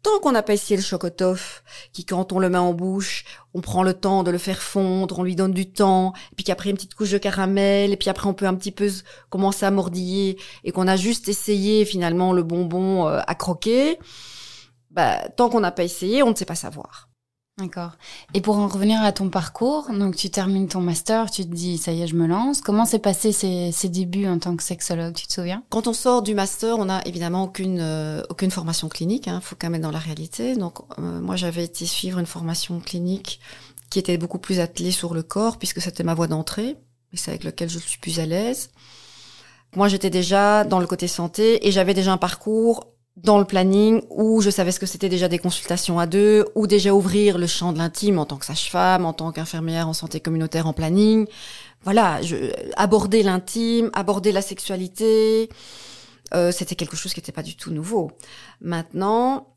tant 0.04 0.20
qu'on 0.20 0.30
n'a 0.30 0.42
pas 0.42 0.54
essayé 0.54 0.76
le 0.76 0.82
chocotoff, 0.82 1.64
qui 1.92 2.04
quand 2.04 2.32
on 2.32 2.38
le 2.38 2.48
met 2.48 2.58
en 2.58 2.74
bouche, 2.74 3.24
on 3.54 3.60
prend 3.60 3.82
le 3.82 3.94
temps 3.94 4.22
de 4.22 4.30
le 4.30 4.38
faire 4.38 4.62
fondre, 4.62 5.18
on 5.18 5.24
lui 5.24 5.34
donne 5.34 5.52
du 5.52 5.68
temps, 5.68 6.12
et 6.30 6.36
puis 6.36 6.44
qu'après 6.44 6.70
une 6.70 6.76
petite 6.76 6.94
couche 6.94 7.10
de 7.10 7.18
caramel, 7.18 7.92
et 7.92 7.96
puis 7.96 8.08
après 8.08 8.28
on 8.28 8.34
peut 8.34 8.46
un 8.46 8.54
petit 8.54 8.72
peu 8.72 8.88
commencer 9.30 9.66
à 9.66 9.72
mordiller, 9.72 10.38
et 10.62 10.70
qu'on 10.70 10.86
a 10.86 10.96
juste 10.96 11.28
essayé 11.28 11.84
finalement 11.84 12.32
le 12.32 12.44
bonbon 12.44 13.08
euh, 13.08 13.20
à 13.26 13.34
croquer, 13.34 13.98
bah, 14.92 15.28
tant 15.36 15.48
qu'on 15.48 15.60
n'a 15.60 15.72
pas 15.72 15.84
essayé, 15.84 16.22
on 16.22 16.30
ne 16.30 16.34
sait 16.34 16.44
pas 16.44 16.54
savoir. 16.54 17.08
D'accord. 17.58 17.92
Et 18.32 18.40
pour 18.40 18.56
en 18.56 18.66
revenir 18.66 19.02
à 19.02 19.12
ton 19.12 19.28
parcours, 19.28 19.90
donc 19.92 20.16
tu 20.16 20.30
termines 20.30 20.68
ton 20.68 20.80
master, 20.80 21.30
tu 21.30 21.44
te 21.44 21.54
dis 21.54 21.76
ça 21.76 21.92
y 21.92 22.00
est, 22.00 22.06
je 22.06 22.16
me 22.16 22.26
lance. 22.26 22.62
Comment 22.62 22.86
s'est 22.86 22.98
passé 22.98 23.30
ces, 23.30 23.70
ces, 23.72 23.90
débuts 23.90 24.26
en 24.26 24.38
tant 24.38 24.56
que 24.56 24.62
sexologue, 24.62 25.14
tu 25.14 25.26
te 25.26 25.34
souviens? 25.34 25.62
Quand 25.68 25.86
on 25.86 25.92
sort 25.92 26.22
du 26.22 26.34
master, 26.34 26.78
on 26.78 26.86
n'a 26.86 27.06
évidemment 27.06 27.44
aucune 27.44 27.78
euh, 27.80 28.22
aucune 28.30 28.50
formation 28.50 28.88
clinique. 28.88 29.26
Il 29.26 29.30
hein, 29.30 29.40
faut 29.42 29.54
quand 29.58 29.66
même 29.68 29.76
être 29.76 29.82
dans 29.82 29.90
la 29.90 29.98
réalité. 29.98 30.56
Donc 30.56 30.78
euh, 30.98 31.20
moi, 31.20 31.36
j'avais 31.36 31.64
été 31.64 31.84
suivre 31.84 32.18
une 32.18 32.26
formation 32.26 32.80
clinique 32.80 33.38
qui 33.90 33.98
était 33.98 34.16
beaucoup 34.16 34.38
plus 34.38 34.58
attelée 34.58 34.90
sur 34.90 35.12
le 35.12 35.22
corps 35.22 35.58
puisque 35.58 35.82
c'était 35.82 36.04
ma 36.04 36.14
voie 36.14 36.28
d'entrée 36.28 36.78
et 37.12 37.16
c'est 37.18 37.32
avec 37.32 37.44
lequel 37.44 37.68
je 37.68 37.78
suis 37.78 37.98
plus 37.98 38.18
à 38.18 38.24
l'aise. 38.24 38.70
Moi, 39.76 39.88
j'étais 39.88 40.10
déjà 40.10 40.64
dans 40.64 40.80
le 40.80 40.86
côté 40.86 41.06
santé 41.06 41.66
et 41.66 41.70
j'avais 41.70 41.94
déjà 41.94 42.12
un 42.12 42.18
parcours 42.18 42.91
dans 43.16 43.38
le 43.38 43.44
planning 43.44 44.02
où 44.10 44.40
je 44.40 44.50
savais 44.50 44.72
ce 44.72 44.80
que 44.80 44.86
c'était 44.86 45.08
déjà 45.08 45.28
des 45.28 45.38
consultations 45.38 45.98
à 45.98 46.06
deux, 46.06 46.46
ou 46.54 46.66
déjà 46.66 46.94
ouvrir 46.94 47.38
le 47.38 47.46
champ 47.46 47.72
de 47.72 47.78
l'intime 47.78 48.18
en 48.18 48.24
tant 48.24 48.36
que 48.36 48.46
sage-femme, 48.46 49.04
en 49.04 49.12
tant 49.12 49.32
qu'infirmière 49.32 49.88
en 49.88 49.92
santé 49.92 50.20
communautaire 50.20 50.66
en 50.66 50.72
planning. 50.72 51.26
Voilà, 51.84 52.22
je, 52.22 52.36
aborder 52.76 53.22
l'intime, 53.22 53.90
aborder 53.92 54.32
la 54.32 54.40
sexualité, 54.40 55.50
euh, 56.34 56.52
c'était 56.52 56.74
quelque 56.74 56.96
chose 56.96 57.12
qui 57.12 57.20
n'était 57.20 57.32
pas 57.32 57.42
du 57.42 57.56
tout 57.56 57.70
nouveau. 57.70 58.12
Maintenant, 58.60 59.48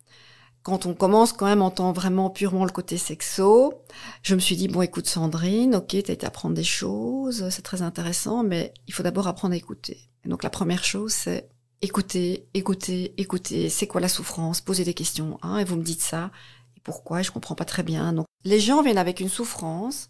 quand 0.63 0.85
on 0.85 0.93
commence 0.93 1.31
quand 1.31 1.45
même 1.45 1.61
en 1.61 1.69
tant 1.69 1.93
vraiment 1.93 2.29
purement 2.29 2.65
le 2.65 2.71
côté 2.71 2.97
sexo, 2.97 3.85
je 4.23 4.35
me 4.35 4.39
suis 4.39 4.57
dit, 4.57 4.67
bon 4.67 4.81
écoute 4.81 5.07
Sandrine, 5.07 5.75
ok, 5.75 5.89
t'as 6.03 6.13
été 6.13 6.25
apprendre 6.25 6.55
des 6.55 6.63
choses, 6.63 7.47
c'est 7.49 7.61
très 7.61 7.83
intéressant, 7.83 8.43
mais 8.43 8.73
il 8.87 8.93
faut 8.93 9.03
d'abord 9.03 9.27
apprendre 9.27 9.53
à 9.53 9.57
écouter. 9.57 10.09
Et 10.25 10.27
donc 10.29 10.43
la 10.43 10.49
première 10.49 10.83
chose, 10.83 11.13
c'est 11.13 11.47
écoutez, 11.81 12.47
écoutez, 12.53 13.13
écoutez, 13.17 13.69
c'est 13.69 13.87
quoi 13.87 14.01
la 14.01 14.09
souffrance, 14.09 14.61
posez 14.61 14.83
des 14.83 14.93
questions, 14.93 15.37
hein, 15.41 15.57
et 15.57 15.63
vous 15.63 15.75
me 15.75 15.83
dites 15.83 16.01
ça, 16.01 16.31
et 16.77 16.79
pourquoi, 16.81 17.21
je 17.21 17.31
comprends 17.31 17.55
pas 17.55 17.65
très 17.65 17.83
bien. 17.83 18.13
Donc, 18.13 18.25
les 18.43 18.59
gens 18.59 18.81
viennent 18.81 18.97
avec 18.97 19.19
une 19.19 19.29
souffrance, 19.29 20.09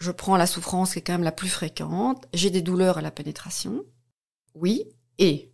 je 0.00 0.10
prends 0.10 0.36
la 0.36 0.46
souffrance 0.46 0.92
qui 0.92 0.98
est 0.98 1.02
quand 1.02 1.14
même 1.14 1.22
la 1.22 1.32
plus 1.32 1.48
fréquente, 1.48 2.26
j'ai 2.32 2.50
des 2.50 2.62
douleurs 2.62 2.98
à 2.98 3.02
la 3.02 3.10
pénétration, 3.10 3.84
oui, 4.54 4.84
et 5.18 5.52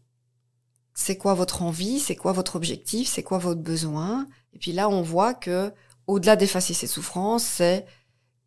c'est 0.95 1.17
quoi 1.17 1.35
votre 1.35 1.63
envie, 1.63 2.01
c'est 2.01 2.17
quoi 2.17 2.33
votre 2.33 2.57
objectif, 2.57 3.09
c'est 3.09 3.23
quoi 3.23 3.39
votre 3.39 3.61
besoin, 3.61 4.27
et 4.53 4.59
puis 4.59 4.73
là, 4.73 4.89
on 4.89 5.03
voit 5.03 5.35
que, 5.35 5.73
au-delà 6.07 6.37
d'effacer 6.37 6.75
ces 6.75 6.87
souffrances, 6.87 7.45
c'est 7.45 7.87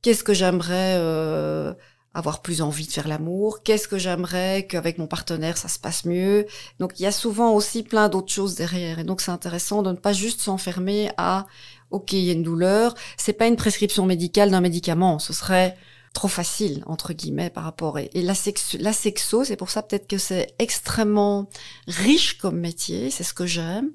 qu'est-ce 0.01 0.23
que 0.23 0.33
j'aimerais 0.33 0.95
euh, 0.97 1.73
avoir 2.13 2.41
plus 2.41 2.61
envie 2.61 2.85
de 2.85 2.91
faire 2.91 3.07
l'amour, 3.07 3.63
qu'est-ce 3.63 3.87
que 3.87 3.97
j'aimerais 3.97 4.67
qu'avec 4.69 4.97
mon 4.97 5.07
partenaire 5.07 5.57
ça 5.57 5.67
se 5.67 5.79
passe 5.79 6.05
mieux? 6.05 6.45
Donc 6.79 6.99
il 6.99 7.03
y 7.03 7.05
a 7.05 7.11
souvent 7.11 7.53
aussi 7.53 7.83
plein 7.83 8.09
d'autres 8.09 8.31
choses 8.31 8.55
derrière. 8.55 8.99
Et 8.99 9.03
donc 9.03 9.21
c'est 9.21 9.31
intéressant 9.31 9.81
de 9.81 9.91
ne 9.91 9.97
pas 9.97 10.13
juste 10.13 10.41
s'enfermer 10.41 11.09
à 11.17 11.47
OK, 11.91 12.13
il 12.13 12.19
y 12.19 12.29
a 12.29 12.33
une 12.33 12.43
douleur, 12.43 12.95
c'est 13.17 13.33
pas 13.33 13.47
une 13.47 13.55
prescription 13.55 14.05
médicale 14.05 14.51
d'un 14.51 14.61
médicament, 14.61 15.19
ce 15.19 15.31
serait 15.33 15.77
trop 16.13 16.27
facile 16.27 16.83
entre 16.85 17.13
guillemets 17.13 17.49
par 17.49 17.63
rapport. 17.63 17.99
Et, 17.99 18.09
la 18.15 18.33
la 18.79 18.93
sexo, 18.93 19.43
c'est 19.43 19.55
pour 19.55 19.69
ça 19.69 19.83
peut-être 19.83 20.07
que 20.07 20.17
c'est 20.17 20.53
extrêmement 20.59 21.49
riche 21.87 22.37
comme 22.37 22.59
métier, 22.59 23.09
c'est 23.09 23.23
ce 23.23 23.33
que 23.33 23.45
j'aime, 23.45 23.91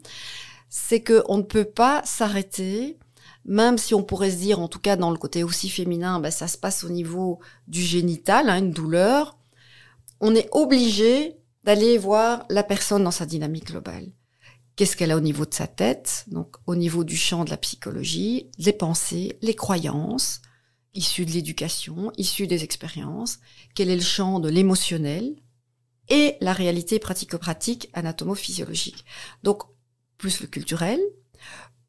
c'est 0.69 1.01
que 1.01 1.23
on 1.29 1.39
ne 1.39 1.43
peut 1.43 1.65
pas 1.65 2.03
s'arrêter 2.05 2.99
même 3.49 3.79
si 3.79 3.95
on 3.95 4.03
pourrait 4.03 4.31
se 4.31 4.37
dire, 4.37 4.61
en 4.61 4.69
tout 4.69 4.79
cas 4.79 4.97
dans 4.97 5.11
le 5.11 5.17
côté 5.17 5.43
aussi 5.43 5.71
féminin, 5.71 6.21
ben, 6.21 6.31
ça 6.31 6.49
se 6.49 6.59
passe 6.59 6.85
au 6.85 6.91
niveau 6.91 7.41
du 7.67 7.81
génital, 7.81 8.51
hein, 8.51 8.59
une 8.59 8.71
douleur, 8.71 9.39
on 10.21 10.35
est 10.35 10.49
obligé 10.53 11.35
d'aller 11.65 11.97
voir 11.97 12.45
la 12.51 12.63
personne 12.63 13.05
dans 13.05 13.11
sa 13.11 13.25
dynamique 13.25 13.69
globale. 13.69 14.13
Qu'est-ce 14.77 14.97
qu'elle 14.97 15.11
a 15.11 15.17
au 15.17 15.21
niveau 15.21 15.47
de 15.47 15.55
sa 15.55 15.67
tête, 15.67 16.27
donc 16.29 16.57
au 16.67 16.77
niveau 16.77 17.05
du 17.05 17.17
champ 17.17 17.45
de 17.45 17.51
la 17.51 17.57
psychologie, 17.57 18.51
les 18.59 18.73
pensées, 18.75 19.39
les 19.41 19.55
croyances, 19.55 20.43
issues 20.95 21.25
de 21.25 21.33
l'éducation, 21.33 22.13
issues 22.19 22.47
des 22.47 22.65
expériences, 22.65 23.39
quel 23.75 23.89
est 23.89 23.97
le 23.97 24.03
champ 24.03 24.41
de 24.41 24.51
l'émotionnel, 24.51 25.37
et 26.11 26.37
la 26.41 26.53
réalité 26.53 26.99
pratico-pratique 26.99 27.91
anatomo-physiologique. 27.95 29.05
Donc, 29.43 29.63
plus 30.19 30.41
le 30.41 30.47
culturel, 30.47 31.01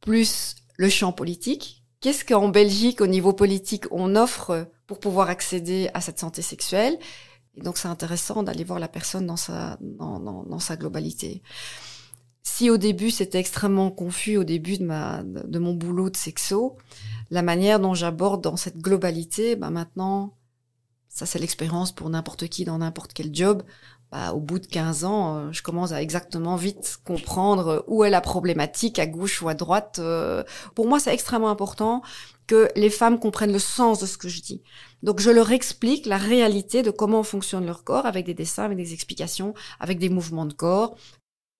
plus 0.02 0.56
le 0.80 0.88
champ 0.88 1.12
politique. 1.12 1.84
Qu'est-ce 2.00 2.24
qu'en 2.24 2.48
Belgique, 2.48 3.02
au 3.02 3.08
niveau 3.08 3.34
politique, 3.34 3.84
on 3.92 4.16
offre 4.16 4.72
pour 4.88 5.02
pouvoir 5.02 5.30
accéder 5.30 5.90
à 5.94 6.00
cette 6.00 6.20
santé 6.20 6.42
sexuelle? 6.42 6.98
Et 7.56 7.62
donc, 7.62 7.78
c'est 7.78 7.90
intéressant 7.90 8.44
d'aller 8.44 8.64
voir 8.64 8.80
la 8.80 8.88
personne 8.88 9.28
dans 9.28 9.36
sa, 9.36 9.78
globalité. 10.78 11.44
Si 12.44 12.70
au 12.70 12.78
début, 12.78 13.12
c'était 13.12 13.40
extrêmement 13.40 13.92
confus, 13.92 14.38
au 14.38 14.46
début 14.46 14.78
de 14.78 15.60
mon 15.60 15.74
boulot 15.74 16.10
de 16.10 16.16
sexo, 16.16 16.78
la 17.30 17.42
manière 17.42 17.82
dont 17.82 17.94
j'aborde 17.94 18.42
dans 18.42 18.56
cette 18.56 18.78
globalité, 18.78 19.58
bah 19.58 19.72
maintenant, 19.72 20.38
ça 21.10 21.26
c'est 21.26 21.40
l'expérience 21.40 21.92
pour 21.92 22.10
n'importe 22.10 22.48
qui 22.48 22.64
dans 22.64 22.78
n'importe 22.78 23.12
quel 23.12 23.36
job 23.36 23.64
bah, 24.12 24.34
au 24.34 24.40
bout 24.40 24.58
de 24.58 24.66
15 24.66 25.06
ans, 25.06 25.38
euh, 25.38 25.52
je 25.52 25.62
commence 25.62 25.92
à 25.92 26.02
exactement 26.02 26.56
vite 26.56 26.98
comprendre 27.06 27.84
où 27.88 28.04
est 28.04 28.10
la 28.10 28.22
problématique, 28.22 28.98
à 28.98 29.06
gauche 29.06 29.42
ou 29.42 29.50
à 29.50 29.54
droite. 29.54 29.98
Euh. 30.00 30.44
Pour 30.74 30.88
moi, 30.88 31.00
c'est 31.00 31.14
extrêmement 31.14 31.50
important 31.50 32.02
que 32.48 32.70
les 32.76 32.90
femmes 32.90 33.20
comprennent 33.20 33.54
le 33.54 33.60
sens 33.60 34.00
de 34.00 34.08
ce 34.08 34.18
que 34.18 34.28
je 34.28 34.42
dis. 34.42 34.64
Donc, 35.04 35.20
je 35.20 35.30
leur 35.30 35.52
explique 35.52 36.08
la 36.08 36.18
réalité 36.18 36.82
de 36.82 36.90
comment 36.90 37.22
fonctionne 37.22 37.68
leur 37.68 37.84
corps 37.84 38.08
avec 38.08 38.26
des 38.26 38.34
dessins, 38.34 38.64
avec 38.64 38.78
des 38.78 38.94
explications, 38.94 39.54
avec 39.80 40.00
des 40.00 40.10
mouvements 40.10 40.48
de 40.48 40.54
corps. 40.54 40.98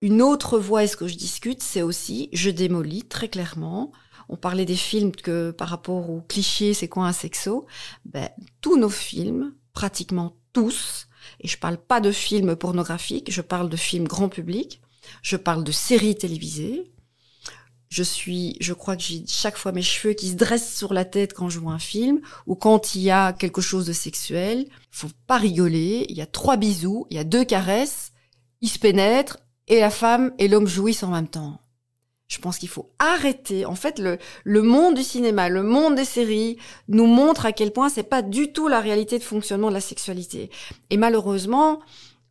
Une 0.02 0.24
autre 0.24 0.58
voie, 0.58 0.84
est-ce 0.84 0.98
que 0.98 1.08
je 1.08 1.16
discute, 1.16 1.62
c'est 1.62 1.84
aussi, 1.84 2.30
je 2.34 2.50
démolis 2.50 3.04
très 3.04 3.28
clairement. 3.28 3.92
On 4.28 4.38
parlait 4.38 4.66
des 4.66 4.76
films 4.76 5.12
que 5.12 5.52
par 5.52 5.68
rapport 5.68 6.10
aux 6.10 6.22
clichés, 6.22 6.74
c'est 6.74 6.88
quoi 6.88 7.06
un 7.06 7.14
sexo? 7.14 7.68
Ben, 8.06 8.30
Tous 8.62 8.78
nos 8.78 8.90
films, 8.90 9.54
pratiquement 9.74 10.38
tous, 10.54 11.09
et 11.40 11.48
je 11.48 11.58
parle 11.58 11.78
pas 11.78 12.02
de 12.02 12.12
films 12.12 12.56
pornographiques, 12.56 13.32
je 13.32 13.42
parle 13.42 13.70
de 13.70 13.78
films 13.78 14.08
grand 14.08 14.30
public, 14.30 14.82
je 15.22 15.38
parle 15.38 15.64
de 15.64 15.72
séries 15.72 16.16
télévisées. 16.16 16.92
Je 17.90 18.04
suis, 18.04 18.56
je 18.62 18.74
crois 18.74 18.96
que 18.96 19.02
j'ai 19.02 19.24
chaque 19.28 19.58
fois 19.58 19.72
mes 19.72 19.82
cheveux 19.82 20.14
qui 20.14 20.30
se 20.30 20.36
dressent 20.36 20.78
sur 20.78 20.94
la 20.94 21.06
tête 21.06 21.34
quand 21.34 21.50
je 21.50 21.58
vois 21.58 21.74
un 21.74 21.80
film 21.80 22.22
ou 22.46 22.54
quand 22.54 22.94
il 22.94 23.02
y 23.02 23.10
a 23.10 23.34
quelque 23.34 23.62
chose 23.62 23.88
de 23.88 23.94
sexuel. 23.94 24.68
Faut 24.92 25.10
pas 25.26 25.38
rigoler. 25.38 26.06
Il 26.08 26.16
y 26.16 26.22
a 26.22 26.28
trois 26.28 26.56
bisous, 26.56 27.08
il 27.10 27.18
y 27.18 27.20
a 27.20 27.24
deux 27.24 27.44
caresses, 27.44 28.12
ils 28.62 28.70
se 28.70 28.78
pénètrent 28.78 29.40
et 29.68 29.80
la 29.80 29.90
femme 29.90 30.34
et 30.38 30.48
l'homme 30.48 30.68
jouissent 30.68 31.02
en 31.02 31.10
même 31.10 31.28
temps. 31.28 31.60
Je 32.30 32.38
pense 32.38 32.60
qu'il 32.60 32.70
faut 32.70 32.92
arrêter. 33.00 33.66
En 33.66 33.76
fait, 33.76 33.98
le, 33.98 34.20
le 34.44 34.62
monde 34.62 34.96
du 34.96 35.04
cinéma, 35.04 35.50
le 35.50 35.64
monde 35.64 35.96
des 35.96 36.06
séries 36.06 36.58
nous 36.88 37.08
montre 37.08 37.46
à 37.48 37.52
quel 37.52 37.74
point 37.74 37.90
c'est 37.90 38.04
pas 38.04 38.22
du 38.22 38.54
tout 38.54 38.68
la 38.68 38.80
réalité 38.80 39.18
de 39.18 39.24
fonctionnement 39.24 39.70
de 39.70 39.74
la 39.74 39.82
sexualité. 39.82 40.52
Et 40.92 40.98
malheureusement, 40.98 41.80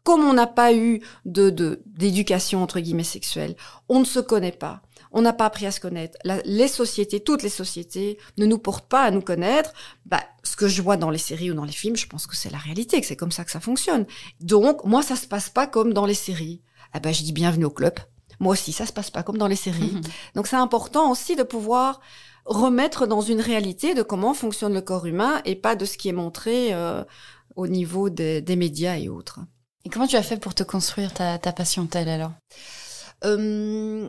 comme 0.05 0.25
on 0.25 0.33
n'a 0.33 0.47
pas 0.47 0.73
eu 0.73 1.03
de 1.25 1.83
d'éducation 1.85 2.63
entre 2.63 2.79
guillemets 2.81 3.03
sexuelle, 3.03 3.57
on 3.89 4.01
ne 4.01 4.05
se 4.05 4.21
connaît 4.21 4.53
pas. 4.53 4.83
On 5.11 5.21
n'a 5.21 5.33
pas 5.33 5.47
appris 5.47 5.67
à 5.67 5.71
se 5.73 5.81
connaître. 5.81 6.17
les 6.45 6.69
sociétés, 6.69 7.21
toutes 7.21 7.43
les 7.43 7.49
sociétés, 7.49 8.19
ne 8.37 8.47
nous 8.47 8.59
portent 8.59 8.89
pas 8.89 9.03
à 9.03 9.11
nous 9.11 9.21
connaître. 9.21 9.73
Bah, 10.07 10.23
ce 10.45 10.55
que 10.55 10.69
je 10.69 10.81
vois 10.81 10.97
dans 10.97 11.11
les 11.11 11.19
séries 11.19 11.51
ou 11.51 11.55
dans 11.55 11.65
les 11.65 11.73
films, 11.73 11.97
je 11.97 12.07
pense 12.07 12.27
que 12.27 12.37
c'est 12.37 12.51
la 12.51 12.59
réalité, 12.59 13.01
que 13.01 13.07
c'est 13.07 13.17
comme 13.17 13.33
ça 13.33 13.45
que 13.45 13.51
ça 13.51 13.61
fonctionne. 13.61 14.07
Donc, 14.41 14.85
moi, 14.85 15.03
ça 15.03 15.17
se 15.17 15.27
passe 15.27 15.49
pas 15.49 15.67
comme 15.67 15.93
dans 15.93 16.07
les 16.07 16.15
séries. 16.15 16.63
Eh 16.95 17.01
ben, 17.01 17.13
je 17.13 17.23
dis 17.23 17.33
bienvenue 17.33 17.65
au 17.65 17.71
club. 17.71 17.95
Moi 18.41 18.53
aussi, 18.53 18.73
ça 18.73 18.87
se 18.87 18.93
passe 18.93 19.11
pas 19.11 19.23
comme 19.23 19.39
dans 19.39 19.47
les 19.49 19.57
séries. 19.57 19.93
Mhm. 19.93 20.03
Donc 20.35 20.47
c'est 20.47 20.57
important 20.57 21.11
aussi 21.11 21.37
de 21.37 21.43
pouvoir 21.43 22.01
remettre 22.45 23.07
dans 23.07 23.21
une 23.21 23.41
réalité 23.41 23.95
de 23.95 24.03
comment 24.03 24.33
fonctionne 24.35 24.75
le 24.75 24.81
corps 24.81 25.07
humain 25.07 25.43
et 25.45 25.55
pas 25.55 25.77
de 25.77 25.85
ce 25.85 25.99
qui 25.99 26.09
est 26.09 26.13
montré 26.13 26.73
euh, 26.73 27.05
au 27.57 27.67
niveau 27.67 28.09
des, 28.11 28.43
médias 28.57 28.97
et 28.97 29.09
autres. 29.09 29.41
Et 29.85 29.91
comment 29.91 30.07
tu 30.07 30.17
as 30.17 30.23
fait 30.23 30.39
pour 30.39 30.55
te 30.55 30.63
construire 30.63 31.13
ta, 31.13 31.39
ta 31.39 31.53
patientèle 31.53 32.09
alors? 32.09 32.33
Euh, 33.25 34.09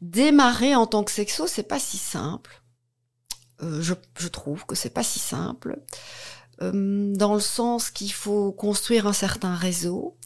Démarrer 0.00 0.74
en 0.74 0.86
tant 0.86 1.04
que 1.04 1.12
sexo, 1.12 1.46
c'est 1.46 1.62
pas 1.62 1.78
si 1.78 1.98
simple. 1.98 2.62
Euh, 3.62 3.82
je, 3.82 3.92
je, 4.18 4.28
trouve 4.28 4.64
que 4.64 4.74
c'est 4.74 4.88
pas 4.90 5.02
si 5.02 5.18
simple. 5.18 5.78
euh, 6.62 7.12
dans 7.14 7.34
le 7.34 7.40
sens 7.40 7.90
qu'il 7.90 8.12
faut 8.12 8.52
construire 8.52 9.06
un 9.06 9.12
certain 9.12 9.54
réseau. 9.54 10.16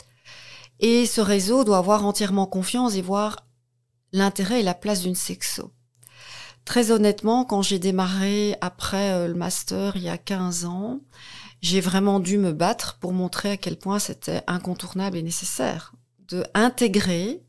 Et 0.80 1.06
ce 1.06 1.20
réseau 1.20 1.64
doit 1.64 1.78
avoir 1.78 2.04
entièrement 2.04 2.46
confiance 2.46 2.94
et 2.94 3.02
voir 3.02 3.46
l'intérêt 4.12 4.60
et 4.60 4.64
la 4.64 4.74
place 4.74 5.02
d'une 5.02 5.14
sexo. 5.14 5.72
Très 6.64 6.90
honnêtement, 6.90 7.44
quand 7.44 7.62
j'ai 7.62 7.78
démarré 7.78 8.56
après 8.60 9.12
euh, 9.12 9.28
le 9.28 9.34
master 9.34 9.96
il 9.96 10.02
y 10.02 10.08
a 10.08 10.16
15 10.16 10.64
ans, 10.64 11.00
j'ai 11.60 11.80
vraiment 11.80 12.20
dû 12.20 12.38
me 12.38 12.52
battre 12.52 12.98
pour 13.00 13.12
montrer 13.12 13.50
à 13.52 13.56
quel 13.56 13.78
point 13.78 13.98
c'était 13.98 14.42
incontournable 14.46 15.16
et 15.16 15.22
nécessaire 15.22 15.94
de 16.28 16.44
intégrer 16.54 17.42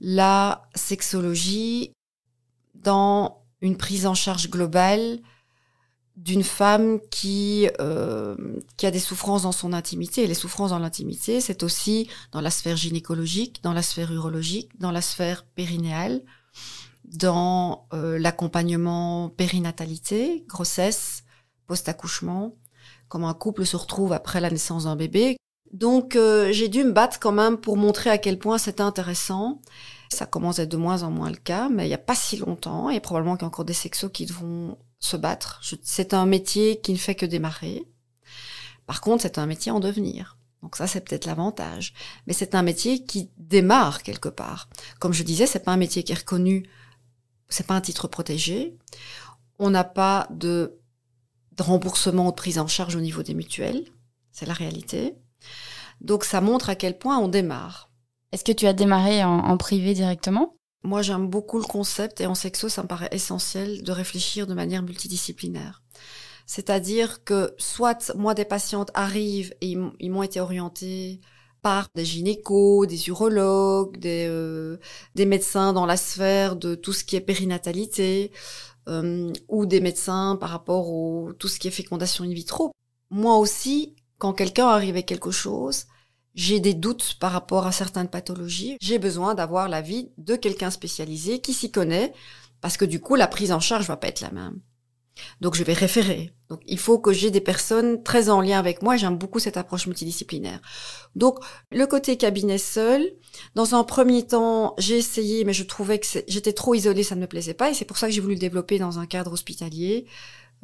la 0.00 0.68
sexologie 0.74 1.92
dans 2.74 3.42
une 3.60 3.76
prise 3.76 4.06
en 4.06 4.14
charge 4.14 4.50
globale 4.50 5.20
d'une 6.20 6.44
femme 6.44 7.00
qui 7.10 7.68
euh, 7.80 8.36
qui 8.76 8.86
a 8.86 8.90
des 8.90 8.98
souffrances 8.98 9.42
dans 9.42 9.52
son 9.52 9.72
intimité. 9.72 10.22
Et 10.22 10.26
les 10.26 10.34
souffrances 10.34 10.70
dans 10.70 10.78
l'intimité, 10.78 11.40
c'est 11.40 11.62
aussi 11.62 12.08
dans 12.32 12.42
la 12.42 12.50
sphère 12.50 12.76
gynécologique, 12.76 13.62
dans 13.62 13.72
la 13.72 13.82
sphère 13.82 14.12
urologique, 14.12 14.78
dans 14.78 14.90
la 14.92 15.00
sphère 15.00 15.44
périnéale, 15.44 16.20
dans 17.04 17.86
euh, 17.94 18.18
l'accompagnement 18.18 19.30
périnatalité, 19.30 20.44
grossesse, 20.46 21.24
post-accouchement, 21.66 22.54
comment 23.08 23.30
un 23.30 23.34
couple 23.34 23.64
se 23.64 23.76
retrouve 23.76 24.12
après 24.12 24.40
la 24.40 24.50
naissance 24.50 24.84
d'un 24.84 24.96
bébé. 24.96 25.38
Donc 25.72 26.16
euh, 26.16 26.52
j'ai 26.52 26.68
dû 26.68 26.84
me 26.84 26.92
battre 26.92 27.18
quand 27.18 27.32
même 27.32 27.56
pour 27.56 27.78
montrer 27.78 28.10
à 28.10 28.18
quel 28.18 28.38
point 28.38 28.58
c'était 28.58 28.82
intéressant. 28.82 29.62
Ça 30.12 30.26
commence 30.26 30.58
à 30.58 30.64
être 30.64 30.70
de 30.70 30.76
moins 30.76 31.02
en 31.02 31.10
moins 31.10 31.30
le 31.30 31.36
cas, 31.36 31.70
mais 31.70 31.86
il 31.86 31.88
n'y 31.88 31.94
a 31.94 31.98
pas 31.98 32.16
si 32.16 32.36
longtemps, 32.36 32.90
et 32.90 33.00
probablement 33.00 33.36
qu'il 33.36 33.42
y 33.42 33.44
a 33.44 33.48
encore 33.48 33.64
des 33.64 33.72
sexos 33.72 34.10
qui 34.10 34.26
devront 34.26 34.76
se 35.00 35.16
battre. 35.16 35.60
C'est 35.82 36.14
un 36.14 36.26
métier 36.26 36.80
qui 36.80 36.92
ne 36.92 36.98
fait 36.98 37.14
que 37.14 37.26
démarrer. 37.26 37.84
Par 38.86 39.00
contre, 39.00 39.22
c'est 39.22 39.38
un 39.38 39.46
métier 39.46 39.72
en 39.72 39.80
devenir. 39.80 40.36
Donc 40.62 40.76
ça, 40.76 40.86
c'est 40.86 41.00
peut-être 41.00 41.26
l'avantage. 41.26 41.94
Mais 42.26 42.32
c'est 42.32 42.54
un 42.54 42.62
métier 42.62 43.04
qui 43.04 43.30
démarre 43.38 44.02
quelque 44.02 44.28
part. 44.28 44.68
Comme 44.98 45.12
je 45.12 45.22
disais, 45.22 45.46
c'est 45.46 45.64
pas 45.64 45.72
un 45.72 45.78
métier 45.78 46.02
qui 46.02 46.12
est 46.12 46.18
reconnu 46.18 46.68
c'est 47.50 47.66
pas 47.66 47.74
un 47.74 47.80
titre 47.80 48.08
protégé. 48.08 48.78
On 49.58 49.68
n'a 49.70 49.84
pas 49.84 50.26
de, 50.30 50.78
remboursement 51.58 52.28
ou 52.28 52.30
de 52.30 52.36
prise 52.36 52.58
en 52.58 52.66
charge 52.66 52.96
au 52.96 53.00
niveau 53.00 53.22
des 53.22 53.34
mutuelles. 53.34 53.84
C'est 54.32 54.46
la 54.46 54.54
réalité. 54.54 55.14
Donc 56.00 56.24
ça 56.24 56.40
montre 56.40 56.70
à 56.70 56.74
quel 56.76 56.96
point 56.96 57.18
on 57.18 57.28
démarre. 57.28 57.90
Est-ce 58.32 58.44
que 58.44 58.52
tu 58.52 58.66
as 58.66 58.72
démarré 58.72 59.22
en, 59.22 59.56
privé 59.58 59.92
directement? 59.92 60.56
Moi 60.82 61.02
j'aime 61.02 61.28
beaucoup 61.28 61.58
le 61.58 61.64
concept 61.64 62.20
et 62.20 62.26
en 62.26 62.34
sexo 62.34 62.68
ça 62.68 62.82
me 62.82 62.88
paraît 62.88 63.10
essentiel 63.12 63.82
de 63.82 63.92
réfléchir 63.92 64.46
de 64.46 64.54
manière 64.54 64.82
multidisciplinaire. 64.82 65.82
C'est-à-dire 66.46 67.22
que 67.22 67.54
soit 67.58 68.12
moi 68.16 68.34
des 68.34 68.44
patientes 68.44 68.90
arrivent 68.94 69.54
et 69.60 69.76
ils 70.00 70.10
m'ont 70.10 70.22
été 70.22 70.40
orientés 70.40 71.20
par 71.62 71.88
des 71.94 72.04
gynécos, 72.04 72.86
des 72.86 73.08
urologues, 73.08 73.98
des, 73.98 74.26
euh, 74.28 74.78
des 75.14 75.26
médecins 75.26 75.72
dans 75.72 75.86
la 75.86 75.96
sphère 75.96 76.56
de 76.56 76.74
tout 76.74 76.92
ce 76.92 77.04
qui 77.04 77.16
est 77.16 77.20
périnatalité, 77.20 78.32
euh, 78.88 79.32
ou 79.48 79.66
des 79.66 79.80
médecins 79.80 80.36
par 80.40 80.50
rapport 80.50 80.90
au 80.90 81.32
tout 81.34 81.48
ce 81.48 81.58
qui 81.58 81.68
est 81.68 81.70
fécondation 81.70 82.24
in 82.24 82.32
vitro. 82.32 82.72
Moi 83.10 83.36
aussi, 83.36 83.94
quand 84.18 84.32
quelqu'un 84.32 84.68
arrive 84.68 84.94
avec 84.94 85.06
quelque 85.06 85.30
chose, 85.30 85.84
j'ai 86.34 86.60
des 86.60 86.74
doutes 86.74 87.16
par 87.20 87.32
rapport 87.32 87.66
à 87.66 87.72
certaines 87.72 88.08
pathologies. 88.08 88.76
J'ai 88.80 88.98
besoin 88.98 89.34
d'avoir 89.34 89.68
l'avis 89.68 90.10
de 90.18 90.36
quelqu'un 90.36 90.70
spécialisé 90.70 91.40
qui 91.40 91.52
s'y 91.52 91.70
connaît, 91.70 92.12
parce 92.60 92.76
que 92.76 92.84
du 92.84 93.00
coup, 93.00 93.16
la 93.16 93.26
prise 93.26 93.52
en 93.52 93.60
charge 93.60 93.86
va 93.86 93.96
pas 93.96 94.08
être 94.08 94.20
la 94.20 94.30
même. 94.30 94.60
Donc 95.40 95.54
je 95.54 95.64
vais 95.64 95.72
référer. 95.72 96.32
Donc 96.48 96.60
il 96.66 96.78
faut 96.78 96.98
que 96.98 97.12
j'ai 97.12 97.30
des 97.30 97.40
personnes 97.40 98.02
très 98.02 98.28
en 98.30 98.40
lien 98.40 98.58
avec 98.58 98.82
moi. 98.82 98.96
J'aime 98.96 99.18
beaucoup 99.18 99.38
cette 99.38 99.56
approche 99.56 99.86
multidisciplinaire. 99.86 100.60
Donc 101.14 101.38
le 101.70 101.86
côté 101.86 102.16
cabinet 102.16 102.58
seul. 102.58 103.12
Dans 103.54 103.74
un 103.74 103.84
premier 103.84 104.26
temps, 104.26 104.74
j'ai 104.78 104.98
essayé, 104.98 105.44
mais 105.44 105.52
je 105.52 105.64
trouvais 105.64 105.98
que 105.98 106.06
j'étais 106.26 106.52
trop 106.52 106.74
isolée, 106.74 107.02
ça 107.02 107.14
ne 107.14 107.20
me 107.20 107.26
plaisait 107.26 107.54
pas, 107.54 107.70
et 107.70 107.74
c'est 107.74 107.84
pour 107.84 107.96
ça 107.96 108.08
que 108.08 108.12
j'ai 108.12 108.20
voulu 108.20 108.34
le 108.34 108.40
développer 108.40 108.78
dans 108.78 108.98
un 108.98 109.06
cadre 109.06 109.32
hospitalier, 109.32 110.06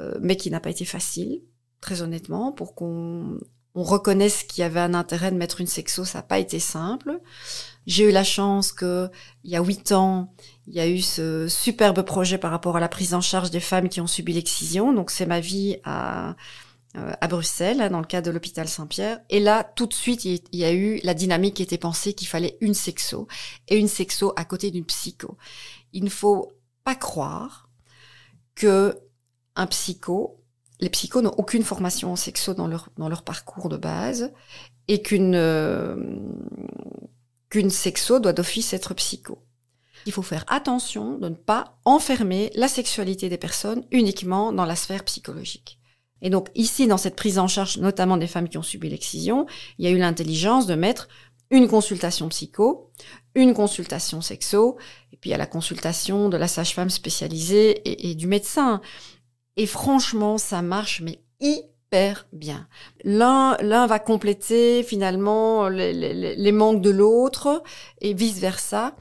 euh, 0.01 0.17
mais 0.21 0.35
qui 0.35 0.51
n'a 0.51 0.59
pas 0.59 0.69
été 0.69 0.83
facile, 0.83 1.41
très 1.79 2.01
honnêtement, 2.01 2.51
pour 2.51 2.75
qu'on 2.75 3.39
on 3.77 3.83
reconnaisse 3.83 4.43
qu'il 4.43 4.61
y 4.61 4.65
avait 4.65 4.79
un 4.79 4.95
intérêt 4.95 5.31
de 5.31 5.37
mettre 5.37 5.61
une 5.61 5.67
sexo, 5.67 6.03
ça 6.03 6.17
n'a 6.17 6.23
pas 6.23 6.39
été 6.39 6.57
simple. 6.59 7.19
J'ai 7.85 8.09
eu 8.09 8.11
la 8.11 8.23
chance 8.23 8.71
que 8.71 9.07
il 9.43 9.51
y 9.51 9.55
a 9.55 9.61
huit 9.61 9.91
ans, 9.91 10.33
il 10.65 10.73
y 10.73 10.79
a 10.79 10.87
eu 10.87 10.99
ce 10.99 11.47
superbe 11.47 12.01
projet 12.01 12.39
par 12.39 12.49
rapport 12.49 12.75
à 12.75 12.79
la 12.79 12.89
prise 12.89 13.13
en 13.13 13.21
charge 13.21 13.51
des 13.51 13.59
femmes 13.59 13.87
qui 13.87 14.01
ont 14.01 14.07
subi 14.07 14.33
l'excision. 14.33 14.93
Donc 14.93 15.11
c'est 15.11 15.27
ma 15.27 15.39
vie 15.39 15.77
à, 15.83 16.35
euh, 16.97 17.13
à 17.21 17.27
Bruxelles, 17.27 17.89
dans 17.91 17.99
le 17.99 18.07
cadre 18.07 18.25
de 18.25 18.31
l'hôpital 18.31 18.67
Saint-Pierre. 18.67 19.19
Et 19.29 19.39
là, 19.39 19.63
tout 19.63 19.85
de 19.85 19.93
suite, 19.93 20.25
il 20.25 20.41
y 20.53 20.63
a 20.63 20.73
eu 20.73 20.99
la 21.03 21.13
dynamique 21.13 21.57
qui 21.57 21.63
était 21.63 21.77
pensée 21.77 22.13
qu'il 22.13 22.27
fallait 22.27 22.57
une 22.61 22.73
sexo 22.73 23.27
et 23.67 23.77
une 23.77 23.87
sexo 23.87 24.33
à 24.37 24.43
côté 24.43 24.71
d'une 24.71 24.85
psycho. 24.85 25.37
Il 25.93 26.03
ne 26.03 26.09
faut 26.09 26.51
pas 26.83 26.95
croire 26.95 27.69
que 28.55 28.97
un 29.55 29.67
psycho, 29.67 30.43
les 30.79 30.89
psychos 30.89 31.21
n'ont 31.21 31.33
aucune 31.37 31.63
formation 31.63 32.11
en 32.11 32.15
sexo 32.15 32.53
dans 32.53 32.67
leur 32.67 32.89
dans 32.97 33.09
leur 33.09 33.23
parcours 33.23 33.69
de 33.69 33.77
base 33.77 34.31
et 34.87 35.01
qu'une 35.01 35.35
euh, 35.35 35.95
qu'une 37.49 37.69
sexo 37.69 38.19
doit 38.19 38.33
d'office 38.33 38.73
être 38.73 38.93
psycho. 38.93 39.39
Il 40.05 40.11
faut 40.11 40.21
faire 40.21 40.45
attention 40.47 41.17
de 41.17 41.29
ne 41.29 41.35
pas 41.35 41.79
enfermer 41.83 42.51
la 42.55 42.67
sexualité 42.67 43.29
des 43.29 43.37
personnes 43.37 43.83
uniquement 43.91 44.53
dans 44.53 44.65
la 44.65 44.75
sphère 44.75 45.03
psychologique. 45.03 45.79
Et 46.21 46.29
donc 46.29 46.49
ici, 46.55 46.87
dans 46.87 46.97
cette 46.97 47.15
prise 47.15 47.39
en 47.39 47.47
charge, 47.47 47.77
notamment 47.77 48.17
des 48.17 48.27
femmes 48.27 48.49
qui 48.49 48.57
ont 48.57 48.63
subi 48.63 48.89
l'excision, 48.89 49.45
il 49.77 49.85
y 49.85 49.87
a 49.87 49.91
eu 49.91 49.97
l'intelligence 49.97 50.65
de 50.65 50.75
mettre 50.75 51.07
une 51.49 51.67
consultation 51.67 52.27
psycho, 52.29 52.91
une 53.35 53.53
consultation 53.53 54.21
sexo, 54.21 54.77
et 55.13 55.17
puis 55.17 55.33
a 55.33 55.37
la 55.37 55.45
consultation 55.45 56.29
de 56.29 56.37
la 56.37 56.47
sage-femme 56.47 56.89
spécialisée 56.89 57.71
et, 57.89 58.09
et, 58.09 58.15
du 58.15 58.27
médecin. 58.27 58.81
Et 59.57 59.65
franchement, 59.65 60.37
ça 60.37 60.61
marche, 60.61 61.01
mais 61.01 61.19
hyper 61.39 62.27
bien. 62.31 62.67
L'un, 63.03 63.57
l'un 63.57 63.87
va 63.87 63.97
compléter 63.97 64.83
finalement 64.83 65.67
les, 65.67 65.93
les, 65.93 66.35
les 66.35 66.51
manques 66.51 66.81
de 66.81 66.91
l'autre 66.91 67.63
et 67.99 68.13
vice 68.13 68.37
versa. 68.39 68.95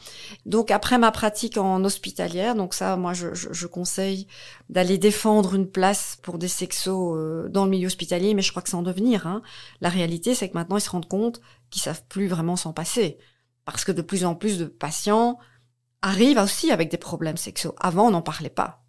Donc 0.46 0.70
après 0.70 0.96
ma 0.96 1.10
pratique 1.10 1.58
en 1.58 1.84
hospitalière, 1.84 2.54
donc 2.54 2.72
ça, 2.72 2.96
moi, 2.96 3.12
je, 3.12 3.34
je, 3.34 3.52
je 3.52 3.66
conseille 3.66 4.28
d'aller 4.70 4.96
défendre 4.96 5.54
une 5.54 5.70
place 5.70 6.18
pour 6.22 6.38
des 6.38 6.48
sexos 6.48 7.16
euh, 7.16 7.48
dans 7.50 7.64
le 7.64 7.70
milieu 7.70 7.86
hospitalier, 7.86 8.32
mais 8.32 8.42
je 8.42 8.50
crois 8.50 8.62
que 8.62 8.70
c'est 8.70 8.76
en 8.76 8.82
devenir. 8.82 9.26
Hein. 9.26 9.42
La 9.82 9.90
réalité, 9.90 10.34
c'est 10.34 10.48
que 10.48 10.54
maintenant, 10.54 10.78
ils 10.78 10.82
se 10.82 10.90
rendent 10.90 11.08
compte 11.08 11.42
qu'ils 11.70 11.82
savent 11.82 12.04
plus 12.08 12.28
vraiment 12.28 12.56
s'en 12.56 12.72
passer, 12.72 13.18
parce 13.66 13.84
que 13.84 13.92
de 13.92 14.02
plus 14.02 14.24
en 14.24 14.34
plus 14.34 14.58
de 14.58 14.64
patients 14.64 15.38
arrivent 16.00 16.38
aussi 16.38 16.70
avec 16.70 16.90
des 16.90 16.98
problèmes 16.98 17.36
sexuels. 17.36 17.74
Avant, 17.78 18.06
on 18.06 18.12
n'en 18.12 18.22
parlait 18.22 18.48
pas 18.48 18.85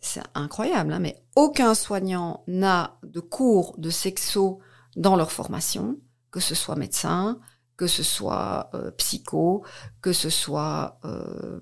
c'est 0.00 0.22
incroyable, 0.34 0.92
hein, 0.92 0.98
mais 0.98 1.22
aucun 1.36 1.74
soignant 1.74 2.42
n'a 2.46 2.98
de 3.02 3.20
cours 3.20 3.74
de 3.78 3.90
sexo 3.90 4.60
dans 4.96 5.16
leur 5.16 5.30
formation, 5.30 5.98
que 6.30 6.40
ce 6.40 6.54
soit 6.54 6.76
médecin, 6.76 7.38
que 7.76 7.86
ce 7.86 8.02
soit 8.02 8.70
euh, 8.74 8.90
psycho, 8.92 9.64
que 10.02 10.12
ce 10.12 10.30
soit 10.30 10.98
euh, 11.04 11.60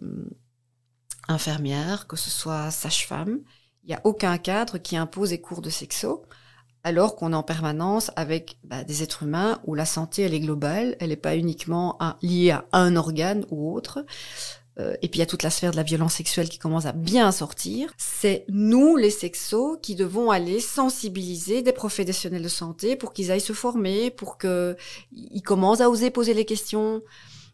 infirmière, 1.29 2.07
que 2.07 2.17
ce 2.17 2.31
soit 2.31 2.71
sage-femme. 2.71 3.41
Il 3.83 3.89
n'y 3.89 3.95
a 3.95 4.01
aucun 4.05 4.37
cadre 4.39 4.79
qui 4.79 4.97
impose 4.97 5.31
des 5.31 5.41
cours 5.41 5.63
de 5.63 5.71
sexo, 5.71 6.25
alors 6.85 7.17
qu'on 7.17 7.33
est 7.33 7.37
en 7.37 7.43
permanence 7.43 8.11
avec 8.17 8.59
bah, 8.65 8.85
des 8.85 9.03
êtres 9.03 9.25
humains 9.25 9.61
où 9.67 9.75
la 9.75 9.85
santé, 9.85 10.23
elle 10.23 10.35
est 10.35 10.41
globale, 10.41 10.97
elle 11.01 11.11
n'est 11.11 11.17
pas 11.17 11.37
uniquement 11.37 11.99
liée 12.23 12.53
à 12.53 12.65
un 12.73 12.97
organe 12.97 13.45
ou 13.51 13.75
autre. 13.75 14.05
Euh, 14.81 14.95
et 15.03 15.09
puis 15.09 15.19
il 15.19 15.21
y 15.21 15.23
a 15.23 15.27
toute 15.27 15.43
la 15.43 15.51
sphère 15.51 15.73
de 15.73 15.77
la 15.77 15.83
violence 15.83 16.15
sexuelle 16.15 16.49
qui 16.49 16.59
commence 16.59 16.87
à 16.87 16.93
bien 16.93 17.33
sortir, 17.33 17.93
c'est 17.97 18.45
nous, 18.49 18.97
les 18.97 19.11
sexos, 19.11 19.79
qui 19.83 19.95
devons 19.95 20.31
aller 20.31 20.61
sensibiliser 20.61 21.63
des 21.63 21.73
professionnels 21.73 22.43
de 22.43 22.49
santé 22.49 22.95
pour 22.95 23.13
qu'ils 23.13 23.33
aillent 23.33 23.41
se 23.41 23.53
former, 23.53 24.11
pour 24.11 24.39
qu'ils 24.39 25.43
commencent 25.45 25.81
à 25.81 25.91
oser 25.91 26.11
poser 26.11 26.35
les 26.35 26.45
questions. 26.45 27.03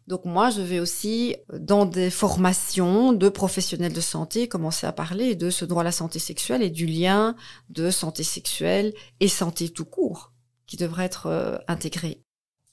Donc 0.06 0.26
moi, 0.26 0.50
je 0.50 0.60
vais 0.60 0.80
aussi, 0.80 1.36
dans 1.52 1.86
des 1.86 2.10
formations 2.10 3.14
de 3.14 3.28
professionnels 3.30 3.94
de 3.94 4.00
santé, 4.02 4.48
commencer 4.48 4.86
à 4.86 4.92
parler 4.92 5.34
de 5.34 5.48
ce 5.48 5.64
droit 5.64 5.80
à 5.80 5.84
la 5.84 5.92
santé 5.92 6.18
sexuelle 6.18 6.62
et 6.62 6.68
du 6.68 6.84
lien 6.84 7.34
de 7.70 7.90
santé 7.90 8.22
sexuelle 8.22 8.92
et 9.20 9.28
santé 9.28 9.70
tout 9.70 9.86
court 9.86 10.32
qui 10.66 10.76
devrait 10.76 11.04
être 11.04 11.26
euh, 11.26 11.56
intégré. 11.68 12.22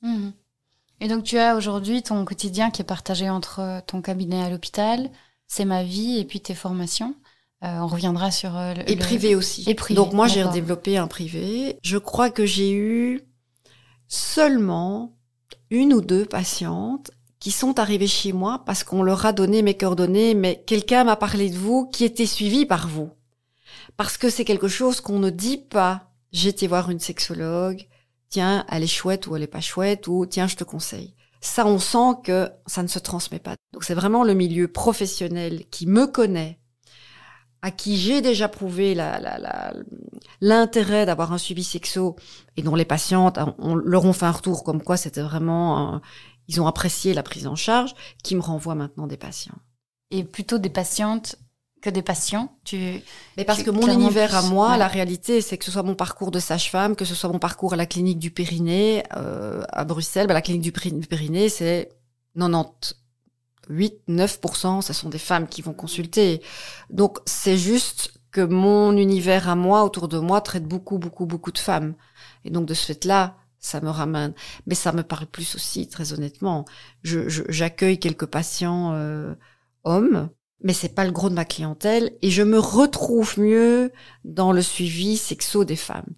Mmh. 0.02 0.32
Et 1.02 1.08
donc 1.08 1.24
tu 1.24 1.40
as 1.40 1.56
aujourd'hui 1.56 2.04
ton 2.04 2.24
quotidien 2.24 2.70
qui 2.70 2.84
est 2.84 2.86
partagé 2.86 3.28
entre 3.28 3.60
euh, 3.60 3.80
ton 3.86 4.02
cabinet 4.02 4.44
à 4.44 4.52
l'hôpital, 4.52 5.10
c'est 5.48 5.66
ma 5.66 5.84
vie 5.84 6.20
et 6.20 6.26
puis 6.26 6.40
tes 6.40 6.54
formations. 6.54 7.16
Euh, 7.64 7.80
on 7.80 7.88
reviendra 7.88 8.30
sur 8.30 8.56
euh, 8.56 8.76
le, 8.76 8.90
et 8.90 8.96
privé 8.96 9.36
aussi. 9.36 9.68
Et 9.68 9.74
privé, 9.74 9.96
donc 9.96 10.14
moi 10.14 10.28
j'ai 10.28 10.44
redéveloppé 10.44 10.98
un 10.98 11.08
privé. 11.08 11.80
Je 11.84 11.98
crois 11.98 12.30
que 12.30 12.46
j'ai 12.46 12.72
eu 12.72 13.22
seulement 14.08 15.18
une 15.72 15.92
ou 15.92 16.02
deux 16.02 16.26
patientes 16.26 17.10
qui 17.40 17.50
sont 17.50 17.80
arrivées 17.80 18.08
chez 18.08 18.32
moi 18.32 18.62
parce 18.64 18.84
qu'on 18.84 19.02
leur 19.02 19.26
a 19.26 19.34
donné 19.34 19.64
mes 19.64 19.76
coordonnées, 19.76 20.36
mais 20.36 20.64
quelqu'un 20.68 21.04
m'a 21.04 21.16
parlé 21.16 21.50
de 21.50 21.58
vous 21.58 21.88
qui 21.88 22.04
était 22.04 22.28
suivi 22.28 22.68
par 22.68 22.88
vous. 22.88 23.10
Parce 23.98 24.18
que 24.18 24.30
c'est 24.30 24.46
quelque 24.46 24.68
chose 24.68 25.02
qu'on 25.02 25.18
ne 25.18 25.32
dit 25.32 25.58
pas 25.58 26.12
été 26.32 26.68
voir 26.68 26.92
une 26.92 27.00
sexologue, 27.00 27.88
tiens, 28.32 28.66
elle 28.70 28.82
est 28.82 28.88
chouette 28.88 29.28
ou 29.28 29.36
elle 29.36 29.44
est 29.44 29.48
pas 29.48 29.62
chouette, 29.62 30.08
ou 30.08 30.26
tiens, 30.26 30.48
je 30.48 30.56
te 30.56 30.64
conseille. 30.64 31.14
Ça, 31.42 31.68
on 31.68 31.78
sent 31.78 32.22
que 32.24 32.50
ça 32.66 32.82
ne 32.82 32.88
se 32.88 32.98
transmet 32.98 33.40
pas. 33.40 33.56
Donc 33.74 33.84
c'est 33.84 33.94
vraiment 33.94 34.24
le 34.24 34.34
milieu 34.34 34.68
professionnel 34.68 35.66
qui 35.70 35.86
me 35.86 36.08
connaît, 36.08 36.60
à 37.62 37.70
qui 37.70 37.98
j'ai 37.98 38.22
déjà 38.22 38.48
prouvé 38.48 38.96
l'intérêt 40.42 41.06
d'avoir 41.06 41.32
un 41.32 41.38
suivi 41.38 41.64
sexo 41.64 42.16
et 42.58 42.64
dont 42.64 42.76
les 42.76 42.86
patientes 42.86 43.38
on, 43.60 43.76
leur 43.76 44.06
ont 44.06 44.14
fait 44.14 44.26
un 44.26 44.32
retour 44.32 44.64
comme 44.64 44.82
quoi 44.82 44.98
c'était 44.98 45.22
vraiment, 45.22 46.02
ils 46.48 46.60
ont 46.60 46.68
apprécié 46.68 47.14
la 47.14 47.22
prise 47.22 47.46
en 47.46 47.56
charge, 47.56 47.94
qui 48.24 48.36
me 48.36 48.42
renvoie 48.42 48.76
maintenant 48.76 49.06
des 49.06 49.18
patients. 49.18 49.58
Et 50.10 50.24
plutôt 50.24 50.58
des 50.58 50.70
patientes 50.70 51.36
que 51.82 51.90
des 51.90 52.02
patients 52.02 52.56
tu, 52.64 53.02
Mais 53.38 53.44
parce 53.44 53.64
que 53.64 53.72
mon 53.72 53.88
univers 53.88 54.36
à 54.36 54.44
moi, 54.44 54.78
la 54.78 54.88
réalité, 54.88 55.42
c'est 55.42 55.58
que 55.58 55.66
ce 55.66 55.72
soit 55.72 55.84
mon 55.84 55.96
parcours 55.96 56.32
de 56.32 56.40
sage-femme, 56.40 56.96
que 56.96 57.06
ce 57.06 57.16
soit 57.16 57.30
mon 57.30 57.40
parcours 57.40 57.74
à 57.74 57.76
la 57.76 57.86
clinique 57.86 58.20
du 58.20 58.32
Périnée 58.32 59.04
euh, 59.18 59.64
à 59.70 59.84
Bruxelles, 59.84 60.28
bah, 60.28 60.34
la 60.34 60.42
clinique 60.42 60.62
du, 60.62 60.72
Périnée, 60.72 61.50
c'est 61.50 61.90
98, 62.38 64.04
9%, 64.08 64.82
ce 64.82 64.94
sont 64.94 65.10
des 65.10 65.18
femmes 65.18 65.48
qui 65.48 65.62
vont 65.62 65.74
consulter. 65.74 66.42
Donc 66.90 67.18
c'est 67.26 67.58
juste 67.58 68.14
que 68.32 68.42
mon 68.42 68.96
univers 68.96 69.50
à 69.50 69.56
moi, 69.56 69.84
autour 69.84 70.08
de 70.08 70.20
moi, 70.20 70.40
traite 70.42 70.66
beaucoup, 70.66 71.00
beaucoup, 71.00 71.26
beaucoup 71.26 71.52
de 71.52 71.58
femmes. 71.58 71.96
Et 72.46 72.52
donc 72.52 72.66
de 72.66 72.74
ce 72.74 72.86
fait-là, 72.86 73.36
ça 73.60 73.82
me 73.82 73.90
ramène. 73.90 74.34
Mais 74.68 74.76
ça 74.76 74.92
me 74.92 75.04
parle 75.04 75.26
plus 75.26 75.56
aussi, 75.56 75.88
très 75.88 76.14
honnêtement. 76.14 76.66
J'accueille 77.04 77.96
je, 77.96 78.00
quelques 78.00 78.26
patients 78.28 78.94
euh, 78.94 79.36
hommes 79.84 80.30
mais 80.64 80.74
c'est 80.74 80.96
pas 80.96 81.06
le 81.06 81.12
gros 81.12 81.30
de 81.30 81.36
ma 81.36 81.46
clientèle 81.46 82.12
et 82.22 82.30
je 82.30 82.44
me 82.44 82.60
retrouve 82.60 83.40
mieux 83.40 83.92
dans 84.24 84.52
le 84.52 84.62
suivi 84.62 85.18
sexo 85.18 85.64
des 85.64 85.76
femmes. 85.76 86.16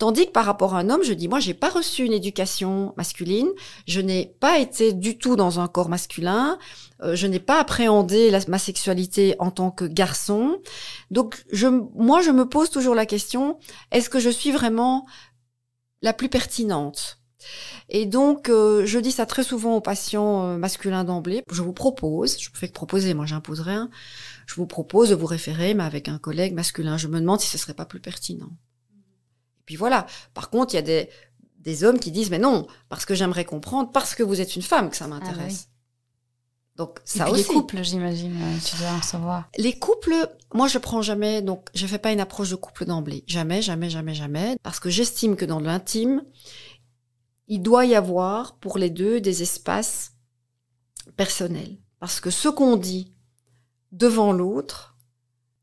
Tandis 0.00 0.24
que 0.24 0.32
par 0.32 0.46
rapport 0.46 0.74
à 0.74 0.78
un 0.78 0.88
homme, 0.88 1.02
je 1.02 1.12
dis, 1.12 1.28
moi, 1.28 1.40
j'ai 1.40 1.52
pas 1.52 1.68
reçu 1.68 2.06
une 2.06 2.14
éducation 2.14 2.94
masculine, 2.96 3.50
je 3.86 4.00
n'ai 4.00 4.34
pas 4.40 4.58
été 4.58 4.94
du 4.94 5.18
tout 5.18 5.36
dans 5.36 5.60
un 5.60 5.68
corps 5.68 5.90
masculin, 5.90 6.58
euh, 7.02 7.14
je 7.14 7.26
n'ai 7.26 7.38
pas 7.38 7.60
appréhendé 7.60 8.34
ma 8.48 8.58
sexualité 8.58 9.36
en 9.40 9.50
tant 9.50 9.70
que 9.70 9.84
garçon. 9.84 10.62
Donc, 11.10 11.44
je, 11.52 11.66
moi, 11.66 12.22
je 12.22 12.30
me 12.30 12.48
pose 12.48 12.70
toujours 12.70 12.94
la 12.94 13.04
question, 13.04 13.58
est-ce 13.92 14.08
que 14.08 14.20
je 14.20 14.30
suis 14.30 14.52
vraiment 14.52 15.04
la 16.00 16.14
plus 16.14 16.30
pertinente? 16.30 17.18
Et 17.90 18.06
donc, 18.06 18.48
euh, 18.48 18.86
je 18.86 18.98
dis 18.98 19.10
ça 19.10 19.26
très 19.26 19.42
souvent 19.42 19.74
aux 19.76 19.80
patients 19.80 20.44
euh, 20.44 20.56
masculins 20.56 21.02
d'emblée. 21.02 21.42
Je 21.50 21.60
vous 21.62 21.72
propose, 21.72 22.38
je 22.38 22.48
fais 22.54 22.68
que 22.68 22.72
proposer, 22.72 23.14
moi 23.14 23.26
j'impose 23.26 23.60
rien, 23.60 23.90
je 24.46 24.54
vous 24.54 24.66
propose 24.66 25.10
de 25.10 25.16
vous 25.16 25.26
référer, 25.26 25.74
mais 25.74 25.82
avec 25.82 26.08
un 26.08 26.18
collègue 26.18 26.54
masculin. 26.54 26.96
Je 26.96 27.08
me 27.08 27.18
demande 27.18 27.40
si 27.40 27.48
ce 27.48 27.58
serait 27.58 27.74
pas 27.74 27.86
plus 27.86 28.00
pertinent. 28.00 28.50
Et 28.50 29.62
puis 29.66 29.76
voilà. 29.76 30.06
Par 30.34 30.50
contre, 30.50 30.72
il 30.74 30.76
y 30.76 30.78
a 30.78 30.82
des, 30.82 31.08
des 31.58 31.82
hommes 31.82 31.98
qui 31.98 32.12
disent, 32.12 32.30
mais 32.30 32.38
non, 32.38 32.68
parce 32.88 33.04
que 33.04 33.14
j'aimerais 33.16 33.44
comprendre, 33.44 33.90
parce 33.90 34.14
que 34.14 34.22
vous 34.22 34.40
êtes 34.40 34.54
une 34.54 34.62
femme 34.62 34.88
que 34.88 34.96
ça 34.96 35.08
m'intéresse. 35.08 35.66
Ah 35.66 35.70
donc 36.76 36.98
ça 37.04 37.24
Et 37.28 37.32
puis 37.32 37.40
aussi. 37.40 37.48
Les 37.48 37.54
couples, 37.54 37.82
j'imagine, 37.82 38.36
euh, 38.40 38.58
tu 38.64 38.76
dois 38.76 38.92
en 38.92 39.02
savoir. 39.02 39.50
Les 39.58 39.78
couples, 39.78 40.14
moi 40.54 40.66
je 40.66 40.78
prends 40.78 41.02
jamais, 41.02 41.42
donc 41.42 41.68
je 41.74 41.86
fais 41.86 41.98
pas 41.98 42.10
une 42.10 42.20
approche 42.20 42.50
de 42.50 42.56
couple 42.56 42.86
d'emblée, 42.86 43.22
jamais, 43.26 43.60
jamais, 43.60 43.90
jamais, 43.90 44.14
jamais, 44.14 44.56
parce 44.62 44.80
que 44.80 44.88
j'estime 44.88 45.36
que 45.36 45.44
dans 45.44 45.60
l'intime, 45.60 46.22
il 47.50 47.60
doit 47.60 47.84
y 47.84 47.96
avoir 47.96 48.54
pour 48.54 48.78
les 48.78 48.90
deux 48.90 49.20
des 49.20 49.42
espaces 49.42 50.12
personnels. 51.16 51.76
Parce 51.98 52.20
que 52.20 52.30
ce 52.30 52.48
qu'on 52.48 52.76
dit 52.76 53.12
devant 53.90 54.32
l'autre 54.32 54.96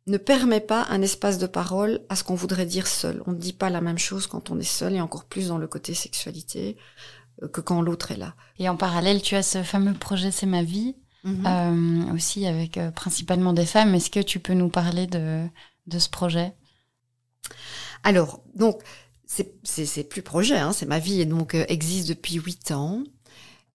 ne 0.06 0.18
permet 0.18 0.60
pas 0.60 0.86
un 0.90 1.02
espace 1.02 1.38
de 1.38 1.48
parole 1.48 2.02
à 2.10 2.18
ce 2.18 2.26
qu'on 2.26 2.36
voudrait 2.36 2.66
dire 2.66 2.88
seul. 2.88 3.24
On 3.26 3.32
ne 3.32 3.38
dit 3.38 3.54
pas 3.54 3.70
la 3.70 3.80
même 3.80 3.98
chose 3.98 4.28
quand 4.28 4.52
on 4.52 4.60
est 4.60 4.64
seul 4.64 4.96
et 4.96 5.02
encore 5.02 5.26
plus 5.26 5.48
dans 5.48 5.58
le 5.58 5.68
côté 5.68 5.94
sexualité 5.94 6.78
euh, 7.42 7.48
que 7.48 7.62
quand 7.62 7.82
l'autre 7.82 8.12
est 8.12 8.18
là. 8.18 8.36
Et 8.60 8.68
en 8.68 8.76
parallèle, 8.76 9.22
tu 9.22 9.36
as 9.36 9.44
ce 9.44 9.64
fameux 9.64 9.94
projet 9.94 10.30
C'est 10.30 10.46
ma 10.46 10.64
vie, 10.64 10.98
mhm. 11.24 11.46
euh, 11.46 12.14
aussi 12.14 12.46
avec 12.48 12.78
euh, 12.78 12.92
principalement 12.92 13.54
des 13.54 13.66
femmes. 13.66 13.96
Est-ce 13.96 14.10
que 14.10 14.20
tu 14.20 14.40
peux 14.40 14.54
nous 14.54 14.70
parler 14.70 15.08
de, 15.08 15.48
de 15.88 16.00
ce 16.00 16.10
projet? 16.10 16.54
Alors, 18.04 18.44
donc, 18.56 18.82
c'est 19.28 20.04
plus 20.06 20.22
projet, 20.22 20.58
hein, 20.58 20.72
c'est 20.74 20.86
ma 20.86 21.00
vie 21.00 21.22
et 21.22 21.26
donc 21.26 21.54
euh, 21.54 21.66
existe 21.68 22.08
depuis 22.08 22.36
huit 22.36 22.72
ans. 22.72 23.04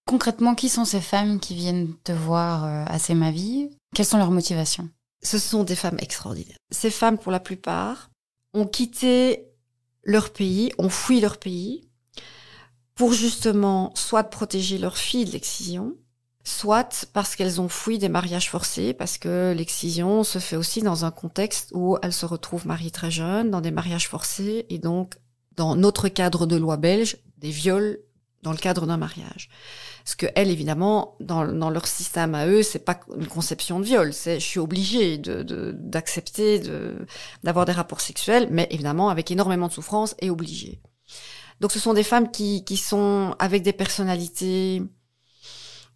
Concrètement, 0.05 0.55
qui 0.55 0.67
sont 0.67 0.85
ces 0.85 0.99
femmes 0.99 1.39
qui 1.39 1.55
viennent 1.55 1.93
te 2.03 2.11
voir 2.11 2.65
euh, 2.65 2.83
à 2.87 2.99
C'est 2.99 3.13
ma 3.13 3.31
vie? 3.31 3.69
Quelles 3.95 4.05
sont 4.05 4.17
leurs 4.17 4.31
motivations? 4.31 4.89
Ce 5.21 5.37
sont 5.37 5.63
des 5.63 5.75
femmes 5.75 5.99
extraordinaires. 5.99 6.57
Ces 6.71 6.89
femmes, 6.89 7.17
pour 7.17 7.31
la 7.31 7.39
plupart, 7.39 8.09
ont 8.53 8.65
quitté 8.65 9.45
leur 10.03 10.31
pays, 10.31 10.73
ont 10.77 10.89
fui 10.89 11.21
leur 11.21 11.37
pays 11.37 11.87
pour 12.95 13.13
justement 13.13 13.91
soit 13.95 14.25
protéger 14.25 14.77
leurs 14.77 14.97
filles 14.97 15.25
de 15.25 15.31
l'excision, 15.31 15.95
soit 16.43 17.07
parce 17.13 17.35
qu'elles 17.35 17.61
ont 17.61 17.69
fui 17.69 17.97
des 17.97 18.09
mariages 18.09 18.49
forcés, 18.49 18.93
parce 18.93 19.17
que 19.17 19.53
l'excision 19.55 20.23
se 20.23 20.39
fait 20.39 20.57
aussi 20.57 20.81
dans 20.81 21.05
un 21.05 21.11
contexte 21.11 21.71
où 21.73 21.97
elles 22.03 22.13
se 22.13 22.25
retrouvent 22.25 22.67
mariées 22.67 22.91
très 22.91 23.09
jeunes, 23.09 23.49
dans 23.49 23.61
des 23.61 23.71
mariages 23.71 24.09
forcés, 24.09 24.65
et 24.69 24.77
donc 24.77 25.15
dans 25.55 25.75
notre 25.75 26.09
cadre 26.09 26.45
de 26.45 26.55
loi 26.55 26.77
belge, 26.77 27.17
des 27.37 27.51
viols 27.51 27.99
dans 28.43 28.51
le 28.51 28.57
cadre 28.57 28.85
d'un 28.85 28.97
mariage. 28.97 29.49
Parce 30.03 30.15
que 30.15 30.25
elles, 30.35 30.49
évidemment, 30.49 31.15
dans, 31.21 31.43
leur 31.43 31.87
système 31.87 32.35
à 32.35 32.45
eux, 32.45 32.61
c'est 32.61 32.83
pas 32.83 32.99
une 33.17 33.27
conception 33.27 33.79
de 33.79 33.85
viol. 33.85 34.13
C'est 34.13 34.39
je 34.39 34.45
suis 34.45 34.59
obligée 34.59 35.17
de 35.17 35.71
d'accepter 35.71 36.59
de, 36.59 37.05
d'avoir 37.43 37.65
des 37.65 37.71
rapports 37.71 38.01
sexuels, 38.01 38.49
mais 38.51 38.67
évidemment 38.69 39.09
avec 39.09 39.31
énormément 39.31 39.69
de 39.69 39.73
souffrance 39.73 40.15
et 40.19 40.29
obligée. 40.29 40.81
Donc 41.61 41.71
ce 41.71 41.79
sont 41.79 41.93
des 41.93 42.03
femmes 42.03 42.31
qui, 42.31 42.65
qui 42.65 42.75
sont 42.75 43.33
avec 43.39 43.63
des 43.63 43.71
personnalités 43.71 44.83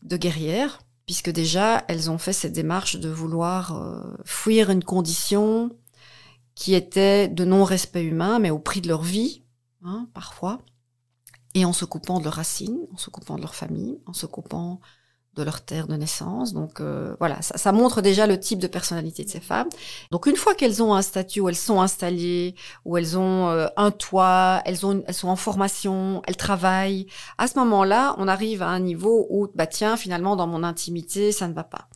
de 0.03 0.15
guerrières, 0.15 0.79
puisque 1.05 1.29
déjà 1.29 1.83
elles 1.89 2.09
ont 2.09 2.17
fait 2.17 2.33
cette 2.33 2.53
démarche 2.53 2.95
de 2.95 3.09
vouloir 3.09 3.75
euh, 3.75 4.01
fuir 4.23 4.69
une 4.69 4.83
condition 4.83 5.71
qui 6.55 6.73
était 6.75 7.27
de 7.27 7.43
non-respect 7.43 8.03
humain, 8.03 8.39
mais 8.39 8.49
au 8.49 8.59
prix 8.59 8.81
de 8.81 8.87
leur 8.87 9.03
vie, 9.03 9.43
Hein, 9.83 10.07
parfois, 10.13 10.59
et 11.53 11.65
en 11.65 11.73
se 11.73 11.85
coupant 11.85 12.19
de 12.19 12.23
leurs 12.23 12.33
racines, 12.33 12.79
en 12.93 12.97
se 12.97 13.09
coupant 13.09 13.35
de 13.35 13.41
leur 13.41 13.55
famille, 13.55 13.99
en 14.05 14.13
se 14.13 14.25
coupant 14.25 14.79
de 15.37 15.43
leur 15.43 15.61
terre 15.61 15.87
de 15.87 15.95
naissance. 15.95 16.53
Donc 16.53 16.81
euh, 16.81 17.15
voilà, 17.19 17.41
ça, 17.41 17.71
montre 17.71 18.01
déjà 18.01 18.27
le 18.27 18.39
type 18.39 18.59
de 18.59 18.67
personnalité 18.67 19.23
de 19.23 19.29
ces 19.29 19.39
femmes. 19.39 19.69
Donc 20.11 20.25
une 20.25 20.35
fois 20.35 20.55
qu'elles 20.55 20.83
ont 20.83 20.93
un 20.93 21.01
statut 21.01 21.39
où 21.39 21.47
elles 21.49 21.55
sont 21.55 21.79
installées, 21.79 22.55
où 22.85 22.97
elles 22.97 23.17
ont 23.17 23.47
euh, 23.49 23.67
un 23.77 23.91
toit, 23.91 24.61
elles 24.65 24.85
ont 24.85 25.03
elles 25.07 25.13
sont 25.13 25.29
en 25.29 25.35
formation, 25.35 26.21
elles 26.27 26.37
travaillent, 26.37 27.07
à 27.37 27.47
ce 27.47 27.57
moment-là, 27.59 28.15
on 28.17 28.27
arrive 28.27 28.61
à 28.63 28.67
un 28.67 28.79
niveau 28.79 29.27
où 29.29 29.47
bah 29.55 29.67
tiens, 29.67 29.95
finalement 29.95 30.35
dans 30.35 30.47
mon 30.47 30.63
intimité, 30.63 31.31
ça 31.31 31.47
ne 31.47 31.53
va 31.53 31.63
pas. 31.63 31.87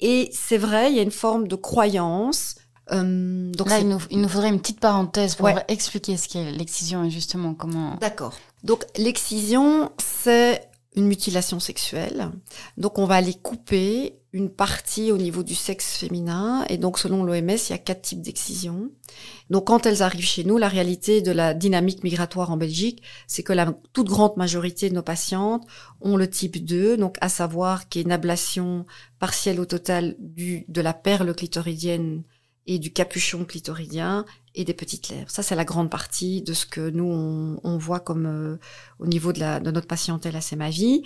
Et 0.00 0.30
c'est 0.32 0.58
vrai, 0.58 0.90
il 0.90 0.96
y 0.96 1.00
a 1.00 1.02
une 1.02 1.10
forme 1.10 1.48
de 1.48 1.56
croyance 1.56 2.56
euh, 2.92 3.50
donc 3.52 3.68
Là, 3.68 3.78
il 3.78 3.88
nous, 3.88 4.02
il 4.10 4.20
nous, 4.20 4.28
faudrait 4.28 4.50
une 4.50 4.60
petite 4.60 4.80
parenthèse 4.80 5.36
pour 5.36 5.48
expliquer 5.68 6.16
ce 6.16 6.28
qu'est 6.28 6.52
l'excision 6.52 7.04
et 7.04 7.10
justement 7.10 7.54
comment. 7.54 7.96
D'accord. 8.00 8.34
Donc 8.62 8.84
l'excision, 8.96 9.90
c'est 9.98 10.68
une 10.96 11.06
mutilation 11.06 11.60
sexuelle. 11.60 12.30
Donc 12.76 12.98
on 12.98 13.06
va 13.06 13.16
aller 13.16 13.34
couper 13.34 14.20
une 14.32 14.50
partie 14.50 15.12
au 15.12 15.16
niveau 15.16 15.42
du 15.42 15.54
sexe 15.54 15.96
féminin. 15.96 16.64
Et 16.68 16.76
donc 16.76 16.98
selon 16.98 17.24
l'OMS, 17.24 17.50
il 17.50 17.70
y 17.70 17.72
a 17.72 17.78
quatre 17.78 18.02
types 18.02 18.22
d'excision. 18.22 18.90
Donc 19.50 19.66
quand 19.66 19.86
elles 19.86 20.02
arrivent 20.02 20.26
chez 20.26 20.44
nous, 20.44 20.58
la 20.58 20.68
réalité 20.68 21.20
de 21.20 21.32
la 21.32 21.54
dynamique 21.54 22.04
migratoire 22.04 22.50
en 22.50 22.56
Belgique, 22.56 23.02
c'est 23.26 23.42
que 23.42 23.52
la 23.52 23.72
toute 23.92 24.08
grande 24.08 24.36
majorité 24.36 24.88
de 24.88 24.94
nos 24.94 25.02
patientes 25.02 25.64
ont 26.00 26.16
le 26.16 26.28
type 26.28 26.64
2, 26.64 26.96
donc 26.96 27.16
à 27.20 27.28
savoir 27.28 27.88
qui 27.88 28.00
est 28.00 28.02
une 28.02 28.12
ablation 28.12 28.86
partielle 29.18 29.60
au 29.60 29.66
total 29.66 30.16
du, 30.18 30.64
de 30.68 30.80
la 30.80 30.94
perle 30.94 31.34
clitoridienne 31.34 32.22
et 32.66 32.78
du 32.78 32.92
capuchon 32.92 33.44
clitoridien 33.44 34.24
et 34.54 34.64
des 34.64 34.74
petites 34.74 35.08
lèvres. 35.08 35.30
Ça, 35.30 35.42
c'est 35.42 35.56
la 35.56 35.64
grande 35.64 35.90
partie 35.90 36.42
de 36.42 36.52
ce 36.52 36.66
que 36.66 36.90
nous, 36.90 37.10
on, 37.10 37.60
on 37.62 37.76
voit 37.76 38.00
comme 38.00 38.26
euh, 38.26 38.56
au 38.98 39.06
niveau 39.06 39.32
de, 39.32 39.40
la, 39.40 39.60
de 39.60 39.70
notre 39.70 39.86
patientèle 39.86 40.36
à 40.36 40.40
C'est 40.40 40.56
ma 40.56 40.70
vie. 40.70 41.02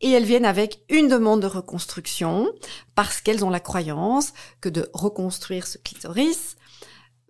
Et 0.00 0.10
elles 0.10 0.24
viennent 0.24 0.44
avec 0.44 0.82
une 0.88 1.08
demande 1.08 1.42
de 1.42 1.46
reconstruction 1.46 2.50
parce 2.94 3.20
qu'elles 3.20 3.44
ont 3.44 3.50
la 3.50 3.60
croyance 3.60 4.32
que 4.60 4.68
de 4.68 4.88
reconstruire 4.92 5.66
ce 5.66 5.78
clitoris 5.78 6.56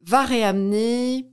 va 0.02 0.24
réamener 0.24 1.30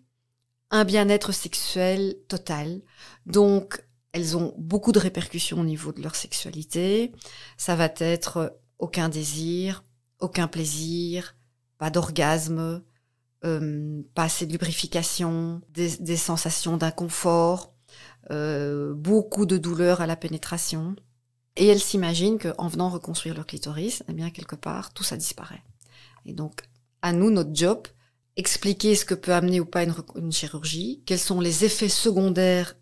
un 0.70 0.86
bien-être 0.86 1.32
sexuel 1.32 2.16
total. 2.28 2.82
Donc, 3.26 3.84
elles 4.14 4.38
ont 4.38 4.54
beaucoup 4.58 4.92
de 4.92 5.00
répercussions 5.00 5.60
au 5.60 5.64
niveau 5.64 5.92
de 5.92 6.02
leur 6.02 6.16
sexualité. 6.16 7.12
Ça 7.58 7.76
va 7.76 7.90
être 7.98 8.58
aucun 8.80 9.10
désir, 9.10 9.84
aucun 10.20 10.48
plaisir, 10.48 11.36
pas 11.82 11.90
d'orgasme, 11.90 12.84
euh, 13.44 14.04
pas 14.14 14.26
assez 14.26 14.46
de 14.46 14.52
lubrification, 14.52 15.64
des, 15.70 16.16
sensations 16.16 16.78
d'inconfort, 16.78 17.74
euh, 18.30 18.94
beaucoup 18.94 19.48
de 19.48 19.58
douleur 19.58 20.00
à 20.00 20.06
la 20.06 20.16
pénétration. 20.16 20.96
Et 21.56 21.66
elles 21.66 21.80
s'imaginent 21.80 22.38
qu'en 22.38 22.68
venant 22.68 22.90
reconstruire 22.90 23.34
leur 23.34 23.48
clitoris, 23.48 24.04
eh 24.08 24.14
bien 24.14 24.30
quelque 24.30 24.56
part 24.56 24.94
tout 24.94 25.04
ça 25.04 25.18
disparaît. 25.18 25.64
Et 26.28 26.34
donc 26.34 26.62
à 27.02 27.14
nous 27.14 27.32
notre 27.32 27.56
job 27.56 27.88
expliquer 28.36 28.94
ce 28.94 29.04
que 29.04 29.16
peut 29.16 29.34
amener 29.34 29.60
ou 29.60 29.66
pas 29.66 29.84
une, 29.84 30.32
chirurgie, 30.32 31.02
quels 31.08 31.18
sont 31.18 31.42
les 31.42 31.66
effets 31.66 31.90
secondaires 31.90 32.76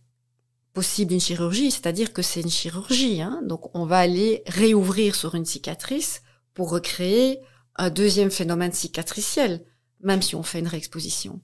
possibles 0.73 1.11
d'une 1.11 1.21
chirurgie, 1.21 1.71
c'est-à-dire 1.71 2.11
que 2.11 2.21
c'est 2.21 2.41
une 2.41 2.49
chirurgie, 2.49 3.21
hein, 3.21 3.41
donc 3.45 3.73
on 3.73 3.85
va 3.85 3.99
aller 3.99 4.43
réouvrir 4.45 5.15
sur 5.15 5.35
une 5.35 5.45
cicatrice 5.45 6.21
pour 6.53 6.69
recréer 6.69 7.39
un 7.79 7.89
deuxième 7.89 8.29
phénomène 8.29 8.73
cicatriciel, 8.73 9.63
même 10.01 10.21
si 10.21 10.35
on 10.35 10.43
fait 10.43 10.59
une 10.59 10.67
réexposition. 10.67 11.39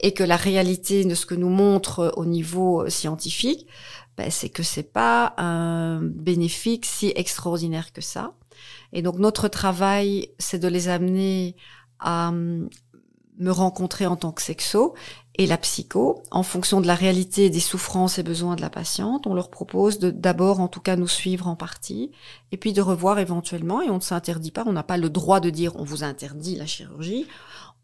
Et 0.00 0.14
que 0.14 0.24
la 0.24 0.36
réalité 0.36 1.04
de 1.04 1.14
ce 1.14 1.26
que 1.26 1.34
nous 1.34 1.50
montre 1.50 2.14
au 2.16 2.24
niveau 2.24 2.88
scientifique, 2.88 3.66
ben, 4.16 4.30
c'est 4.30 4.48
que 4.48 4.62
c'est 4.62 4.92
pas 4.92 5.34
un 5.36 6.00
bénéfice 6.02 6.80
si 6.84 7.12
extraordinaire 7.16 7.92
que 7.92 8.00
ça. 8.00 8.34
Et 8.92 9.02
donc 9.02 9.18
notre 9.18 9.48
travail, 9.48 10.30
c'est 10.38 10.58
de 10.60 10.68
les 10.68 10.88
amener 10.88 11.56
à 11.98 12.28
hum, 12.28 12.68
me 13.38 13.50
rencontrer 13.50 14.06
en 14.06 14.16
tant 14.16 14.30
que 14.30 14.42
sexo 14.42 14.94
et 15.36 15.46
la 15.46 15.58
psycho, 15.58 16.22
en 16.30 16.44
fonction 16.44 16.80
de 16.80 16.86
la 16.86 16.94
réalité 16.94 17.50
des 17.50 17.60
souffrances 17.60 18.18
et 18.18 18.22
besoins 18.22 18.54
de 18.54 18.60
la 18.60 18.70
patiente, 18.70 19.26
on 19.26 19.34
leur 19.34 19.50
propose 19.50 19.98
de 19.98 20.10
d'abord 20.10 20.60
en 20.60 20.68
tout 20.68 20.80
cas 20.80 20.94
nous 20.94 21.08
suivre 21.08 21.48
en 21.48 21.56
partie, 21.56 22.12
et 22.52 22.56
puis 22.56 22.72
de 22.72 22.80
revoir 22.80 23.18
éventuellement, 23.18 23.82
et 23.82 23.90
on 23.90 23.96
ne 23.96 24.00
s'interdit 24.00 24.52
pas, 24.52 24.62
on 24.66 24.72
n'a 24.72 24.84
pas 24.84 24.96
le 24.96 25.10
droit 25.10 25.40
de 25.40 25.50
dire 25.50 25.72
on 25.76 25.84
vous 25.84 26.04
interdit 26.04 26.54
la 26.54 26.66
chirurgie, 26.66 27.26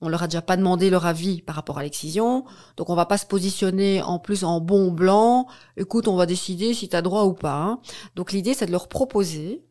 on 0.01 0.09
leur 0.09 0.23
a 0.23 0.29
déjà 0.29 0.43
pas 0.43 0.57
demandé 0.57 0.91
leur 0.91 1.07
avis 1.07 1.43
par 1.43 1.57
rapport 1.57 1.79
à 1.79 1.83
l'excision, 1.83 2.45
donc 2.77 2.89
on 2.89 2.95
va 2.95 3.07
pas 3.07 3.19
se 3.19 3.27
positionner 3.27 4.01
en 4.01 4.21
plus 4.21 4.45
en 4.45 4.61
bon 4.61 4.93
blanc, 4.93 5.49
écoute 5.77 6.07
on 6.07 6.17
va 6.17 6.27
décider 6.27 6.73
si 6.73 6.89
tu 6.89 6.95
as 6.95 7.03
droit 7.03 7.25
ou 7.25 7.35
pas. 7.35 7.57
Hein. 7.57 7.81
Donc 8.15 8.31
l'idée 8.31 8.55
c'est 8.55 8.67
de 8.67 8.73
leur 8.73 8.89
proposer, 8.89 9.65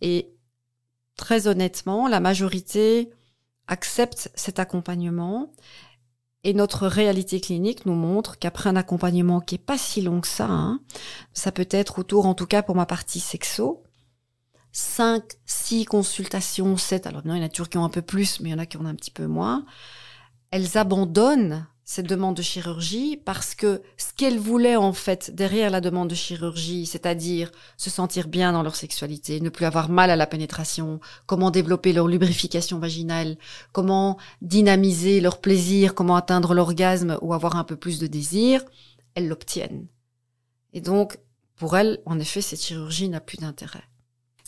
et 0.00 0.30
très 1.16 1.48
honnêtement, 1.48 2.06
la 2.06 2.20
majorité 2.20 3.10
accepte 3.66 4.30
cet 4.34 4.58
accompagnement. 4.58 5.52
Et 6.44 6.52
notre 6.52 6.86
réalité 6.86 7.40
clinique 7.40 7.86
nous 7.86 7.94
montre 7.94 8.38
qu'après 8.38 8.68
un 8.68 8.76
accompagnement 8.76 9.40
qui 9.40 9.54
est 9.54 9.58
pas 9.58 9.78
si 9.78 10.02
long 10.02 10.20
que 10.20 10.28
ça, 10.28 10.46
hein, 10.46 10.80
ça 11.32 11.52
peut 11.52 11.68
être 11.70 11.98
autour, 11.98 12.26
en 12.26 12.34
tout 12.34 12.46
cas 12.46 12.62
pour 12.62 12.76
ma 12.76 12.84
partie 12.84 13.20
sexo, 13.20 13.82
5, 14.72 15.22
6 15.46 15.86
consultations, 15.86 16.76
7, 16.76 17.06
alors 17.06 17.22
non, 17.24 17.34
il 17.34 17.38
y 17.38 17.42
en 17.42 17.46
a 17.46 17.48
toujours 17.48 17.70
qui 17.70 17.78
ont 17.78 17.84
un 17.84 17.88
peu 17.90 18.02
plus, 18.02 18.40
mais 18.40 18.50
il 18.50 18.52
y 18.52 18.54
en 18.54 18.58
a 18.58 18.66
qui 18.66 18.76
en 18.76 18.84
ont 18.84 18.88
un 18.88 18.94
petit 18.94 19.10
peu 19.10 19.26
moins, 19.26 19.64
elles 20.50 20.76
abandonnent 20.76 21.66
cette 21.84 22.06
demande 22.06 22.36
de 22.36 22.42
chirurgie 22.42 23.16
parce 23.16 23.54
que 23.54 23.82
ce 23.98 24.12
qu'elles 24.16 24.38
voulaient 24.38 24.76
en 24.76 24.92
fait 24.92 25.34
derrière 25.34 25.70
la 25.70 25.80
demande 25.80 26.08
de 26.08 26.14
chirurgie, 26.14 26.86
c'est-à-dire 26.86 27.52
se 27.76 27.90
sentir 27.90 28.28
bien 28.28 28.52
dans 28.52 28.62
leur 28.62 28.74
sexualité, 28.74 29.40
ne 29.40 29.50
plus 29.50 29.66
avoir 29.66 29.90
mal 29.90 30.10
à 30.10 30.16
la 30.16 30.26
pénétration, 30.26 31.00
comment 31.26 31.50
développer 31.50 31.92
leur 31.92 32.08
lubrification 32.08 32.78
vaginale, 32.78 33.36
comment 33.72 34.18
dynamiser 34.40 35.20
leur 35.20 35.40
plaisir, 35.40 35.94
comment 35.94 36.16
atteindre 36.16 36.54
l'orgasme 36.54 37.18
ou 37.20 37.34
avoir 37.34 37.56
un 37.56 37.64
peu 37.64 37.76
plus 37.76 37.98
de 37.98 38.06
désir, 38.06 38.64
elles 39.14 39.28
l'obtiennent. 39.28 39.86
Et 40.72 40.80
donc, 40.80 41.18
pour 41.56 41.76
elles, 41.76 42.00
en 42.06 42.18
effet, 42.18 42.40
cette 42.40 42.62
chirurgie 42.62 43.08
n'a 43.08 43.20
plus 43.20 43.38
d'intérêt. 43.38 43.84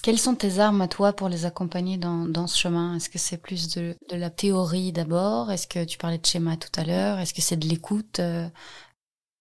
Quelles 0.07 0.21
sont 0.21 0.37
tes 0.37 0.61
armes 0.61 0.83
à 0.83 0.87
toi 0.87 1.13
pour 1.13 1.29
les 1.29 1.47
accompagner 1.47 1.97
dans, 1.97 2.27
dans 2.29 2.47
ce 2.47 2.57
chemin? 2.57 2.95
Est-ce 2.95 3.11
que 3.11 3.19
c'est 3.19 3.39
plus 3.39 3.75
de, 3.75 3.97
de, 4.09 4.15
la 4.15 4.31
théorie 4.31 4.93
d'abord? 4.93 5.51
Est-ce 5.51 5.67
que 5.67 5.83
tu 5.83 5.99
parlais 5.99 6.19
de 6.19 6.25
schéma 6.25 6.57
tout 6.57 6.71
à 6.81 6.85
l'heure? 6.85 7.19
Est-ce 7.19 7.35
que 7.35 7.43
c'est 7.43 7.57
de 7.57 7.67
l'écoute 7.67 8.21
euh? 8.21 8.49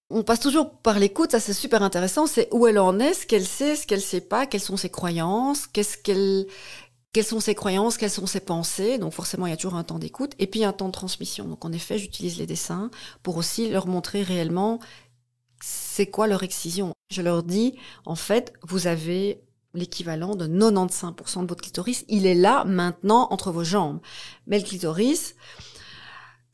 On 0.10 0.24
passe 0.24 0.40
toujours 0.40 0.72
par 0.72 0.98
l'écoute, 0.98 1.34
ça 1.34 1.40
c'est 1.40 1.54
super 1.54 1.84
intéressant. 1.84 2.26
C'est 2.26 2.52
où 2.52 2.66
elle 2.66 2.80
en 2.80 2.98
est, 2.98 3.14
ce 3.14 3.28
qu'elle 3.28 3.46
sait, 3.46 3.76
ce 3.76 3.86
qu'elle 3.86 4.02
sait 4.02 4.22
pas, 4.22 4.48
quelles 4.48 4.60
sont 4.60 4.76
ses 4.76 4.90
croyances, 4.90 5.68
qu'est-ce 5.68 6.00
qu'elle, 6.00 6.48
quelles 7.14 7.26
sont 7.26 7.40
ses 7.40 7.54
croyances, 7.54 8.00
quelles 8.00 8.10
sont 8.10 8.26
ses 8.26 8.40
pensées. 8.40 8.98
Donc 8.98 9.14
forcément, 9.14 9.46
il 9.46 9.52
y 9.52 9.54
a 9.54 9.58
toujours 9.58 9.76
un 9.76 9.84
temps 9.84 10.00
d'écoute 10.00 10.34
et 10.40 10.48
puis 10.48 10.64
un 10.64 10.74
temps 10.74 10.88
de 10.88 10.94
transmission. 10.94 11.46
Donc 11.46 11.64
en 11.64 11.74
effet, 11.74 12.00
j'utilise 12.00 12.40
les 12.40 12.48
dessins 12.48 12.90
pour 13.22 13.38
aussi 13.38 13.70
leur 13.70 13.86
montrer 13.86 14.24
réellement 14.24 14.80
c'est 15.62 16.08
quoi 16.08 16.26
leur 16.26 16.42
excision. 16.42 16.94
Je 17.12 17.22
leur 17.22 17.44
dis, 17.44 17.76
en 18.06 18.16
fait, 18.16 18.52
vous 18.64 18.88
avez 18.88 19.45
l'équivalent 19.76 20.36
de 20.36 20.48
95% 20.48 21.44
de 21.44 21.48
votre 21.48 21.62
clitoris. 21.62 22.06
Il 22.08 22.26
est 22.26 22.36
là 22.36 22.64
maintenant 22.66 23.28
entre 23.32 23.52
vos 23.52 23.64
jambes. 23.64 24.00
Mais 24.48 24.60
le 24.60 24.66
clitoris, 24.66 25.36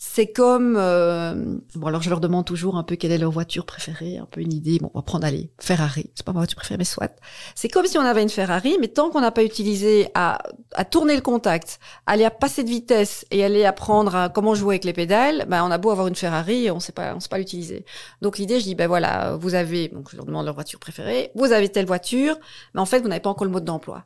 c'est 0.04 0.32
comme 0.32 0.78
euh, 0.80 1.60
bon 1.76 1.86
alors 1.86 2.02
je 2.02 2.10
leur 2.10 2.20
demande 2.20 2.43
toujours 2.43 2.76
un 2.76 2.82
peu 2.82 2.95
quelle 2.95 3.12
est 3.12 3.20
leur 3.20 3.30
voiture 3.30 3.68
préférée, 3.68 4.18
un 4.18 4.26
peu 4.26 4.41
une 4.41 4.52
idée. 4.52 4.80
Bon, 4.80 4.89
on 4.95 4.97
va 4.97 5.04
prendre 5.04 5.28
allez 5.28 5.52
Ferrari. 5.60 6.10
C'est 6.16 6.26
pas 6.26 6.34
ma 6.34 6.39
voiture 6.39 6.56
préférée, 6.56 6.80
mais 6.80 6.86
soit. 6.86 7.16
C'est 7.54 7.70
comme 7.70 7.86
si 7.86 7.99
on 7.99 8.02
avait 8.02 8.24
une 8.24 8.30
Ferrari, 8.30 8.78
mais 8.82 8.88
tant 8.88 9.12
qu'on 9.12 9.22
n'a 9.22 9.30
pas 9.30 9.43
utilisé 9.43 10.10
à, 10.16 10.41
à 10.74 10.86
tourner 10.86 11.14
le 11.14 11.22
contact, 11.22 11.80
aller 12.08 12.26
à 12.26 12.32
passer 12.32 12.64
de 12.64 12.70
vitesse 12.70 13.28
et 13.30 13.43
aller 13.43 13.64
apprendre 13.64 14.16
à 14.16 14.30
comment 14.30 14.56
jouer 14.56 14.74
avec 14.74 14.86
les 14.86 14.93
pédales, 14.93 15.45
ben 15.47 15.64
on 15.64 15.70
a 15.70 15.78
beau 15.78 15.91
avoir 15.91 16.08
une 16.08 16.16
Ferrari, 16.16 16.72
on 16.72 16.80
sait 16.80 16.93
pas 16.93 17.14
on 17.16 17.20
sait 17.20 17.30
pas 17.30 17.38
l'utiliser. 17.38 17.86
Donc 18.24 18.39
l'idée, 18.39 18.60
je 18.60 18.64
dis 18.64 18.74
ben 18.74 18.88
voilà, 18.88 19.36
vous 19.36 19.54
avez 19.54 19.89
donc 19.89 20.10
je 20.10 20.16
leur 20.16 20.26
demande 20.26 20.45
leur 20.45 20.56
voiture 20.56 20.80
préférée, 20.80 21.30
vous 21.36 21.52
avez 21.52 21.70
telle 21.70 21.86
voiture, 21.86 22.39
mais 22.74 22.82
en 22.82 22.88
fait 22.88 23.02
vous 23.02 23.08
n'avez 23.08 23.22
pas 23.22 23.30
encore 23.30 23.45
le 23.45 23.52
mode 23.52 23.66
d'emploi. 23.66 24.04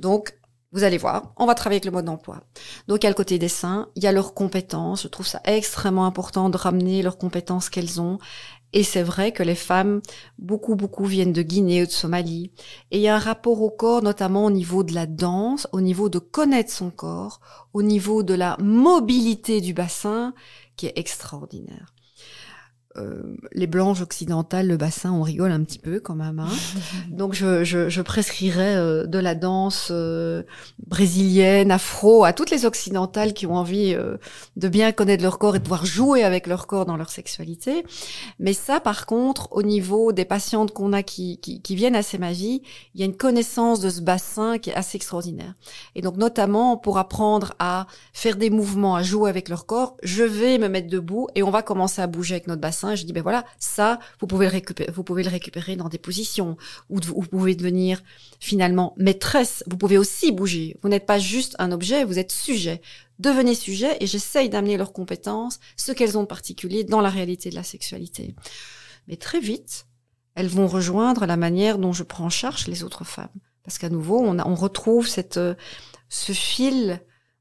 Donc 0.00 0.34
vous 0.72 0.84
allez 0.84 0.98
voir, 0.98 1.32
on 1.36 1.46
va 1.46 1.54
travailler 1.54 1.76
avec 1.76 1.86
le 1.86 1.92
mode 1.92 2.04
d'emploi. 2.04 2.42
Donc 2.88 3.02
il 3.02 3.04
y 3.04 3.06
a 3.06 3.10
le 3.10 3.14
côté 3.14 3.38
dessin, 3.38 3.88
il 3.94 4.02
y 4.02 4.06
a 4.06 4.12
leurs 4.12 4.34
compétences. 4.34 5.02
Je 5.02 5.08
trouve 5.08 5.26
ça 5.26 5.40
extrêmement 5.44 6.04
important 6.04 6.50
de 6.50 6.58
ramener 6.58 7.00
leurs 7.02 7.16
compétences 7.16 7.70
qu'elles 7.70 8.00
ont. 8.02 8.18
Et 8.74 8.82
c'est 8.82 9.02
vrai 9.02 9.32
que 9.32 9.42
les 9.42 9.54
femmes, 9.54 10.02
beaucoup, 10.38 10.76
beaucoup 10.76 11.06
viennent 11.06 11.32
de 11.32 11.40
Guinée 11.40 11.84
ou 11.84 11.86
de 11.86 11.90
Somalie. 11.90 12.52
Et 12.90 12.98
il 12.98 13.00
y 13.00 13.08
a 13.08 13.16
un 13.16 13.18
rapport 13.18 13.62
au 13.62 13.70
corps, 13.70 14.02
notamment 14.02 14.44
au 14.44 14.50
niveau 14.50 14.82
de 14.82 14.92
la 14.92 15.06
danse, 15.06 15.66
au 15.72 15.80
niveau 15.80 16.10
de 16.10 16.18
connaître 16.18 16.70
son 16.70 16.90
corps, 16.90 17.40
au 17.72 17.82
niveau 17.82 18.22
de 18.22 18.34
la 18.34 18.58
mobilité 18.60 19.62
du 19.62 19.72
bassin, 19.72 20.34
qui 20.76 20.86
est 20.86 20.98
extraordinaire. 20.98 21.94
Euh, 22.98 23.22
les 23.52 23.66
blanches 23.66 24.00
occidentales, 24.00 24.66
le 24.66 24.76
bassin, 24.76 25.12
on 25.12 25.22
rigole 25.22 25.52
un 25.52 25.62
petit 25.62 25.78
peu 25.78 26.00
quand 26.00 26.14
même. 26.14 26.38
Hein. 26.38 26.48
Donc 27.10 27.34
je, 27.34 27.64
je, 27.64 27.88
je 27.88 28.02
prescrirais 28.02 28.76
euh, 28.76 29.06
de 29.06 29.18
la 29.18 29.34
danse 29.34 29.88
euh, 29.90 30.42
brésilienne, 30.86 31.70
afro, 31.70 32.24
à 32.24 32.32
toutes 32.32 32.50
les 32.50 32.64
occidentales 32.64 33.34
qui 33.34 33.46
ont 33.46 33.54
envie 33.54 33.96
de 34.56 34.68
bien 34.68 34.92
connaître 34.92 35.22
leur 35.22 35.38
corps 35.38 35.56
et 35.56 35.58
de 35.58 35.64
pouvoir 35.64 35.86
jouer 35.86 36.24
avec 36.24 36.46
leur 36.46 36.66
corps 36.66 36.86
dans 36.86 36.96
leur 36.96 37.10
sexualité. 37.10 37.84
Mais 38.38 38.52
ça, 38.52 38.80
par 38.80 39.06
contre, 39.06 39.48
au 39.52 39.62
niveau 39.62 40.12
des 40.12 40.24
patientes 40.24 40.72
qu'on 40.72 40.92
a 40.92 41.02
qui, 41.02 41.38
qui, 41.38 41.62
qui 41.62 41.74
viennent 41.74 41.96
à 41.96 42.02
ces 42.02 42.18
magies, 42.18 42.62
il 42.94 43.00
y 43.00 43.02
a 43.02 43.06
une 43.06 43.16
connaissance 43.16 43.80
de 43.80 43.90
ce 43.90 44.00
bassin 44.00 44.58
qui 44.58 44.70
est 44.70 44.74
assez 44.74 44.96
extraordinaire. 44.96 45.54
Et 45.94 46.02
donc 46.02 46.16
notamment 46.16 46.76
pour 46.76 46.98
apprendre 46.98 47.54
à 47.58 47.86
faire 48.12 48.36
des 48.36 48.50
mouvements, 48.50 48.96
à 48.96 49.02
jouer 49.02 49.30
avec 49.30 49.48
leur 49.48 49.66
corps, 49.66 49.96
je 50.02 50.24
vais 50.24 50.58
me 50.58 50.68
mettre 50.68 50.88
debout 50.88 51.28
et 51.34 51.42
on 51.42 51.50
va 51.50 51.62
commencer 51.62 52.02
à 52.02 52.06
bouger 52.06 52.34
avec 52.34 52.46
notre 52.46 52.60
bassin 52.60 52.87
je 52.94 53.04
dis 53.04 53.12
ben 53.12 53.22
voilà, 53.22 53.44
ça 53.58 53.98
vous 54.20 54.26
pouvez 54.26 54.46
le 54.46 54.52
récupérer, 54.52 54.90
vous 54.92 55.02
pouvez 55.04 55.22
le 55.22 55.30
récupérer 55.30 55.76
dans 55.76 55.88
des 55.88 55.98
positions 55.98 56.56
où 56.88 57.00
vous 57.00 57.22
pouvez 57.22 57.54
devenir 57.54 58.02
finalement 58.40 58.94
maîtresse. 58.96 59.64
Vous 59.66 59.76
pouvez 59.76 59.98
aussi 59.98 60.32
bouger. 60.32 60.76
Vous 60.82 60.88
n'êtes 60.88 61.06
pas 61.06 61.18
juste 61.18 61.56
un 61.58 61.72
objet, 61.72 62.04
vous 62.04 62.18
êtes 62.18 62.32
sujet. 62.32 62.80
Devenez 63.18 63.54
sujet 63.54 63.96
et 64.00 64.06
j'essaye 64.06 64.48
d'amener 64.48 64.76
leurs 64.76 64.92
compétences, 64.92 65.58
ce 65.76 65.92
qu'elles 65.92 66.16
ont 66.16 66.22
de 66.22 66.28
particulier 66.28 66.84
dans 66.84 67.00
la 67.00 67.10
réalité 67.10 67.50
de 67.50 67.56
la 67.56 67.64
sexualité. 67.64 68.34
Mais 69.08 69.16
très 69.16 69.40
vite, 69.40 69.86
elles 70.34 70.48
vont 70.48 70.68
rejoindre 70.68 71.26
la 71.26 71.36
manière 71.36 71.78
dont 71.78 71.92
je 71.92 72.04
prends 72.04 72.26
en 72.26 72.30
charge 72.30 72.68
les 72.68 72.84
autres 72.84 73.04
femmes. 73.04 73.28
Parce 73.64 73.78
qu'à 73.78 73.88
nouveau, 73.88 74.20
on, 74.20 74.38
on 74.38 74.54
retrouve 74.54 75.08
cette, 75.08 75.40
ce 76.08 76.32
fil 76.32 77.00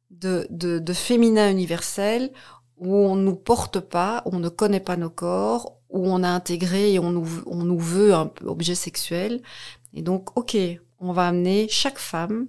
de, 0.09 0.47
de 0.49 0.93
féminin 0.93 1.51
universel 1.51 2.31
où 2.77 2.95
on 2.95 3.15
nous 3.15 3.35
porte 3.35 3.79
pas, 3.79 4.21
où 4.25 4.35
on 4.35 4.39
ne 4.39 4.49
connaît 4.49 4.79
pas 4.79 4.97
nos 4.97 5.09
corps, 5.09 5.77
où 5.89 6.07
on 6.07 6.23
a 6.23 6.29
intégré 6.29 6.93
et 6.93 6.99
on 6.99 7.11
nous, 7.11 7.27
on 7.45 7.63
nous 7.63 7.79
veut 7.79 8.13
un 8.13 8.27
peu 8.27 8.47
objet 8.47 8.75
sexuel. 8.75 9.41
Et 9.93 10.01
donc, 10.01 10.37
ok, 10.37 10.57
on 10.99 11.11
va 11.11 11.27
amener 11.27 11.67
chaque 11.69 11.99
femme 11.99 12.47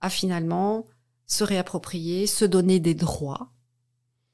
à 0.00 0.10
finalement 0.10 0.84
se 1.26 1.44
réapproprier, 1.44 2.26
se 2.26 2.44
donner 2.44 2.80
des 2.80 2.94
droits. 2.94 3.50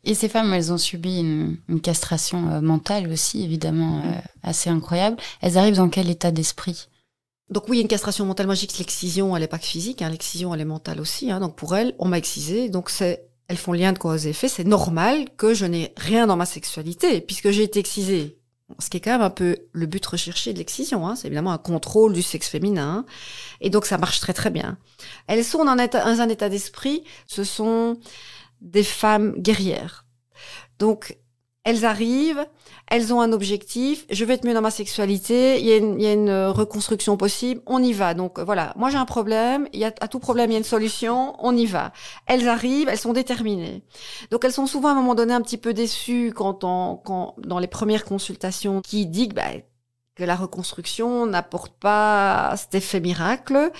Et 0.04 0.14
ces 0.14 0.28
femmes, 0.28 0.52
elles 0.52 0.72
ont 0.72 0.78
subi 0.78 1.20
une, 1.20 1.80
castration 1.80 2.50
euh, 2.50 2.60
mentale 2.60 3.10
aussi, 3.10 3.42
évidemment, 3.42 4.02
euh, 4.04 4.20
assez 4.42 4.68
incroyable. 4.68 5.16
Elles 5.40 5.56
arrivent 5.56 5.76
dans 5.76 5.88
quel 5.88 6.10
état 6.10 6.30
d'esprit? 6.30 6.88
Donc 7.50 7.68
oui, 7.68 7.80
une 7.80 7.88
castration 7.88 8.26
mentale. 8.26 8.46
Moi, 8.46 8.54
je 8.54 8.66
que 8.66 8.78
l'excision, 8.78 9.34
elle 9.34 9.42
n'est 9.42 9.48
pas 9.48 9.58
que 9.58 9.64
physique. 9.64 10.02
Hein. 10.02 10.10
L'excision, 10.10 10.54
elle 10.54 10.60
est 10.60 10.66
mentale 10.66 11.00
aussi. 11.00 11.30
Hein. 11.30 11.40
Donc 11.40 11.56
pour 11.56 11.74
elle, 11.74 11.94
on 11.98 12.06
m'a 12.06 12.18
excisé. 12.18 12.68
Donc 12.68 12.90
c'est 12.90 13.26
elles 13.48 13.56
font 13.56 13.72
lien 13.72 13.92
de 13.92 13.98
cause 13.98 14.26
et 14.26 14.30
effet, 14.30 14.48
c'est 14.48 14.64
normal 14.64 15.28
que 15.36 15.54
je 15.54 15.66
n'ai 15.66 15.92
rien 15.96 16.26
dans 16.26 16.36
ma 16.36 16.46
sexualité, 16.46 17.20
puisque 17.20 17.50
j'ai 17.50 17.62
été 17.62 17.78
excisée. 17.78 18.38
Ce 18.78 18.88
qui 18.88 18.96
est 18.96 19.00
quand 19.00 19.12
même 19.12 19.20
un 19.20 19.30
peu 19.30 19.56
le 19.72 19.86
but 19.86 20.04
recherché 20.04 20.52
de 20.54 20.58
l'excision, 20.58 21.06
hein. 21.06 21.16
c'est 21.16 21.26
évidemment 21.26 21.52
un 21.52 21.58
contrôle 21.58 22.14
du 22.14 22.22
sexe 22.22 22.48
féminin, 22.48 23.04
et 23.60 23.68
donc 23.68 23.84
ça 23.84 23.98
marche 23.98 24.20
très 24.20 24.32
très 24.32 24.50
bien. 24.50 24.78
Elles 25.26 25.44
sont 25.44 25.64
dans 25.64 25.72
un 25.72 26.28
état, 26.28 26.48
d'esprit, 26.48 27.04
ce 27.26 27.44
sont 27.44 27.98
des 28.62 28.82
femmes 28.82 29.34
guerrières. 29.36 30.06
Donc 30.78 31.18
elles 31.64 31.86
arrivent, 31.86 32.46
elles 32.90 33.12
ont 33.14 33.22
un 33.22 33.32
objectif, 33.32 34.06
je 34.10 34.24
vais 34.24 34.34
être 34.34 34.46
mieux 34.46 34.52
dans 34.52 34.60
ma 34.60 34.70
sexualité, 34.70 35.58
il 35.58 35.66
y, 35.66 35.72
a 35.72 35.76
une, 35.78 36.00
une 36.00 36.46
reconstruction 36.46 37.16
possible, 37.16 37.62
on 37.66 37.82
y 37.82 37.94
va. 37.94 38.12
Donc 38.12 38.38
voilà, 38.38 38.74
moi 38.76 38.90
j'ai 38.90 38.98
un 38.98 39.06
problème, 39.06 39.66
il 39.72 39.80
y 39.80 39.84
a, 39.84 39.92
à 40.00 40.08
tout 40.08 40.18
problème 40.18 40.50
il 40.50 40.54
y 40.54 40.56
a 40.56 40.58
une 40.58 40.64
solution, 40.64 41.34
on 41.38 41.56
y 41.56 41.64
va. 41.64 41.92
Elles 42.26 42.48
arrivent, 42.48 42.88
elles 42.90 42.98
sont 42.98 43.14
déterminées. 43.14 43.82
Donc 44.30 44.44
elles 44.44 44.52
sont 44.52 44.66
souvent 44.66 44.88
à 44.88 44.92
un 44.92 44.96
moment 44.96 45.14
donné 45.14 45.32
un 45.32 45.40
petit 45.40 45.58
peu 45.58 45.72
déçues 45.72 46.32
quand, 46.36 46.64
on, 46.64 46.96
quand 46.96 47.34
dans 47.38 47.58
les 47.58 47.66
premières 47.66 48.04
consultations 48.04 48.82
qui 48.82 49.06
dit 49.06 49.28
que, 49.28 49.34
bah, 49.34 49.50
que 50.16 50.24
la 50.24 50.36
reconstruction 50.36 51.26
n'apporte 51.26 51.72
pas 51.80 52.54
cet 52.56 52.74
effet 52.74 53.00
miracle, 53.00 53.72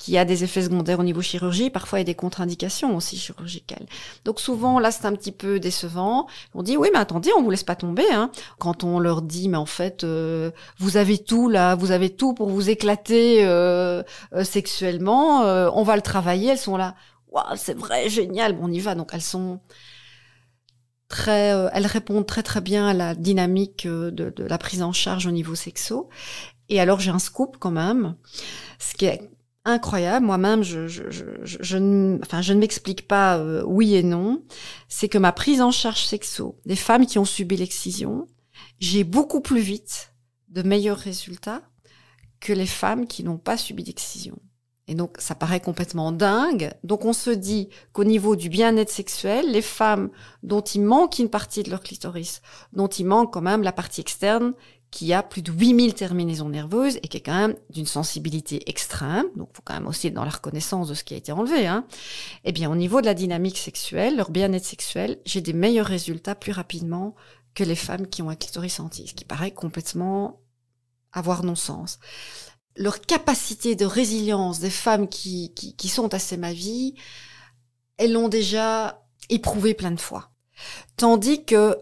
qui 0.00 0.16
a 0.16 0.24
des 0.24 0.44
effets 0.44 0.62
secondaires 0.62 0.98
au 0.98 1.02
niveau 1.04 1.20
chirurgie, 1.20 1.68
parfois 1.68 1.98
il 1.98 2.00
y 2.00 2.04
a 2.04 2.04
des 2.06 2.14
contre-indications 2.14 2.96
aussi 2.96 3.18
chirurgicales. 3.18 3.84
Donc 4.24 4.40
souvent 4.40 4.78
là 4.78 4.90
c'est 4.90 5.04
un 5.04 5.12
petit 5.12 5.30
peu 5.30 5.60
décevant. 5.60 6.26
On 6.54 6.62
dit 6.62 6.78
oui 6.78 6.88
mais 6.90 6.98
attendez 6.98 7.30
on 7.36 7.42
vous 7.42 7.50
laisse 7.50 7.64
pas 7.64 7.76
tomber. 7.76 8.10
Hein. 8.10 8.30
Quand 8.58 8.82
on 8.82 8.98
leur 8.98 9.20
dit 9.20 9.50
mais 9.50 9.58
en 9.58 9.66
fait 9.66 10.02
euh, 10.02 10.52
vous 10.78 10.96
avez 10.96 11.18
tout 11.18 11.50
là, 11.50 11.74
vous 11.74 11.90
avez 11.90 12.08
tout 12.08 12.32
pour 12.32 12.48
vous 12.48 12.70
éclater 12.70 13.44
euh, 13.44 14.02
euh, 14.32 14.42
sexuellement, 14.42 15.42
on 15.42 15.82
va 15.82 15.96
le 15.96 16.02
travailler. 16.02 16.48
Elles 16.52 16.58
sont 16.58 16.78
là, 16.78 16.94
waouh 17.28 17.44
c'est 17.56 17.76
vrai 17.76 18.08
génial, 18.08 18.54
bon, 18.54 18.68
on 18.68 18.72
y 18.72 18.80
va. 18.80 18.94
Donc 18.94 19.10
elles 19.12 19.20
sont 19.20 19.60
très, 21.08 21.54
elles 21.74 21.86
répondent 21.86 22.26
très 22.26 22.42
très 22.42 22.62
bien 22.62 22.86
à 22.88 22.94
la 22.94 23.14
dynamique 23.14 23.86
de, 23.86 24.10
de 24.10 24.44
la 24.44 24.56
prise 24.56 24.82
en 24.82 24.94
charge 24.94 25.26
au 25.26 25.30
niveau 25.30 25.54
sexo. 25.54 26.08
Et 26.70 26.80
alors 26.80 27.00
j'ai 27.00 27.10
un 27.10 27.18
scoop 27.18 27.56
quand 27.58 27.72
même, 27.72 28.14
ce 28.78 28.94
qui 28.94 29.04
est 29.04 29.28
incroyable. 29.64 30.26
Moi-même, 30.26 30.62
je, 30.62 31.76
ne, 31.76 32.18
enfin, 32.22 32.42
je 32.42 32.52
ne 32.52 32.58
m'explique 32.58 33.06
pas 33.06 33.38
euh, 33.38 33.62
oui 33.66 33.94
et 33.94 34.02
non. 34.02 34.42
C'est 34.88 35.08
que 35.08 35.18
ma 35.18 35.32
prise 35.32 35.60
en 35.60 35.70
charge 35.70 36.04
sexo 36.04 36.58
des 36.66 36.76
femmes 36.76 37.06
qui 37.06 37.18
ont 37.18 37.24
subi 37.24 37.56
l'excision, 37.56 38.26
j'ai 38.78 39.04
beaucoup 39.04 39.40
plus 39.40 39.60
vite 39.60 40.12
de 40.48 40.62
meilleurs 40.62 40.98
résultats 40.98 41.62
que 42.40 42.52
les 42.52 42.66
femmes 42.66 43.06
qui 43.06 43.22
n'ont 43.22 43.38
pas 43.38 43.56
subi 43.56 43.84
d'excision. 43.84 44.38
Et 44.88 44.94
donc, 44.94 45.18
ça 45.20 45.36
paraît 45.36 45.60
complètement 45.60 46.10
dingue. 46.10 46.72
Donc, 46.82 47.04
on 47.04 47.12
se 47.12 47.30
dit 47.30 47.68
qu'au 47.92 48.02
niveau 48.02 48.34
du 48.34 48.48
bien-être 48.48 48.90
sexuel, 48.90 49.52
les 49.52 49.62
femmes 49.62 50.10
dont 50.42 50.62
il 50.62 50.82
manque 50.82 51.20
une 51.20 51.30
partie 51.30 51.62
de 51.62 51.70
leur 51.70 51.80
clitoris, 51.80 52.42
dont 52.72 52.88
il 52.88 53.06
manque 53.06 53.32
quand 53.32 53.40
même 53.40 53.62
la 53.62 53.70
partie 53.70 54.00
externe, 54.00 54.52
qui 54.90 55.12
a 55.12 55.22
plus 55.22 55.42
de 55.42 55.52
8000 55.52 55.94
terminaisons 55.94 56.48
nerveuses 56.48 56.96
et 56.96 57.08
qui 57.08 57.16
est 57.16 57.22
quand 57.22 57.36
même 57.36 57.56
d'une 57.70 57.86
sensibilité 57.86 58.68
extrême, 58.68 59.26
donc 59.36 59.50
faut 59.52 59.62
quand 59.64 59.74
même 59.74 59.86
aussi 59.86 60.08
être 60.08 60.14
dans 60.14 60.24
la 60.24 60.30
reconnaissance 60.30 60.88
de 60.88 60.94
ce 60.94 61.04
qui 61.04 61.14
a 61.14 61.16
été 61.16 61.30
enlevé, 61.30 61.66
hein. 61.66 61.86
eh 62.44 62.52
bien 62.52 62.70
au 62.70 62.74
niveau 62.74 63.00
de 63.00 63.06
la 63.06 63.14
dynamique 63.14 63.58
sexuelle, 63.58 64.16
leur 64.16 64.30
bien-être 64.30 64.64
sexuel, 64.64 65.20
j'ai 65.24 65.40
des 65.40 65.52
meilleurs 65.52 65.86
résultats 65.86 66.34
plus 66.34 66.52
rapidement 66.52 67.14
que 67.54 67.62
les 67.62 67.76
femmes 67.76 68.08
qui 68.08 68.22
ont 68.22 68.30
un 68.30 68.36
clitoris 68.36 68.80
entier, 68.80 69.06
ce 69.06 69.14
qui 69.14 69.24
paraît 69.24 69.52
complètement 69.52 70.40
avoir 71.12 71.44
non-sens. 71.44 71.98
Leur 72.76 73.00
capacité 73.00 73.76
de 73.76 73.84
résilience 73.84 74.60
des 74.60 74.70
femmes 74.70 75.08
qui, 75.08 75.52
qui, 75.54 75.76
qui 75.76 75.88
sont 75.88 76.14
assez 76.14 76.36
ma 76.36 76.52
vie, 76.52 76.94
elles 77.96 78.12
l'ont 78.12 78.28
déjà 78.28 79.04
éprouvé 79.28 79.74
plein 79.74 79.90
de 79.90 80.00
fois. 80.00 80.30
Tandis 80.96 81.44
que 81.44 81.76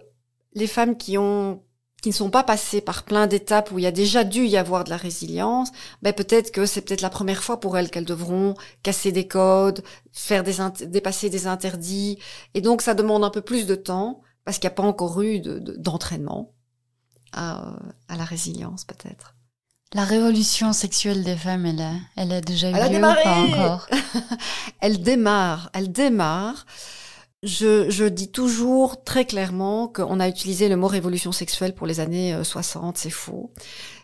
les 0.54 0.66
femmes 0.66 0.96
qui 0.96 1.18
ont 1.18 1.62
qui 2.02 2.10
ne 2.10 2.14
sont 2.14 2.30
pas 2.30 2.44
passés 2.44 2.80
par 2.80 3.02
plein 3.02 3.26
d'étapes 3.26 3.72
où 3.72 3.78
il 3.78 3.82
y 3.82 3.86
a 3.86 3.92
déjà 3.92 4.22
dû 4.24 4.46
y 4.46 4.56
avoir 4.56 4.84
de 4.84 4.90
la 4.90 4.96
résilience, 4.96 5.70
ben 6.02 6.12
peut-être 6.12 6.52
que 6.52 6.64
c'est 6.64 6.82
peut-être 6.82 7.00
la 7.00 7.10
première 7.10 7.42
fois 7.42 7.58
pour 7.58 7.76
elles 7.76 7.90
qu'elles 7.90 8.04
devront 8.04 8.54
casser 8.82 9.10
des 9.10 9.26
codes, 9.26 9.82
faire 10.12 10.44
des 10.44 10.56
dépasser 10.86 11.28
des 11.28 11.46
interdits, 11.46 12.18
et 12.54 12.60
donc 12.60 12.82
ça 12.82 12.94
demande 12.94 13.24
un 13.24 13.30
peu 13.30 13.42
plus 13.42 13.66
de 13.66 13.74
temps 13.74 14.20
parce 14.44 14.58
qu'il 14.58 14.68
n'y 14.68 14.74
a 14.74 14.76
pas 14.76 14.84
encore 14.84 15.20
eu 15.20 15.40
d'entraînement 15.40 16.54
à, 17.32 17.76
à, 18.08 18.16
la 18.16 18.24
résilience 18.24 18.84
peut-être. 18.84 19.34
La 19.92 20.04
révolution 20.04 20.72
sexuelle 20.72 21.24
des 21.24 21.36
femmes, 21.36 21.66
elle 21.66 21.80
a, 21.80 21.92
elle 22.16 22.32
a 22.32 22.40
déjà 22.40 22.70
eu 22.70 22.74
lieu 22.74 22.98
ou 22.98 23.00
pas 23.00 23.36
encore? 23.40 23.88
Elle 24.80 25.02
démarre, 25.02 25.70
elle 25.72 25.90
démarre. 25.90 26.66
Je, 27.44 28.08
dis 28.08 28.32
toujours 28.32 29.04
très 29.04 29.24
clairement 29.24 29.86
qu'on 29.86 30.18
a 30.18 30.28
utilisé 30.28 30.68
le 30.68 30.76
mot 30.76 30.88
révolution 30.88 31.30
sexuelle 31.30 31.74
pour 31.74 31.86
les 31.86 32.00
années 32.00 32.36
60, 32.42 32.96
euh, 32.96 32.98
c'est 33.00 33.10
faux. 33.10 33.52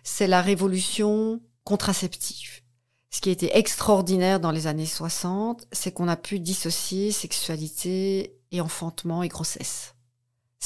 C'est 0.04 0.28
la 0.28 0.40
révolution 0.40 1.40
contraceptive. 1.64 2.62
Ce 3.10 3.20
qui 3.20 3.30
a 3.30 3.32
été 3.32 3.56
extraordinaire 3.56 4.38
dans 4.38 4.52
les 4.52 4.66
années 4.66 4.86
60, 4.86 5.66
c'est 5.72 5.92
qu'on 5.92 6.08
a 6.08 6.16
pu 6.16 6.38
dissocier 6.38 7.10
sexualité 7.10 8.36
et 8.52 8.60
enfantement 8.60 9.22
et 9.22 9.28
grossesse. 9.28 9.93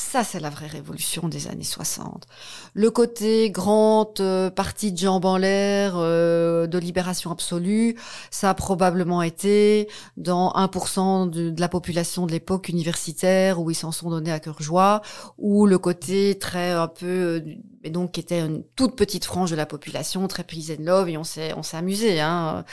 Ça, 0.00 0.22
c'est 0.22 0.38
la 0.38 0.48
vraie 0.48 0.68
révolution 0.68 1.28
des 1.28 1.48
années 1.48 1.64
60. 1.64 2.28
Le 2.72 2.88
côté 2.92 3.50
grande 3.50 4.20
euh, 4.20 4.48
partie 4.48 4.92
de 4.92 4.96
jambes 4.96 5.24
en 5.24 5.36
l'air, 5.36 5.94
euh, 5.96 6.68
de 6.68 6.78
libération 6.78 7.32
absolue, 7.32 7.96
ça 8.30 8.48
a 8.50 8.54
probablement 8.54 9.22
été 9.22 9.88
dans 10.16 10.52
1% 10.52 11.28
de, 11.28 11.50
de, 11.50 11.60
la 11.60 11.68
population 11.68 12.26
de 12.26 12.32
l'époque 12.32 12.68
universitaire 12.68 13.60
où 13.60 13.72
ils 13.72 13.74
s'en 13.74 13.90
sont 13.90 14.08
donnés 14.08 14.30
à 14.30 14.38
cœur 14.38 14.62
joie, 14.62 15.02
ou 15.36 15.66
le 15.66 15.78
côté 15.78 16.38
très 16.38 16.70
un 16.70 16.86
peu 16.86 17.06
euh, 17.06 17.40
et 17.84 17.90
donc 17.90 18.12
qui 18.12 18.20
était 18.20 18.40
une 18.40 18.64
toute 18.76 18.96
petite 18.96 19.24
frange 19.24 19.50
de 19.50 19.56
la 19.56 19.66
population, 19.66 20.26
très 20.28 20.44
peace 20.44 20.72
and 20.72 20.82
love, 20.84 21.08
et 21.08 21.16
on 21.16 21.24
s'est 21.24 21.52
on 21.54 21.62
s'est 21.62 21.76
amusé. 21.76 22.20
Hein. 22.20 22.64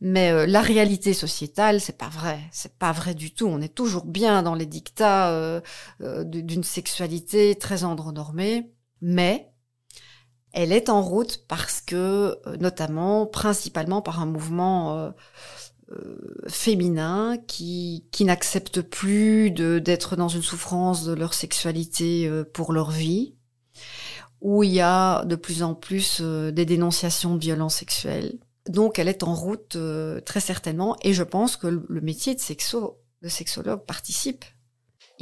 Mais 0.00 0.30
euh, 0.30 0.46
la 0.46 0.60
réalité 0.60 1.14
sociétale, 1.14 1.80
c'est 1.80 1.96
pas 1.96 2.08
vrai, 2.08 2.38
c'est 2.50 2.78
pas 2.78 2.92
vrai 2.92 3.14
du 3.14 3.32
tout. 3.32 3.46
On 3.46 3.60
est 3.60 3.74
toujours 3.74 4.04
bien 4.04 4.42
dans 4.42 4.54
les 4.54 4.66
dictats 4.66 5.30
euh, 5.30 5.60
euh, 6.62 6.64
d'une 6.64 6.64
sexualité 6.64 7.54
très 7.54 7.84
andronormée, 7.84 8.72
mais 9.00 9.52
elle 10.52 10.72
est 10.72 10.88
en 10.88 11.02
route 11.02 11.44
parce 11.48 11.80
que, 11.80 12.38
notamment, 12.58 13.26
principalement 13.26 14.02
par 14.02 14.20
un 14.20 14.26
mouvement 14.26 15.12
féminin 16.46 17.38
qui, 17.46 18.06
qui 18.12 18.24
n'accepte 18.26 18.82
plus 18.82 19.50
d'être 19.50 20.14
dans 20.14 20.28
une 20.28 20.42
souffrance 20.42 21.04
de 21.04 21.14
leur 21.14 21.32
sexualité 21.32 22.30
pour 22.52 22.74
leur 22.74 22.90
vie, 22.90 23.34
où 24.42 24.64
il 24.64 24.72
y 24.72 24.80
a 24.80 25.24
de 25.24 25.36
plus 25.36 25.62
en 25.62 25.74
plus 25.74 26.18
euh, 26.20 26.50
des 26.50 26.66
dénonciations 26.66 27.36
de 27.36 27.40
violences 27.40 27.76
sexuelles. 27.76 28.38
Donc 28.68 28.98
elle 28.98 29.08
est 29.08 29.22
en 29.22 29.34
route 29.34 29.76
euh, 29.76 30.20
très 30.20 30.40
certainement 30.40 30.96
et 31.02 31.14
je 31.14 31.22
pense 31.22 31.56
que 31.56 31.68
le, 31.68 32.00
métier 32.00 32.34
de, 32.34 32.40
sexo, 32.40 33.00
de 33.22 33.28
sexologue 33.28 33.84
participe. 33.86 34.44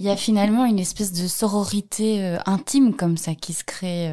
Il 0.00 0.06
y 0.06 0.10
a 0.10 0.16
finalement 0.16 0.64
une 0.64 0.78
espèce 0.78 1.12
de 1.12 1.28
sororité 1.28 2.24
euh, 2.24 2.38
intime 2.46 2.94
comme 2.94 3.16
ça 3.16 3.34
qui 3.34 3.52
se 3.52 3.64
crée 3.64 4.10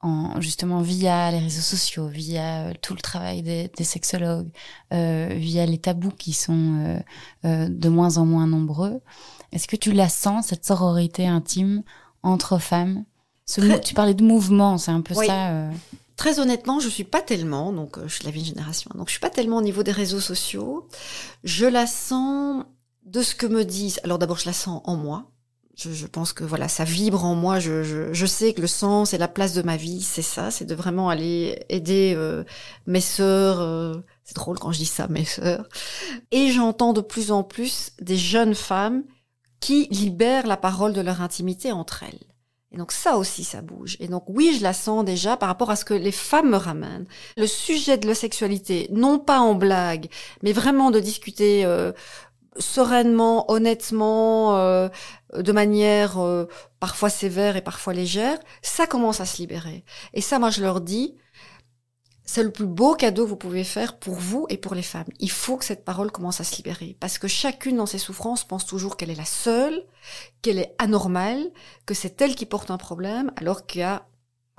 en, 0.00 0.40
justement 0.40 0.80
via 0.80 1.30
les 1.30 1.40
réseaux 1.40 1.60
sociaux, 1.60 2.06
via 2.06 2.72
tout 2.80 2.94
le 2.94 3.00
travail 3.00 3.42
des, 3.42 3.68
des 3.76 3.84
sexologues, 3.84 4.50
via 4.90 5.66
les 5.66 5.78
tabous 5.78 6.10
qui 6.10 6.32
sont 6.32 7.02
de 7.44 7.88
moins 7.88 8.18
en 8.18 8.24
moins 8.24 8.46
nombreux. 8.46 9.00
Est-ce 9.52 9.66
que 9.66 9.76
tu 9.76 9.92
la 9.92 10.08
sens, 10.08 10.46
cette 10.46 10.64
sororité 10.64 11.26
intime 11.26 11.82
entre 12.22 12.58
femmes? 12.58 13.04
Tu 13.82 13.94
parlais 13.94 14.14
de 14.14 14.22
mouvement, 14.24 14.78
c'est 14.78 14.92
un 14.92 15.00
peu 15.00 15.14
ça. 15.14 15.50
Euh. 15.50 15.70
Très 16.16 16.38
honnêtement, 16.38 16.80
je 16.80 16.88
suis 16.88 17.04
pas 17.04 17.22
tellement, 17.22 17.72
donc 17.72 17.96
euh, 17.96 18.02
je 18.06 18.14
suis 18.14 18.20
de 18.20 18.26
la 18.26 18.30
vieille 18.30 18.44
génération, 18.44 18.90
donc 18.94 19.06
je 19.08 19.12
suis 19.12 19.20
pas 19.20 19.30
tellement 19.30 19.56
au 19.56 19.62
niveau 19.62 19.82
des 19.82 19.92
réseaux 19.92 20.20
sociaux. 20.20 20.86
Je 21.44 21.66
la 21.66 21.86
sens 21.86 22.64
de 23.04 23.22
ce 23.22 23.34
que 23.34 23.46
me 23.46 23.64
disent. 23.64 24.00
Alors 24.04 24.18
d'abord, 24.18 24.38
je 24.38 24.46
la 24.46 24.52
sens 24.52 24.82
en 24.84 24.96
moi. 24.96 25.30
Je, 25.76 25.92
je, 25.92 26.06
pense 26.06 26.32
que 26.32 26.44
voilà, 26.44 26.68
ça 26.68 26.84
vibre 26.84 27.24
en 27.24 27.34
moi. 27.34 27.58
Je, 27.58 27.82
je, 27.82 28.12
je, 28.12 28.26
sais 28.26 28.52
que 28.52 28.60
le 28.60 28.66
sens 28.66 29.14
et 29.14 29.18
la 29.18 29.28
place 29.28 29.54
de 29.54 29.62
ma 29.62 29.76
vie, 29.76 30.02
c'est 30.02 30.20
ça, 30.20 30.50
c'est 30.50 30.66
de 30.66 30.74
vraiment 30.74 31.08
aller 31.08 31.64
aider 31.70 32.12
euh, 32.16 32.44
mes 32.86 33.00
sœurs. 33.00 34.02
c'est 34.24 34.34
drôle 34.34 34.58
quand 34.58 34.72
je 34.72 34.78
dis 34.78 34.86
ça, 34.86 35.08
mes 35.08 35.24
sœurs. 35.24 35.66
Et 36.32 36.50
j'entends 36.50 36.92
de 36.92 37.00
plus 37.00 37.32
en 37.32 37.42
plus 37.42 37.92
des 38.00 38.16
jeunes 38.16 38.54
femmes 38.54 39.04
qui 39.60 39.86
libèrent 39.90 40.46
la 40.46 40.56
parole 40.56 40.92
de 40.92 41.00
leur 41.00 41.22
intimité 41.22 41.72
entre 41.72 42.02
elles. 42.02 42.30
Et 42.72 42.76
donc 42.76 42.92
ça 42.92 43.16
aussi, 43.16 43.42
ça 43.42 43.62
bouge. 43.62 43.96
Et 43.98 44.06
donc 44.06 44.24
oui, 44.28 44.54
je 44.56 44.62
la 44.62 44.72
sens 44.72 45.04
déjà 45.04 45.36
par 45.36 45.48
rapport 45.48 45.70
à 45.70 45.76
ce 45.76 45.84
que 45.84 45.94
les 45.94 46.12
femmes 46.12 46.50
me 46.50 46.56
ramènent. 46.56 47.06
Le 47.36 47.46
sujet 47.46 47.98
de 47.98 48.06
la 48.06 48.14
sexualité, 48.14 48.88
non 48.92 49.18
pas 49.18 49.40
en 49.40 49.54
blague, 49.54 50.08
mais 50.42 50.52
vraiment 50.52 50.92
de 50.92 51.00
discuter 51.00 51.64
euh, 51.64 51.92
sereinement, 52.56 53.50
honnêtement, 53.50 54.56
euh, 54.56 54.88
de 55.36 55.52
manière 55.52 56.18
euh, 56.18 56.46
parfois 56.80 57.10
sévère 57.10 57.56
et 57.56 57.62
parfois 57.62 57.92
légère, 57.92 58.38
ça 58.62 58.86
commence 58.86 59.20
à 59.20 59.26
se 59.26 59.38
libérer. 59.38 59.84
Et 60.14 60.20
ça, 60.20 60.38
moi, 60.38 60.50
je 60.50 60.60
leur 60.60 60.80
dis, 60.80 61.16
c'est 62.24 62.42
le 62.42 62.52
plus 62.52 62.66
beau 62.66 62.94
cadeau 62.94 63.24
que 63.24 63.30
vous 63.30 63.36
pouvez 63.36 63.64
faire 63.64 63.98
pour 63.98 64.14
vous 64.14 64.46
et 64.50 64.56
pour 64.56 64.74
les 64.74 64.82
femmes. 64.82 65.08
Il 65.18 65.30
faut 65.30 65.56
que 65.56 65.64
cette 65.64 65.84
parole 65.84 66.12
commence 66.12 66.40
à 66.40 66.44
se 66.44 66.56
libérer. 66.56 66.96
Parce 67.00 67.18
que 67.18 67.26
chacune 67.26 67.76
dans 67.76 67.86
ses 67.86 67.98
souffrances 67.98 68.44
pense 68.44 68.66
toujours 68.66 68.96
qu'elle 68.96 69.10
est 69.10 69.16
la 69.16 69.24
seule, 69.24 69.84
qu'elle 70.40 70.58
est 70.60 70.74
anormale, 70.78 71.50
que 71.86 71.94
c'est 71.94 72.20
elle 72.22 72.36
qui 72.36 72.46
porte 72.46 72.70
un 72.70 72.78
problème, 72.78 73.32
alors 73.36 73.66
qu'il 73.66 73.80
y 73.80 73.84
a, 73.84 74.06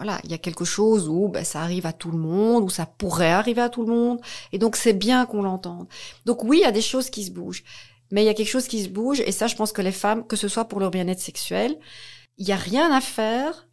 voilà, 0.01 0.19
il 0.23 0.31
y 0.31 0.33
a 0.33 0.39
quelque 0.39 0.65
chose 0.65 1.07
où 1.07 1.27
ben, 1.27 1.45
ça 1.45 1.61
arrive 1.61 1.85
à 1.85 1.93
tout 1.93 2.09
le 2.09 2.17
monde, 2.17 2.63
où 2.63 2.69
ça 2.71 2.87
pourrait 2.87 3.29
arriver 3.29 3.61
à 3.61 3.69
tout 3.69 3.85
le 3.85 3.93
monde. 3.93 4.19
Et 4.51 4.57
donc 4.57 4.75
c'est 4.75 4.93
bien 4.93 5.27
qu'on 5.27 5.43
l'entende. 5.43 5.87
Donc 6.25 6.43
oui, 6.43 6.57
il 6.57 6.61
y 6.61 6.65
a 6.65 6.71
des 6.71 6.81
choses 6.81 7.11
qui 7.11 7.23
se 7.23 7.29
bougent. 7.29 7.63
Mais 8.09 8.23
il 8.23 8.25
y 8.25 8.29
a 8.29 8.33
quelque 8.33 8.49
chose 8.49 8.67
qui 8.67 8.81
se 8.81 8.89
bouge, 8.89 9.19
et 9.19 9.31
ça, 9.31 9.45
je 9.45 9.55
pense 9.55 9.71
que 9.71 9.81
les 9.83 9.91
femmes, 9.91 10.25
que 10.25 10.35
ce 10.35 10.47
soit 10.47 10.65
pour 10.65 10.79
leur 10.79 10.89
bien-être 10.89 11.19
sexuel, 11.19 11.77
Il 12.39 12.47
n'y 12.47 12.51
a 12.51 12.55
rien 12.55 12.91
à 12.91 12.99
faire, 12.99 13.69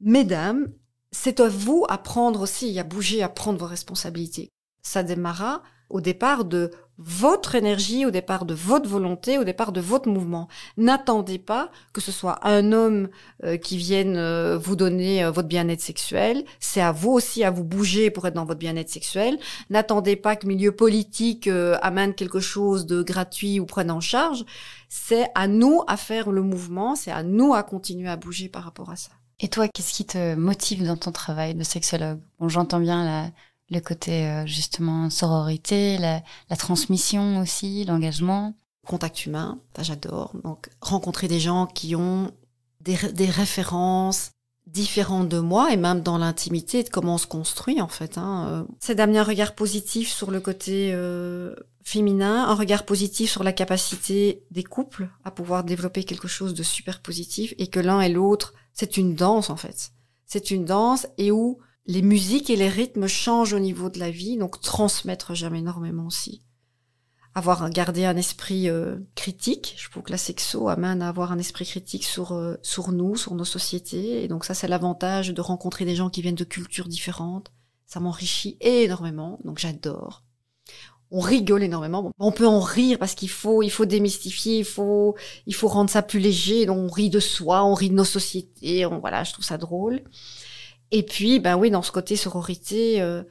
mesdames, 0.00 0.70
c'est 1.12 1.40
à 1.40 1.48
vous 1.48 1.86
à 1.88 1.96
prendre 1.96 2.42
aussi, 2.42 2.78
à 2.78 2.84
bouger, 2.84 3.22
à 3.22 3.30
prendre 3.30 3.58
vos 3.58 3.64
responsabilités. 3.64 4.50
Ça 4.82 5.02
démarra 5.02 5.62
au 5.88 6.02
départ 6.02 6.44
de 6.44 6.72
votre 7.02 7.54
énergie, 7.54 8.04
au 8.04 8.10
départ 8.10 8.44
de 8.44 8.52
votre 8.52 8.88
volonté, 8.88 9.38
au 9.38 9.44
départ 9.44 9.72
de 9.72 9.80
votre 9.80 10.08
mouvement. 10.08 10.48
N'attendez 10.76 11.38
pas 11.38 11.70
que 11.94 12.00
ce 12.02 12.12
soit 12.12 12.46
un 12.46 12.72
homme 12.72 13.08
euh, 13.44 13.56
qui 13.56 13.78
vienne 13.78 14.16
euh, 14.16 14.58
vous 14.58 14.76
donner 14.76 15.24
euh, 15.24 15.30
votre 15.30 15.48
bien-être 15.48 15.80
sexuel. 15.80 16.44
C'est 16.60 16.82
à 16.82 16.92
vous 16.92 17.10
aussi 17.10 17.42
à 17.42 17.50
vous 17.50 17.64
bouger 17.64 18.10
pour 18.10 18.26
être 18.26 18.34
dans 18.34 18.44
votre 18.44 18.58
bien-être 18.58 18.90
sexuel. 18.90 19.38
N'attendez 19.70 20.14
pas 20.14 20.36
que 20.36 20.46
milieu 20.46 20.72
politique 20.72 21.48
amène 21.82 22.14
quelque 22.14 22.40
chose 22.40 22.84
de 22.84 23.02
gratuit 23.02 23.60
ou 23.60 23.66
prenne 23.66 23.90
en 23.90 24.00
charge. 24.00 24.44
C'est 24.90 25.28
à 25.34 25.48
nous 25.48 25.82
à 25.86 25.96
faire 25.96 26.30
le 26.30 26.42
mouvement, 26.42 26.96
c'est 26.96 27.12
à 27.12 27.22
nous 27.22 27.54
à 27.54 27.62
continuer 27.62 28.08
à 28.08 28.16
bouger 28.16 28.48
par 28.48 28.64
rapport 28.64 28.90
à 28.90 28.96
ça. 28.96 29.10
Et 29.42 29.48
toi, 29.48 29.68
qu'est-ce 29.68 29.94
qui 29.94 30.04
te 30.04 30.34
motive 30.34 30.84
dans 30.84 30.98
ton 30.98 31.12
travail 31.12 31.54
de 31.54 31.64
sexologue? 31.64 32.20
Bon, 32.38 32.50
j'entends 32.50 32.80
bien 32.80 33.04
la, 33.04 33.30
le 33.70 33.80
côté 33.80 34.26
euh, 34.26 34.46
justement 34.46 35.10
sororité, 35.10 35.98
la, 35.98 36.22
la 36.48 36.56
transmission 36.56 37.40
aussi, 37.40 37.84
l'engagement. 37.84 38.54
Contact 38.86 39.26
humain, 39.26 39.60
j'adore. 39.78 40.32
Donc 40.42 40.68
rencontrer 40.80 41.28
des 41.28 41.38
gens 41.38 41.66
qui 41.66 41.94
ont 41.94 42.32
des, 42.80 42.96
des, 43.12 43.28
références 43.28 44.32
différentes 44.66 45.28
de 45.28 45.38
moi 45.38 45.72
et 45.72 45.76
même 45.76 46.00
dans 46.00 46.18
l'intimité 46.18 46.82
de 46.82 46.88
comment 46.88 47.14
on 47.14 47.18
se 47.18 47.26
construit 47.26 47.80
en 47.80 47.88
fait. 47.88 48.16
Hein. 48.16 48.66
C'est 48.80 48.94
d'amener 48.94 49.18
un 49.18 49.24
regard 49.24 49.54
positif 49.54 50.10
sur 50.10 50.30
le 50.30 50.40
côté 50.40 50.92
euh, 50.92 51.54
féminin, 51.84 52.44
un 52.48 52.54
regard 52.54 52.84
positif 52.84 53.30
sur 53.30 53.44
la 53.44 53.52
capacité 53.52 54.44
des 54.50 54.64
couples 54.64 55.08
à 55.24 55.30
pouvoir 55.30 55.64
développer 55.64 56.04
quelque 56.04 56.28
chose 56.28 56.54
de 56.54 56.62
super 56.62 57.00
positif 57.00 57.54
et 57.58 57.66
que 57.66 57.80
l'un 57.80 58.00
et 58.00 58.08
l'autre, 58.08 58.54
c'est 58.72 58.96
une 58.96 59.14
danse 59.14 59.50
en 59.50 59.56
fait. 59.56 59.92
C'est 60.26 60.50
une 60.50 60.64
danse 60.64 61.06
et 61.18 61.30
où 61.30 61.58
les 61.90 62.02
musiques 62.02 62.50
et 62.50 62.56
les 62.56 62.68
rythmes 62.68 63.08
changent 63.08 63.52
au 63.52 63.58
niveau 63.58 63.90
de 63.90 63.98
la 63.98 64.12
vie, 64.12 64.36
donc 64.36 64.60
transmettre 64.60 65.34
j'aime 65.34 65.56
énormément 65.56 66.06
aussi. 66.06 66.42
Avoir 67.34 67.68
gardé 67.70 68.04
un 68.04 68.16
esprit 68.16 68.68
euh, 68.68 68.96
critique, 69.16 69.74
je 69.76 69.90
trouve 69.90 70.04
que 70.04 70.12
la 70.12 70.18
sexo 70.18 70.68
amène 70.68 71.02
à 71.02 71.08
avoir 71.08 71.32
un 71.32 71.38
esprit 71.38 71.64
critique 71.64 72.04
sur 72.04 72.32
euh, 72.32 72.54
sur 72.62 72.92
nous, 72.92 73.16
sur 73.16 73.34
nos 73.34 73.44
sociétés, 73.44 74.22
et 74.22 74.28
donc 74.28 74.44
ça 74.44 74.54
c'est 74.54 74.68
l'avantage 74.68 75.30
de 75.30 75.40
rencontrer 75.40 75.84
des 75.84 75.96
gens 75.96 76.10
qui 76.10 76.22
viennent 76.22 76.36
de 76.36 76.44
cultures 76.44 76.86
différentes. 76.86 77.50
Ça 77.86 77.98
m'enrichit 77.98 78.56
énormément, 78.60 79.40
donc 79.44 79.58
j'adore. 79.58 80.22
On 81.10 81.18
rigole 81.18 81.64
énormément. 81.64 82.12
on 82.20 82.30
peut 82.30 82.46
en 82.46 82.60
rire 82.60 82.98
parce 83.00 83.16
qu'il 83.16 83.30
faut, 83.30 83.64
il 83.64 83.70
faut 83.70 83.84
démystifier, 83.84 84.58
il 84.60 84.64
faut, 84.64 85.16
il 85.46 85.56
faut 85.56 85.66
rendre 85.66 85.90
ça 85.90 86.02
plus 86.02 86.20
léger. 86.20 86.66
Donc 86.66 86.78
on 86.78 86.88
rit 86.88 87.10
de 87.10 87.18
soi, 87.18 87.64
on 87.64 87.74
rit 87.74 87.90
de 87.90 87.94
nos 87.94 88.04
sociétés. 88.04 88.86
On, 88.86 89.00
voilà, 89.00 89.24
je 89.24 89.32
trouve 89.32 89.44
ça 89.44 89.58
drôle. 89.58 90.04
Et 90.92 91.02
puis, 91.02 91.38
ben 91.38 91.56
oui, 91.56 91.70
dans 91.70 91.82
ce 91.82 91.92
côté 91.92 92.16
sororité, 92.16 93.00
euh, 93.00 93.22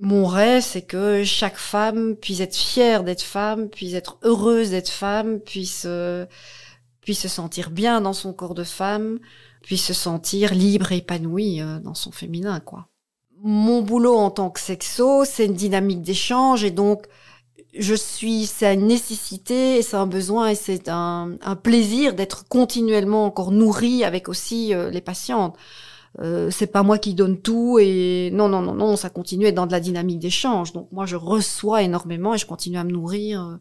mon 0.00 0.26
rêve, 0.26 0.62
c'est 0.62 0.82
que 0.82 1.24
chaque 1.24 1.56
femme 1.56 2.16
puisse 2.16 2.40
être 2.40 2.56
fière 2.56 3.02
d'être 3.02 3.22
femme, 3.22 3.68
puisse 3.68 3.94
être 3.94 4.18
heureuse 4.22 4.70
d'être 4.70 4.90
femme, 4.90 5.40
puisse 5.40 5.84
euh, 5.86 6.26
puisse 7.00 7.20
se 7.20 7.28
sentir 7.28 7.70
bien 7.70 8.00
dans 8.00 8.12
son 8.12 8.32
corps 8.32 8.54
de 8.54 8.64
femme, 8.64 9.18
puisse 9.62 9.84
se 9.84 9.94
sentir 9.94 10.54
libre 10.54 10.92
et 10.92 10.98
épanouie 10.98 11.60
euh, 11.60 11.78
dans 11.80 11.94
son 11.94 12.12
féminin, 12.12 12.60
quoi. 12.60 12.88
Mon 13.42 13.82
boulot 13.82 14.16
en 14.16 14.30
tant 14.30 14.50
que 14.50 14.60
sexo, 14.60 15.24
c'est 15.24 15.46
une 15.46 15.54
dynamique 15.54 16.02
d'échange 16.02 16.64
et 16.64 16.70
donc 16.70 17.06
je 17.78 17.94
suis, 17.94 18.46
c'est 18.46 18.72
une 18.72 18.86
nécessité 18.86 19.82
c'est 19.82 19.96
un 19.96 20.06
besoin 20.06 20.48
et 20.48 20.54
c'est 20.54 20.88
un, 20.88 21.36
un 21.42 21.56
plaisir 21.56 22.14
d'être 22.14 22.48
continuellement 22.48 23.26
encore 23.26 23.52
nourri 23.52 24.04
avec 24.04 24.28
aussi 24.28 24.72
les 24.90 25.02
patientes. 25.02 25.54
Euh, 26.20 26.50
c'est 26.50 26.66
pas 26.66 26.82
moi 26.82 26.98
qui 26.98 27.14
donne 27.14 27.38
tout 27.40 27.78
et 27.78 28.30
non 28.32 28.48
non 28.48 28.62
non 28.62 28.74
non 28.74 28.96
ça 28.96 29.10
continue 29.10 29.44
à 29.44 29.48
être 29.50 29.54
dans 29.54 29.66
de 29.66 29.72
la 29.72 29.80
dynamique 29.80 30.18
d'échange 30.18 30.72
donc 30.72 30.90
moi 30.90 31.04
je 31.04 31.14
reçois 31.14 31.82
énormément 31.82 32.32
et 32.32 32.38
je 32.38 32.46
continue 32.46 32.78
à 32.78 32.84
me 32.84 32.90
nourrir 32.90 33.42
euh, 33.42 33.56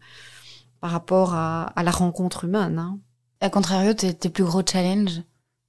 par 0.80 0.92
rapport 0.92 1.34
à, 1.34 1.74
la 1.76 1.92
rencontre 1.92 2.46
humaine 2.46 2.80
hein. 2.80 2.98
à 3.42 3.50
contrario 3.50 3.94
tes, 3.94 4.14
tes 4.14 4.30
plus 4.30 4.46
gros 4.46 4.62
challenges 4.66 5.22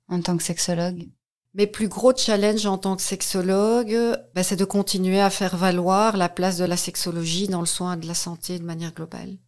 en 0.09 0.21
tant 0.21 0.37
que 0.37 0.45
sexologue? 0.45 1.09
Mes 1.55 1.67
plus 1.67 1.89
gros 1.89 2.15
challenges 2.15 2.67
en 2.67 2.77
tant 2.77 2.97
que 2.97 3.03
sexologue, 3.03 3.97
ben, 4.35 4.43
c'est 4.43 4.57
de 4.57 4.65
continuer 4.67 5.21
à 5.21 5.31
faire 5.31 5.57
valoir 5.57 6.19
la 6.19 6.29
place 6.29 6.59
de 6.59 6.67
la 6.67 6.77
sexologie 6.77 7.49
dans 7.49 7.61
le 7.61 7.67
soin 7.67 7.97
de 7.97 8.07
la 8.07 8.13
santé 8.13 8.59
de 8.59 8.65
manière 8.65 8.93
globale. 8.93 9.39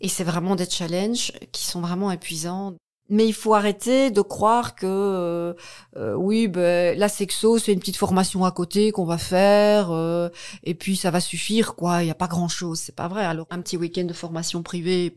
Et 0.00 0.08
c'est 0.08 0.22
vraiment 0.22 0.54
des 0.54 0.70
challenges 0.70 1.32
qui 1.50 1.66
sont 1.66 1.80
vraiment 1.80 2.12
épuisants. 2.12 2.76
Mais 3.10 3.26
il 3.26 3.32
faut 3.32 3.54
arrêter 3.54 4.10
de 4.10 4.20
croire 4.20 4.74
que 4.74 4.86
euh, 4.86 5.54
euh, 5.96 6.14
oui, 6.14 6.46
ben, 6.46 6.98
la 6.98 7.08
sexo 7.08 7.58
c'est 7.58 7.72
une 7.72 7.80
petite 7.80 7.96
formation 7.96 8.44
à 8.44 8.52
côté 8.52 8.92
qu'on 8.92 9.06
va 9.06 9.16
faire 9.16 9.90
euh, 9.90 10.28
et 10.62 10.74
puis 10.74 10.94
ça 10.96 11.10
va 11.10 11.20
suffire 11.20 11.74
quoi. 11.74 12.02
Il 12.02 12.08
y 12.08 12.10
a 12.10 12.14
pas 12.14 12.26
grand 12.28 12.48
chose, 12.48 12.78
c'est 12.78 12.94
pas 12.94 13.08
vrai. 13.08 13.24
Alors 13.24 13.46
un 13.50 13.62
petit 13.62 13.78
week-end 13.78 14.04
de 14.04 14.12
formation 14.12 14.62
privée, 14.62 15.16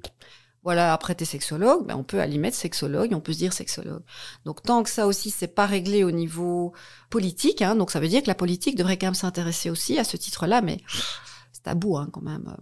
voilà. 0.63 0.93
Après 0.93 1.15
t'es 1.15 1.25
sexologue, 1.25 1.85
ben 1.85 1.95
on 1.97 2.03
peut 2.03 2.21
aller 2.21 2.37
mettre 2.37 2.55
sexologue, 2.55 3.13
on 3.13 3.19
peut 3.19 3.33
se 3.33 3.39
dire 3.39 3.51
sexologue. 3.51 4.03
Donc 4.45 4.63
tant 4.63 4.83
que 4.83 4.89
ça 4.89 5.05
aussi 5.05 5.29
c'est 5.29 5.47
pas 5.47 5.65
réglé 5.65 6.05
au 6.05 6.11
niveau 6.11 6.71
politique, 7.09 7.61
hein, 7.61 7.75
donc 7.75 7.91
ça 7.91 7.99
veut 7.99 8.07
dire 8.07 8.21
que 8.23 8.27
la 8.27 8.35
politique 8.35 8.77
devrait 8.77 8.97
quand 8.97 9.07
même 9.07 9.15
s'intéresser 9.15 9.69
aussi 9.69 9.99
à 9.99 10.05
ce 10.05 10.15
titre-là, 10.15 10.61
mais 10.61 10.77
c'est 11.51 11.63
tabou 11.63 11.97
hein, 11.97 12.07
quand 12.13 12.21
même 12.21 12.55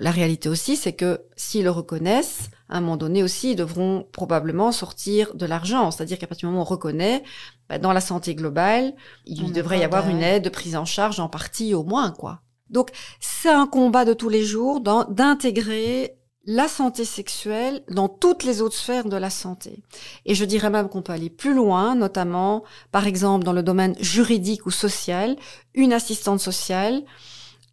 la 0.00 0.10
réalité 0.10 0.48
aussi, 0.48 0.76
c'est 0.76 0.92
que 0.92 1.22
s'ils 1.36 1.64
le 1.64 1.70
reconnaissent, 1.70 2.50
à 2.68 2.78
un 2.78 2.80
moment 2.80 2.96
donné 2.96 3.22
aussi, 3.22 3.52
ils 3.52 3.56
devront 3.56 4.06
probablement 4.12 4.72
sortir 4.72 5.34
de 5.34 5.46
l'argent. 5.46 5.90
C'est-à-dire 5.90 6.18
qu'à 6.18 6.26
partir 6.26 6.48
du 6.48 6.52
moment 6.52 6.64
où 6.64 6.66
on 6.66 6.70
reconnaît, 6.70 7.22
bah, 7.68 7.78
dans 7.78 7.92
la 7.92 8.00
santé 8.00 8.34
globale, 8.34 8.94
il 9.26 9.52
devrait 9.52 9.80
y 9.80 9.84
avoir 9.84 10.08
une 10.08 10.22
aide 10.22 10.44
de 10.44 10.48
prise 10.48 10.76
en 10.76 10.84
charge 10.84 11.20
en 11.20 11.28
partie 11.28 11.74
au 11.74 11.84
moins, 11.84 12.10
quoi. 12.10 12.40
Donc, 12.70 12.90
c'est 13.20 13.50
un 13.50 13.66
combat 13.66 14.04
de 14.04 14.14
tous 14.14 14.28
les 14.28 14.44
jours 14.44 14.80
d'intégrer 14.80 16.16
la 16.46 16.68
santé 16.68 17.04
sexuelle 17.04 17.82
dans 17.88 18.08
toutes 18.08 18.44
les 18.44 18.60
autres 18.60 18.76
sphères 18.76 19.08
de 19.08 19.16
la 19.16 19.30
santé. 19.30 19.82
Et 20.26 20.34
je 20.34 20.44
dirais 20.44 20.70
même 20.70 20.88
qu'on 20.88 21.02
peut 21.02 21.12
aller 21.12 21.30
plus 21.30 21.54
loin, 21.54 21.94
notamment, 21.94 22.64
par 22.92 23.06
exemple, 23.06 23.44
dans 23.44 23.52
le 23.52 23.62
domaine 23.62 23.94
juridique 24.00 24.66
ou 24.66 24.70
social, 24.70 25.36
une 25.74 25.92
assistante 25.92 26.40
sociale 26.40 27.02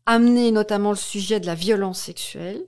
amener 0.05 0.51
notamment 0.51 0.91
le 0.91 0.95
sujet 0.95 1.39
de 1.39 1.45
la 1.45 1.55
violence 1.55 1.99
sexuelle, 1.99 2.61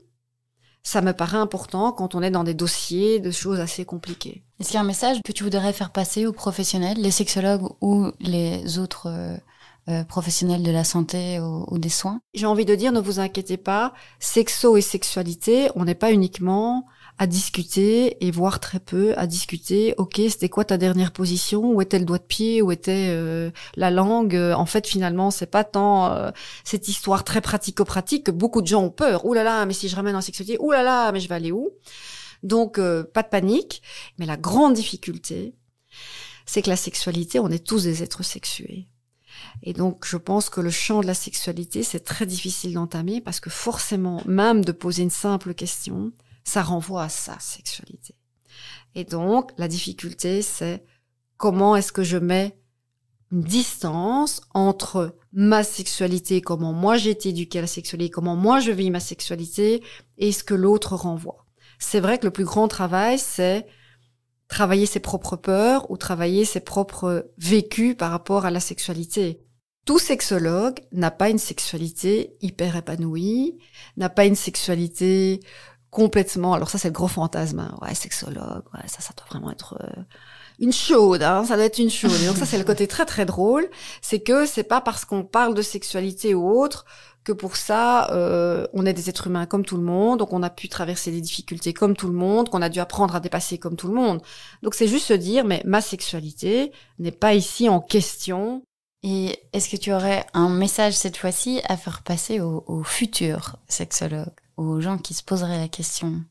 ça 0.84 1.02
me 1.02 1.14
paraît 1.14 1.38
important 1.38 1.92
quand 1.92 2.14
on 2.14 2.22
est 2.22 2.32
dans 2.32 2.44
des 2.44 2.54
dossiers 2.54 3.20
de 3.20 3.32
choses 3.32 3.60
assez 3.60 3.86
compliquées. 3.86 4.44
Est-ce 4.60 4.70
qu'il 4.70 4.76
y 4.76 4.78
a 4.78 4.82
un 4.82 4.86
message 4.86 5.22
que 5.24 5.32
tu 5.32 5.44
voudrais 5.44 5.74
faire 5.74 5.92
passer 5.92 6.26
aux 6.26 6.34
professionnels, 6.34 6.98
les 6.98 7.12
sexologues 7.12 7.70
ou 7.82 8.08
les 8.20 8.78
autres 8.80 9.08
euh, 9.08 9.38
euh, 9.90 10.04
professionnels 10.04 10.64
de 10.64 10.72
la 10.72 10.84
santé 10.84 11.40
ou 11.40 11.78
des 11.78 11.90
soins? 11.90 12.22
J'ai 12.34 12.46
envie 12.46 12.66
de 12.66 12.76
dire, 12.76 12.92
ne 12.92 13.00
vous 13.00 13.20
inquiétez 13.20 13.58
pas, 13.58 13.94
sexo 14.20 14.76
et 14.76 14.82
sexualité, 14.82 15.70
on 15.76 15.86
n'est 15.86 15.96
pas 15.96 16.12
uniquement 16.12 16.86
à 17.18 17.28
discuter 17.28 18.26
et 18.26 18.32
voir 18.32 18.60
très 18.60 18.80
peu 18.80 19.14
à 19.18 19.28
discuter. 19.28 19.94
Ok, 19.98 20.22
c'était 20.30 20.50
quoi 20.50 20.66
ta 20.66 20.78
dernière 20.78 21.12
position? 21.12 21.72
Où 21.72 21.82
était 21.82 22.00
le 22.00 22.06
doigt 22.06 22.18
de 22.18 22.24
pied? 22.24 22.62
Où 22.62 22.72
était 22.72 23.10
euh, 23.10 23.52
la 23.76 23.92
langue? 23.92 24.36
En 24.36 24.66
fait, 24.66 24.88
finalement, 24.88 25.32
c'est 25.32 25.46
pas 25.46 25.64
tant 25.64 26.12
euh, 26.12 26.32
cette 26.64 26.88
histoire 26.88 27.24
très 27.24 27.42
pratico-pratique 27.42 28.26
que 28.26 28.32
beaucoup 28.32 28.62
de 28.62 28.68
gens 28.68 28.84
ont 28.84 28.90
peur. 28.90 29.26
Ouh 29.26 29.34
là 29.34 29.66
mais 29.66 29.74
si 29.74 29.90
je 29.90 29.96
ramène 29.96 30.16
en 30.16 30.22
sexualité, 30.22 30.58
ouh 30.60 30.72
là 30.72 30.84
là, 30.84 31.12
mais 31.12 31.20
je 31.20 31.30
vais 31.30 31.36
aller 31.36 31.52
où? 31.52 31.72
Donc, 32.42 32.78
euh, 32.78 33.04
pas 33.04 33.24
de 33.24 33.30
panique. 33.30 33.82
Mais 34.18 34.26
la 34.26 34.38
grande 34.38 34.74
difficulté, 34.74 35.56
c'est 36.46 36.62
que 36.62 36.70
la 36.70 36.76
sexualité, 36.76 37.40
on 37.40 37.50
est 37.50 37.66
tous 37.66 37.84
des 37.84 38.04
êtres 38.04 38.24
sexués. 38.24 38.88
Et 39.62 39.74
donc, 39.74 40.06
je 40.06 40.18
pense 40.18 40.50
que 40.50 40.62
le 40.62 40.70
champ 40.70 41.02
de 41.02 41.08
la 41.08 41.14
sexualité, 41.14 41.84
c'est 41.84 42.02
très 42.02 42.26
difficile 42.26 42.74
d'entamer 42.74 43.22
parce 43.22 43.40
que 43.40 43.50
forcément, 43.50 44.22
même 44.26 44.66
de 44.66 44.72
poser 44.72 45.04
une 45.04 45.10
simple 45.10 45.54
question, 45.54 46.12
ça 46.44 46.62
renvoie 46.62 47.04
à 47.04 47.10
sa 47.10 47.40
sexualité. 47.40 48.16
Et 48.96 49.04
donc, 49.04 49.52
la 49.58 49.68
difficulté, 49.68 50.42
c'est 50.42 50.84
comment 51.38 51.76
est-ce 51.76 51.92
que 51.92 52.04
je 52.04 52.18
mets 52.18 52.58
une 53.32 53.42
distance 53.42 54.42
entre 54.54 55.16
ma 55.32 55.64
sexualité, 55.64 56.42
comment 56.42 56.72
moi 56.72 56.98
j'ai 56.98 57.10
été 57.10 57.30
éduquée 57.30 57.58
à 57.58 57.62
la 57.62 57.68
sexualité, 57.68 58.12
comment 58.12 58.36
moi 58.36 58.60
je 58.60 58.72
vis 58.72 58.92
ma 58.92 59.00
sexualité 59.00 59.84
et 60.20 60.32
ce 60.32 60.44
que 60.44 60.54
l'autre 60.54 60.96
renvoie. 60.96 61.48
C'est 61.80 62.00
vrai 62.00 62.20
que 62.20 62.26
le 62.26 62.32
plus 62.32 62.46
grand 62.46 62.68
travail, 62.68 63.18
c'est 63.18 63.66
travailler 64.48 64.86
ses 64.86 65.00
propres 65.00 65.36
peurs 65.36 65.90
ou 65.90 65.98
travailler 65.98 66.46
ses 66.46 66.60
propres 66.60 67.32
vécus 67.40 67.96
par 67.96 68.12
rapport 68.12 68.46
à 68.46 68.52
la 68.52 68.60
sexualité. 68.60 69.42
Tout 69.86 70.00
sexologue 70.00 70.80
n'a 70.92 71.12
pas 71.12 71.30
une 71.30 71.40
sexualité 71.40 72.38
hyper 72.40 72.78
épanouie, 72.78 73.58
n'a 73.98 74.10
pas 74.10 74.26
une 74.26 74.36
sexualité 74.36 75.42
complètement. 75.94 76.54
Alors 76.54 76.70
ça, 76.70 76.78
c'est 76.78 76.90
le 76.90 76.94
gros 76.94 77.08
fantasme. 77.08 77.60
Hein. 77.60 77.78
Ouais, 77.82 77.96
sexologue. 77.96 78.64
Ouais, 78.74 78.88
ça, 78.88 79.00
ça 79.02 79.14
doit 79.16 79.28
vraiment 79.30 79.52
être. 79.52 79.78
Euh, 79.82 80.02
une 80.60 80.72
chaude, 80.72 81.24
hein, 81.24 81.44
ça 81.46 81.56
doit 81.56 81.66
être 81.66 81.80
une 81.80 81.90
chaude. 81.90 82.20
Et 82.22 82.28
donc 82.28 82.38
ça, 82.38 82.46
c'est 82.46 82.58
le 82.58 82.64
côté 82.64 82.88
très 82.88 83.06
très 83.06 83.26
drôle, 83.26 83.68
c'est 84.02 84.20
que 84.20 84.46
c'est 84.46 84.64
pas 84.64 84.82
parce 84.82 85.06
qu'on 85.06 85.24
parle 85.24 85.56
de 85.56 85.62
sexualité 85.62 86.34
ou 86.36 86.50
autre 86.50 86.86
que 87.24 87.32
pour 87.32 87.56
ça, 87.56 88.12
euh, 88.12 88.68
on 88.74 88.86
est 88.86 88.94
des 88.94 89.10
êtres 89.10 89.28
humains 89.28 89.46
comme 89.46 89.66
tout 89.66 89.78
le 89.78 89.84
monde, 89.84 90.20
donc 90.20 90.34
on 90.34 90.44
a 90.44 90.50
pu 90.50 90.68
traverser 90.68 91.10
des 91.12 91.22
difficultés 91.22 91.74
comme 91.74 91.96
tout 91.96 92.08
le 92.08 92.14
monde, 92.14 92.50
qu'on 92.50 92.62
a 92.62 92.70
dû 92.70 92.80
apprendre 92.80 93.16
à 93.16 93.20
dépasser 93.20 93.58
comme 93.58 93.78
tout 93.78 93.88
le 93.88 93.94
monde. 93.94 94.22
Donc 94.62 94.76
c'est 94.76 94.88
juste 94.88 95.08
se 95.08 95.14
dire, 95.14 95.46
mais 95.46 95.62
ma 95.66 95.82
sexualité 95.82 96.72
n'est 97.00 97.12
pas 97.12 97.34
ici 97.34 97.70
en 97.70 97.80
question. 97.80 98.64
Et 99.04 99.40
est-ce 99.54 99.70
que 99.70 99.78
tu 99.78 99.94
aurais 99.94 100.26
un 100.34 100.50
message 100.50 100.94
cette 100.94 101.18
fois-ci 101.18 101.62
à 101.68 101.78
faire 101.78 102.04
passer 102.04 102.40
aux 102.40 102.84
futurs 102.84 103.58
sexologues, 103.68 104.32
aux 104.58 104.82
gens 104.82 104.98
qui 104.98 105.14
se 105.14 105.24
poseraient 105.24 105.60
la 105.60 105.68
question 105.68 106.24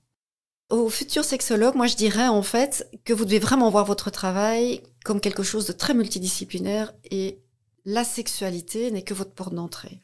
aux 0.73 0.89
futurs 0.89 1.25
sexologues, 1.25 1.75
moi 1.75 1.87
je 1.87 1.97
dirais 1.97 2.29
en 2.29 2.43
fait 2.43 2.89
que 3.05 3.13
vous 3.13 3.27
devez 3.27 3.39
vraiment 3.39 3.69
voir 3.69 3.85
votre 3.85 4.11
travail 4.11 4.81
comme 5.05 5.21
quelque 5.21 5.43
chose 5.43 5.67
de 5.67 5.73
très 5.73 5.93
multidisciplinaire 5.93 6.95
et 7.11 7.43
la 7.85 8.05
sexualité 8.05 8.91
n'est 8.91 9.03
que 9.03 9.13
votre 9.13 9.33
porte 9.33 9.55
d'entrée. 9.55 10.01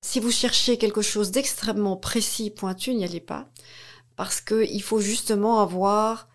Si 0.00 0.18
vous 0.18 0.30
cherchez 0.30 0.78
quelque 0.78 1.02
chose 1.02 1.32
d'extrêmement 1.32 1.96
précis, 1.96 2.50
pointu, 2.50 2.94
n'y 2.94 3.04
allez 3.04 3.20
pas, 3.20 3.50
parce 4.16 4.40
qu'il 4.40 4.82
faut 4.82 5.00
justement 5.00 5.60
avoir 5.60 6.28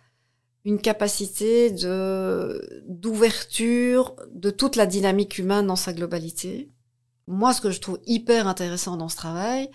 une 0.64 0.80
capacité 0.80 1.72
de 1.72 2.84
d'ouverture 2.88 4.16
de 4.32 4.52
toute 4.52 4.76
la 4.76 4.86
dynamique 4.86 5.40
humaine 5.40 5.66
dans 5.66 5.76
sa 5.76 5.92
globalité. 5.92 6.70
Moi, 7.26 7.54
ce 7.54 7.62
que 7.62 7.72
je 7.72 7.82
trouve 7.82 8.00
hyper 8.06 8.48
intéressant 8.48 8.96
dans 8.96 9.10
ce 9.10 9.16
travail, 9.16 9.72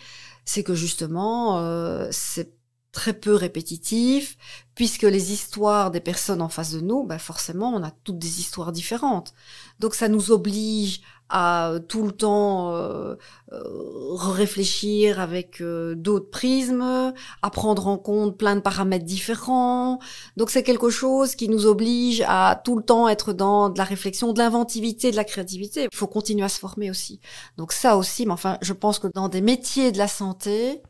c'est 0.47 0.63
que 0.65 0.75
justement, 0.75 1.59
euh, 1.59 2.09
c'est 2.11 2.57
très 2.93 3.13
peu 3.13 3.35
répétitif, 3.35 4.39
puisque 4.75 5.03
les 5.03 5.33
histoires 5.33 5.91
des 5.91 6.01
personnes 6.01 6.41
en 6.41 6.49
face 6.49 6.73
de 6.73 6.81
nous, 6.81 7.05
bah 7.05 7.19
forcément, 7.19 7.75
on 7.75 7.83
a 7.83 7.91
toutes 7.91 8.19
des 8.19 8.41
histoires 8.41 8.73
différentes. 8.73 9.35
Donc 9.81 9.95
ça 9.95 10.09
nous 10.09 10.31
oblige 10.31 11.03
à 11.29 11.73
tout 11.89 12.05
le 12.05 12.13
temps 12.13 12.75
euh, 12.75 13.17
euh, 13.53 14.15
réfléchir 14.15 15.19
avec 15.21 15.61
euh, 15.61 15.95
d'autres 15.95 16.31
prismes, 16.31 17.13
à 17.43 17.51
prendre 17.51 17.89
en 17.89 17.99
compte 17.99 18.39
plein 18.39 18.55
de 18.55 18.61
paramètres 18.61 19.05
différents. 19.05 19.99
Donc 20.37 20.51
c'est 20.51 20.63
quelque 20.63 20.91
chose 20.91 21.35
qui 21.35 21.49
nous 21.49 21.67
oblige 21.67 22.23
à 22.27 22.61
tout 22.65 22.77
le 22.77 22.85
temps 22.85 23.09
être 23.09 23.33
dans 23.33 23.69
de 23.71 23.79
la 23.79 23.85
réflexion, 23.85 24.33
de 24.33 24.39
l'inventivité, 24.39 25.11
de 25.11 25.17
la 25.17 25.25
créativité. 25.25 25.89
Il 25.91 25.97
faut 25.97 26.07
continuer 26.07 26.45
à 26.45 26.49
se 26.49 26.61
former 26.61 26.91
aussi. 26.91 27.21
Donc 27.57 27.73
ça 27.73 27.97
aussi, 27.97 28.27
mais 28.27 28.33
enfin, 28.33 28.59
je 28.63 28.73
pense 28.73 28.99
que 28.99 29.09
dans 29.13 29.29
des 29.29 29.41
métiers 29.41 29.91
de 29.93 29.99
la 29.99 30.09
santé, 30.09 30.83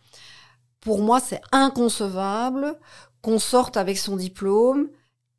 pour 0.80 1.00
moi, 1.00 1.18
c'est 1.20 1.40
inconcevable 1.50 2.78
qu'on 3.22 3.38
sorte 3.38 3.76
avec 3.76 3.98
son 3.98 4.16
diplôme 4.16 4.88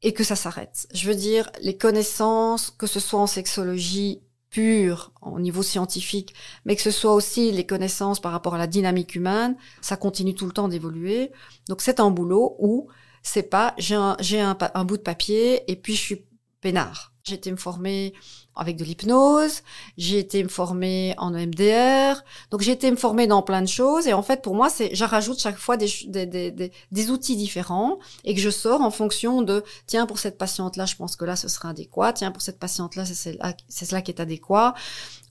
et 0.01 0.13
que 0.13 0.23
ça 0.23 0.35
s'arrête. 0.35 0.87
Je 0.93 1.07
veux 1.07 1.15
dire, 1.15 1.49
les 1.61 1.77
connaissances, 1.77 2.71
que 2.71 2.87
ce 2.87 2.99
soit 2.99 3.19
en 3.19 3.27
sexologie 3.27 4.21
pure, 4.49 5.11
au 5.21 5.39
niveau 5.39 5.61
scientifique, 5.61 6.33
mais 6.65 6.75
que 6.75 6.81
ce 6.81 6.91
soit 6.91 7.13
aussi 7.13 7.51
les 7.51 7.65
connaissances 7.65 8.19
par 8.19 8.31
rapport 8.31 8.55
à 8.55 8.57
la 8.57 8.67
dynamique 8.67 9.15
humaine, 9.15 9.55
ça 9.81 9.97
continue 9.97 10.35
tout 10.35 10.45
le 10.45 10.51
temps 10.51 10.67
d'évoluer. 10.67 11.31
Donc 11.67 11.81
c'est 11.81 11.99
un 11.99 12.11
boulot 12.11 12.55
où 12.59 12.87
c'est 13.23 13.43
pas 13.43 13.73
j'ai 13.77 13.95
un, 13.95 14.85
bout 14.85 14.97
de 14.97 15.01
papier 15.01 15.69
et 15.69 15.75
puis 15.75 15.95
je 15.95 16.01
suis 16.01 16.25
peinard. 16.61 17.13
J'ai 17.23 17.35
été 17.35 17.51
me 17.51 17.57
former 17.57 18.13
avec 18.57 18.77
de 18.77 18.83
l'hypnose, 18.83 19.61
j'ai 19.97 20.19
été 20.19 20.43
me 20.43 20.49
former 20.49 21.13
en 21.17 21.33
EMDR, 21.33 22.23
donc 22.51 22.61
j'ai 22.61 22.71
été 22.71 22.89
me 22.91 22.95
former 22.95 23.27
dans 23.27 23.41
plein 23.41 23.61
de 23.61 23.67
choses. 23.67 24.07
Et 24.07 24.13
en 24.13 24.23
fait, 24.23 24.41
pour 24.41 24.55
moi, 24.55 24.69
c'est, 24.69 24.93
je 24.95 25.05
chaque 25.37 25.57
fois 25.57 25.77
des, 25.77 25.89
des, 26.07 26.25
des, 26.25 26.71
des, 26.91 27.11
outils 27.11 27.35
différents 27.35 27.99
et 28.23 28.33
que 28.33 28.41
je 28.41 28.49
sors 28.49 28.81
en 28.81 28.91
fonction 28.91 29.41
de, 29.41 29.63
tiens, 29.85 30.05
pour 30.05 30.19
cette 30.19 30.37
patiente-là, 30.37 30.85
je 30.85 30.95
pense 30.95 31.15
que 31.15 31.25
là, 31.25 31.35
ce 31.35 31.47
sera 31.47 31.69
adéquat. 31.69 32.13
Tiens, 32.13 32.31
pour 32.31 32.41
cette 32.41 32.59
patiente-là, 32.59 33.05
c'est 33.05 33.37
c'est 33.67 33.85
cela 33.85 34.01
qui 34.01 34.11
est 34.11 34.19
adéquat 34.19 34.73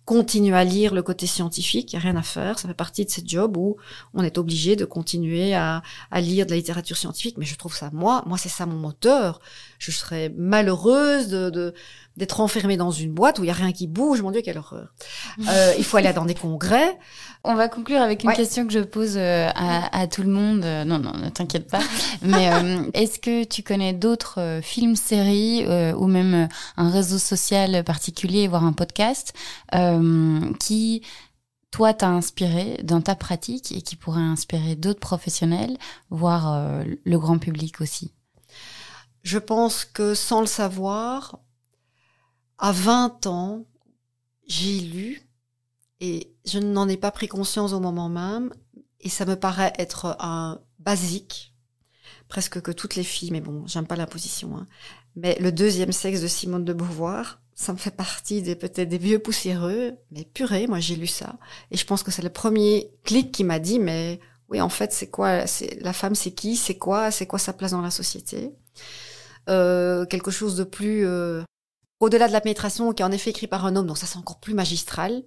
continue 0.07 0.55
à 0.55 0.63
lire 0.63 0.95
le 0.95 1.03
côté 1.03 1.27
scientifique, 1.27 1.93
il 1.93 1.97
n'y 1.97 2.01
a 2.01 2.03
rien 2.05 2.17
à 2.17 2.23
faire, 2.23 2.61
ça 2.61 2.69
fait 2.69 2.75
partie 2.75 3.05
de 3.05 3.11
ce 3.11 3.21
job 3.25 3.57
où 3.57 3.77
on 4.15 4.23
est 4.23 4.39
obligé 4.39 4.77
de 4.77 4.85
continuer 4.85 5.53
à, 5.53 5.83
à, 6.13 6.21
lire 6.21 6.47
de 6.47 6.53
la 6.53 6.57
littérature 6.57 6.97
scientifique, 6.97 7.37
mais 7.39 7.45
je 7.45 7.57
trouve 7.57 7.75
ça, 7.75 7.91
moi, 7.93 8.23
moi 8.25 8.39
c'est 8.39 8.49
ça 8.49 8.67
mon 8.67 8.77
moteur. 8.77 9.41
Je 9.79 9.91
serais 9.91 10.33
malheureuse 10.37 11.29
de, 11.29 11.51
de 11.51 11.75
d'être 12.17 12.41
enfermée 12.41 12.77
dans 12.77 12.91
une 12.91 13.13
boîte 13.13 13.39
où 13.39 13.45
il 13.45 13.49
y 13.49 13.51
a 13.51 13.55
rien 13.55 13.73
qui 13.73 13.87
bouge, 13.87 14.23
mon 14.23 14.31
Dieu, 14.31 14.43
quelle 14.43 14.59
horreur. 14.59 14.89
Euh, 15.49 15.75
il 15.77 15.85
faut 15.85 15.99
aller 15.99 16.13
dans 16.15 16.25
des 16.25 16.35
congrès. 16.35 16.99
On 17.45 17.55
va 17.55 17.69
conclure 17.69 18.01
avec 18.01 18.25
une 18.25 18.33
question 18.33 18.67
que 18.67 18.73
je 18.73 18.81
pose 18.81 19.15
euh, 19.17 19.49
à, 19.55 19.97
à, 19.97 20.07
tout 20.07 20.23
le 20.23 20.31
monde. 20.31 20.65
Euh, 20.65 20.85
non, 20.85 20.99
non, 20.99 21.13
ne 21.13 21.29
t'inquiète 21.29 21.71
pas. 21.71 21.83
Mais 22.23 22.53
euh, 22.53 22.91
est-ce 22.95 23.19
que 23.19 23.45
tu 23.45 23.63
connais 23.63 23.93
d'autres 23.93 24.61
films, 24.63 24.97
séries 24.97 25.65
ou 25.95 26.07
même 26.07 26.49
un 26.77 26.91
réseau 26.91 27.19
social 27.19 27.85
particulier, 27.85 28.49
voire 28.49 28.65
un 28.65 28.73
podcast 28.73 29.35
qui 30.59 31.03
toi 31.71 31.93
t'a 31.93 32.09
inspiré 32.09 32.81
dans 32.83 33.03
ta 33.03 33.15
pratique 33.15 33.73
et 33.73 33.83
qui 33.83 33.95
pourrait 33.95 34.23
inspirer 34.23 34.75
d'autres 34.75 35.01
professionnels, 35.01 35.77
voire 36.11 36.83
le 37.05 37.19
grand 37.19 37.39
public 37.39 37.81
aussi? 37.81 38.13
Je 39.27 39.39
pense 39.39 39.85
que 39.85 40.15
sans 40.15 40.41
le 40.41 40.47
savoir, 40.47 41.41
à 42.59 42.71
20 42.71 43.27
ans, 43.27 43.67
j'ai 44.47 44.79
lu 44.79 45.29
et 45.99 46.33
je 46.45 46.61
n'en 46.61 46.89
ai 46.89 46.97
pas 46.97 47.11
pris 47.11 47.27
conscience 47.27 47.73
au 47.73 47.81
moment 47.81 48.09
même 48.09 48.55
et 49.01 49.09
ça 49.09 49.25
me 49.25 49.35
paraît 49.35 49.73
être 49.79 50.17
un 50.21 50.61
basique 50.79 51.57
presque 52.29 52.61
que 52.61 52.71
toutes 52.71 52.95
les 52.95 53.03
filles 53.03 53.33
mais 53.33 53.41
bon 53.41 53.67
j'aime 53.67 53.89
pas 53.89 53.97
la 53.97 54.07
position 54.07 54.57
hein. 54.57 54.69
mais 55.17 55.37
le 55.41 55.51
deuxième 55.51 55.91
sexe 55.91 56.21
de 56.21 56.29
Simone 56.29 56.65
de 56.65 56.73
Beauvoir 56.73 57.41
ça 57.57 57.73
me 57.73 57.79
fait 57.79 57.97
partie 57.97 58.43
des 58.43 58.55
peut-être 58.55 58.89
des 58.89 58.99
vieux 58.99 59.19
poussiéreux 59.19 59.97
mais 60.13 60.25
purée 60.25 60.69
moi 60.69 60.79
j'ai 60.79 60.95
lu 60.95 61.09
ça 61.09 61.37
et 61.73 61.77
je 61.77 61.85
pense 61.85 62.05
que 62.05 62.13
c'est 62.13 62.23
le 62.23 62.31
premier 62.31 62.93
clic 63.03 63.33
qui 63.33 63.43
m'a 63.43 63.59
dit 63.59 63.81
mais 63.81 64.21
oui 64.51 64.61
en 64.61 64.69
fait 64.69 64.93
c'est 64.93 65.11
quoi 65.11 65.47
la 65.81 65.93
femme 65.93 66.15
c'est 66.15 66.33
qui 66.33 66.55
c'est 66.55 66.79
quoi 66.79 67.11
c'est 67.11 67.27
quoi 67.27 67.41
sa 67.41 67.53
place 67.53 67.73
dans 67.73 67.83
la 67.83 67.91
société? 67.91 68.53
Quelque 69.47 70.31
chose 70.31 70.57
de 70.57 70.65
plus 70.65 71.07
euh, 71.07 71.43
au-delà 72.01 72.29
de 72.29 72.33
la 72.33 72.41
pénétration, 72.41 72.93
qui 72.93 73.03
est 73.03 73.07
en 73.07 73.13
effet 73.13 73.31
écrit 73.31 73.47
par 73.47 73.65
un 73.65 73.75
homme, 73.75 73.87
donc 73.87 73.99
ça 73.99 74.07
c'est 74.07 74.19
encore 74.19 74.39
plus 74.39 74.55
magistral, 74.55 75.23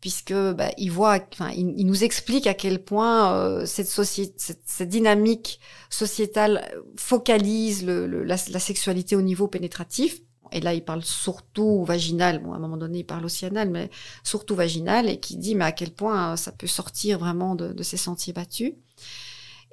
puisque 0.00 0.32
bah, 0.32 0.70
il 0.78 0.90
voit, 0.90 1.18
enfin, 1.32 1.50
il, 1.50 1.84
nous 1.86 2.04
explique 2.04 2.46
à 2.46 2.54
quel 2.54 2.82
point 2.82 3.34
euh, 3.34 3.66
cette 3.66 3.88
société, 3.88 4.34
cette, 4.64 4.88
dynamique 4.88 5.60
sociétale 5.90 6.82
focalise 6.96 7.84
le, 7.84 8.24
la, 8.24 8.36
sexualité 8.36 9.14
au 9.14 9.22
niveau 9.22 9.46
pénétratif. 9.46 10.20
Et 10.52 10.60
là, 10.60 10.74
il 10.74 10.84
parle 10.84 11.02
surtout 11.02 11.84
vaginal. 11.84 12.38
Bon, 12.38 12.52
à 12.52 12.56
un 12.56 12.60
moment 12.60 12.76
donné, 12.76 13.00
il 13.00 13.04
parle 13.04 13.24
aussi 13.24 13.44
mais 13.50 13.90
surtout 14.22 14.54
vaginal, 14.54 15.08
et 15.10 15.18
qui 15.20 15.36
dit 15.36 15.54
mais 15.54 15.64
à 15.64 15.72
quel 15.72 15.90
point 15.90 16.32
euh, 16.32 16.36
ça 16.36 16.52
peut 16.52 16.66
sortir 16.66 17.18
vraiment 17.18 17.54
de, 17.56 17.72
de 17.72 17.82
ces 17.82 17.98
sentiers 17.98 18.32
battus. 18.32 18.72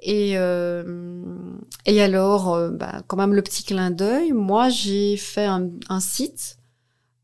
Et, 0.06 0.36
euh, 0.36 0.84
et 1.86 2.02
alors, 2.02 2.52
euh, 2.52 2.68
bah, 2.68 3.02
quand 3.06 3.16
même 3.16 3.32
le 3.32 3.40
petit 3.40 3.64
clin 3.64 3.90
d'œil, 3.90 4.32
moi 4.32 4.68
j'ai 4.68 5.16
fait 5.16 5.46
un, 5.46 5.70
site 5.98 6.58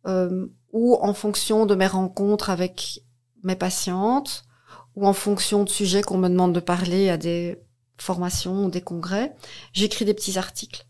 euh, 0.06 0.46
où 0.72 0.96
en 0.96 1.12
fonction 1.12 1.66
de 1.66 1.74
mes 1.74 1.86
rencontres 1.86 2.48
avec 2.48 3.04
mes 3.42 3.54
patientes, 3.54 4.44
ou 4.96 5.06
en 5.06 5.12
fonction 5.12 5.64
de 5.64 5.68
sujets 5.68 6.00
qu'on 6.00 6.16
me 6.16 6.30
demande 6.30 6.54
de 6.54 6.60
parler 6.60 7.10
à 7.10 7.18
des 7.18 7.60
formations 7.98 8.64
ou 8.64 8.70
des 8.70 8.80
congrès, 8.80 9.36
j'écris 9.74 10.06
des 10.06 10.14
petits 10.14 10.38
articles. 10.38 10.86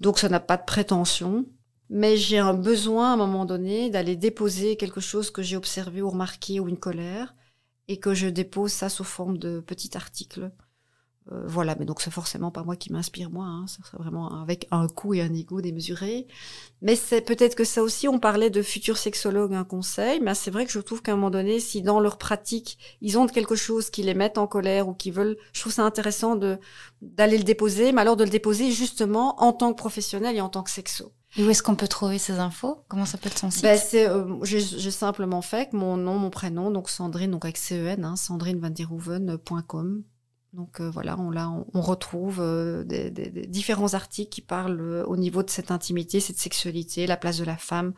Donc 0.00 0.18
ça 0.18 0.28
n'a 0.28 0.40
pas 0.40 0.56
de 0.56 0.64
prétention, 0.64 1.46
mais 1.88 2.16
j'ai 2.16 2.38
un 2.38 2.52
besoin 2.52 3.10
à 3.10 3.14
un 3.14 3.16
moment 3.16 3.44
donné 3.44 3.90
d'aller 3.90 4.16
déposer 4.16 4.76
quelque 4.76 5.00
chose 5.00 5.30
que 5.30 5.42
j'ai 5.42 5.56
observé 5.56 6.02
ou 6.02 6.10
remarqué 6.10 6.58
ou 6.58 6.68
une 6.68 6.78
colère, 6.78 7.36
et 7.86 8.00
que 8.00 8.12
je 8.12 8.26
dépose 8.26 8.72
ça 8.72 8.88
sous 8.88 9.04
forme 9.04 9.38
de 9.38 9.60
petit 9.60 9.96
article 9.96 10.50
euh, 11.32 11.44
voilà, 11.46 11.76
mais 11.78 11.84
donc 11.84 12.00
c'est 12.00 12.10
forcément 12.10 12.50
pas 12.50 12.62
moi 12.62 12.76
qui 12.76 12.92
m'inspire 12.92 13.30
moi, 13.30 13.46
hein, 13.46 13.64
c'est 13.66 13.96
vraiment 13.96 14.42
avec 14.42 14.66
un 14.70 14.86
coût 14.88 15.14
et 15.14 15.22
un 15.22 15.32
ego 15.32 15.60
démesuré. 15.60 16.26
Mais 16.80 16.96
c'est 16.96 17.20
peut-être 17.20 17.54
que 17.54 17.64
ça 17.64 17.82
aussi, 17.82 18.08
on 18.08 18.18
parlait 18.18 18.50
de 18.50 18.60
futurs 18.60 18.98
sexologues, 18.98 19.54
un 19.54 19.64
conseil, 19.64 20.20
mais 20.20 20.34
c'est 20.34 20.50
vrai 20.50 20.66
que 20.66 20.72
je 20.72 20.80
trouve 20.80 21.00
qu'à 21.00 21.12
un 21.12 21.16
moment 21.16 21.30
donné, 21.30 21.60
si 21.60 21.80
dans 21.80 22.00
leur 22.00 22.18
pratique, 22.18 22.78
ils 23.00 23.18
ont 23.18 23.26
quelque 23.26 23.54
chose 23.54 23.88
qui 23.88 24.02
les 24.02 24.14
met 24.14 24.38
en 24.38 24.46
colère 24.46 24.88
ou 24.88 24.94
qui 24.94 25.10
veulent, 25.10 25.36
je 25.52 25.60
trouve 25.60 25.72
ça 25.72 25.84
intéressant 25.84 26.36
de 26.36 26.58
d'aller 27.00 27.38
le 27.38 27.44
déposer, 27.44 27.92
mais 27.92 28.00
alors 28.00 28.16
de 28.16 28.24
le 28.24 28.30
déposer 28.30 28.70
justement 28.70 29.42
en 29.42 29.52
tant 29.52 29.72
que 29.72 29.78
professionnel 29.78 30.36
et 30.36 30.40
en 30.40 30.48
tant 30.48 30.62
que 30.62 30.70
sexo. 30.70 31.12
Et 31.36 31.44
où 31.44 31.50
est-ce 31.50 31.62
qu'on 31.62 31.76
peut 31.76 31.88
trouver 31.88 32.18
ces 32.18 32.34
infos? 32.34 32.84
Comment 32.88 33.06
ça 33.06 33.16
peut 33.16 33.28
être 33.28 33.38
son 33.38 33.50
site? 33.50 33.62
Ben, 33.62 33.78
c'est, 33.78 34.06
euh, 34.06 34.36
j'ai, 34.42 34.90
simplement 34.90 35.40
fait 35.40 35.72
mon 35.72 35.96
nom, 35.96 36.18
mon 36.18 36.28
prénom, 36.28 36.70
donc 36.70 36.90
Sandrine, 36.90 37.30
donc 37.30 37.46
avec 37.46 37.56
CEN, 37.56 38.04
hein. 38.04 38.16
Donc 40.52 40.80
euh, 40.80 40.90
voilà, 40.90 41.18
on, 41.18 41.30
là, 41.30 41.50
on, 41.72 41.80
retrouve 41.80 42.38
euh, 42.40 42.84
des, 42.84 43.10
différents 43.46 43.94
articles 43.94 44.30
qui 44.30 44.42
parlent 44.42 44.80
euh, 44.80 45.04
au 45.06 45.16
niveau 45.16 45.42
de 45.42 45.48
cette 45.48 45.70
intimité, 45.70 46.20
cette 46.20 46.38
sexualité, 46.38 47.06
la 47.06 47.16
place 47.16 47.38
de 47.38 47.44
la 47.44 47.56
femme. 47.56 47.94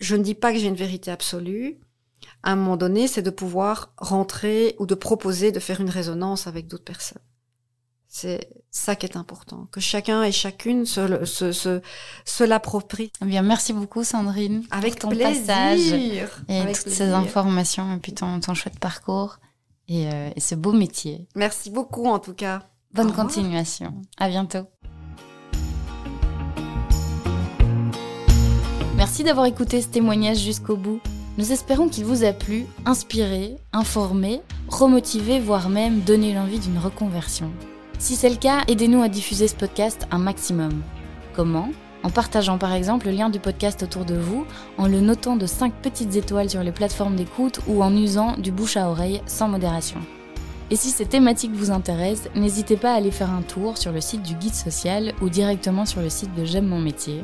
Je 0.00 0.16
ne 0.16 0.22
dis 0.22 0.34
pas 0.34 0.52
que 0.52 0.58
j'ai 0.58 0.68
une 0.68 0.74
vérité 0.74 1.10
absolue. 1.10 1.78
À 2.42 2.52
un 2.52 2.56
moment 2.56 2.78
donné, 2.78 3.08
c'est 3.08 3.20
de 3.20 3.30
pouvoir 3.30 3.92
rentrer 3.98 4.74
ou 4.78 4.86
de 4.86 4.94
proposer 4.94 5.52
de 5.52 5.60
faire 5.60 5.82
une 5.82 5.90
résonance 5.90 6.46
avec 6.46 6.66
d'autres 6.66 6.84
personnes. 6.84 7.22
C'est 8.08 8.48
ça 8.70 8.96
qui 8.96 9.06
est 9.06 9.16
important, 9.16 9.68
que 9.70 9.80
chacun 9.80 10.22
et 10.22 10.32
chacune 10.32 10.86
se, 10.86 11.24
se, 11.24 11.52
se, 11.52 11.80
se 12.24 12.44
l'approprie. 12.44 13.10
Eh 13.22 13.26
bien, 13.26 13.42
merci 13.42 13.72
beaucoup 13.72 14.04
Sandrine 14.04 14.64
avec 14.70 14.98
pour 14.98 15.10
ton 15.10 15.16
plaisir. 15.16 15.46
passage 15.46 15.92
et 15.92 16.58
avec 16.58 16.82
toutes 16.82 16.92
ces 16.92 17.10
informations 17.10 17.94
et 17.94 17.98
puis 17.98 18.12
ton, 18.12 18.40
ton 18.40 18.54
chouette 18.54 18.78
parcours 18.78 19.38
et, 19.88 20.08
euh, 20.08 20.30
et, 20.34 20.40
ce 20.40 20.54
beau 20.54 20.72
métier. 20.72 21.26
Merci 21.34 21.70
beaucoup 21.70 22.06
en 22.06 22.18
tout 22.18 22.34
cas. 22.34 22.62
Bonne 22.94 23.12
continuation. 23.12 23.94
À 24.18 24.28
bientôt. 24.28 24.66
Merci 28.96 29.24
d'avoir 29.24 29.46
écouté 29.46 29.80
ce 29.82 29.88
témoignage 29.88 30.38
jusqu'au 30.38 30.76
bout. 30.76 31.00
Nous 31.38 31.50
espérons 31.50 31.88
qu'il 31.88 32.04
vous 32.04 32.24
a 32.24 32.32
plu, 32.32 32.66
inspiré, 32.84 33.56
informé, 33.72 34.42
remotivé, 34.68 35.40
voire 35.40 35.70
même 35.70 36.00
donné 36.00 36.34
l'envie 36.34 36.58
d'une 36.58 36.78
reconversion. 36.78 37.50
Si 37.98 38.16
c'est 38.16 38.28
le 38.28 38.36
cas, 38.36 38.62
aidez-nous 38.68 39.02
à 39.02 39.08
diffuser 39.08 39.48
ce 39.48 39.54
podcast 39.56 40.06
un 40.10 40.18
maximum. 40.18 40.82
Comment? 41.34 41.70
En 42.02 42.10
partageant 42.10 42.58
par 42.58 42.72
exemple 42.72 43.06
le 43.06 43.12
lien 43.12 43.30
du 43.30 43.38
podcast 43.38 43.82
autour 43.82 44.04
de 44.04 44.16
vous, 44.16 44.44
en 44.76 44.88
le 44.88 45.00
notant 45.00 45.36
de 45.36 45.46
5 45.46 45.72
petites 45.72 46.16
étoiles 46.16 46.50
sur 46.50 46.62
les 46.62 46.72
plateformes 46.72 47.16
d'écoute 47.16 47.60
ou 47.68 47.82
en 47.82 47.96
usant 47.96 48.36
du 48.36 48.50
bouche 48.50 48.76
à 48.76 48.88
oreille 48.88 49.22
sans 49.26 49.48
modération. 49.48 50.00
Et 50.70 50.76
si 50.76 50.90
ces 50.90 51.06
thématiques 51.06 51.54
vous 51.54 51.70
intéressent, 51.70 52.30
n'hésitez 52.34 52.76
pas 52.76 52.92
à 52.92 52.96
aller 52.96 53.10
faire 53.10 53.30
un 53.30 53.42
tour 53.42 53.76
sur 53.76 53.92
le 53.92 54.00
site 54.00 54.22
du 54.22 54.34
guide 54.34 54.54
social 54.54 55.12
ou 55.20 55.28
directement 55.28 55.84
sur 55.84 56.00
le 56.00 56.08
site 56.08 56.34
de 56.34 56.46
J'aime 56.46 56.66
mon 56.66 56.80
métier, 56.80 57.22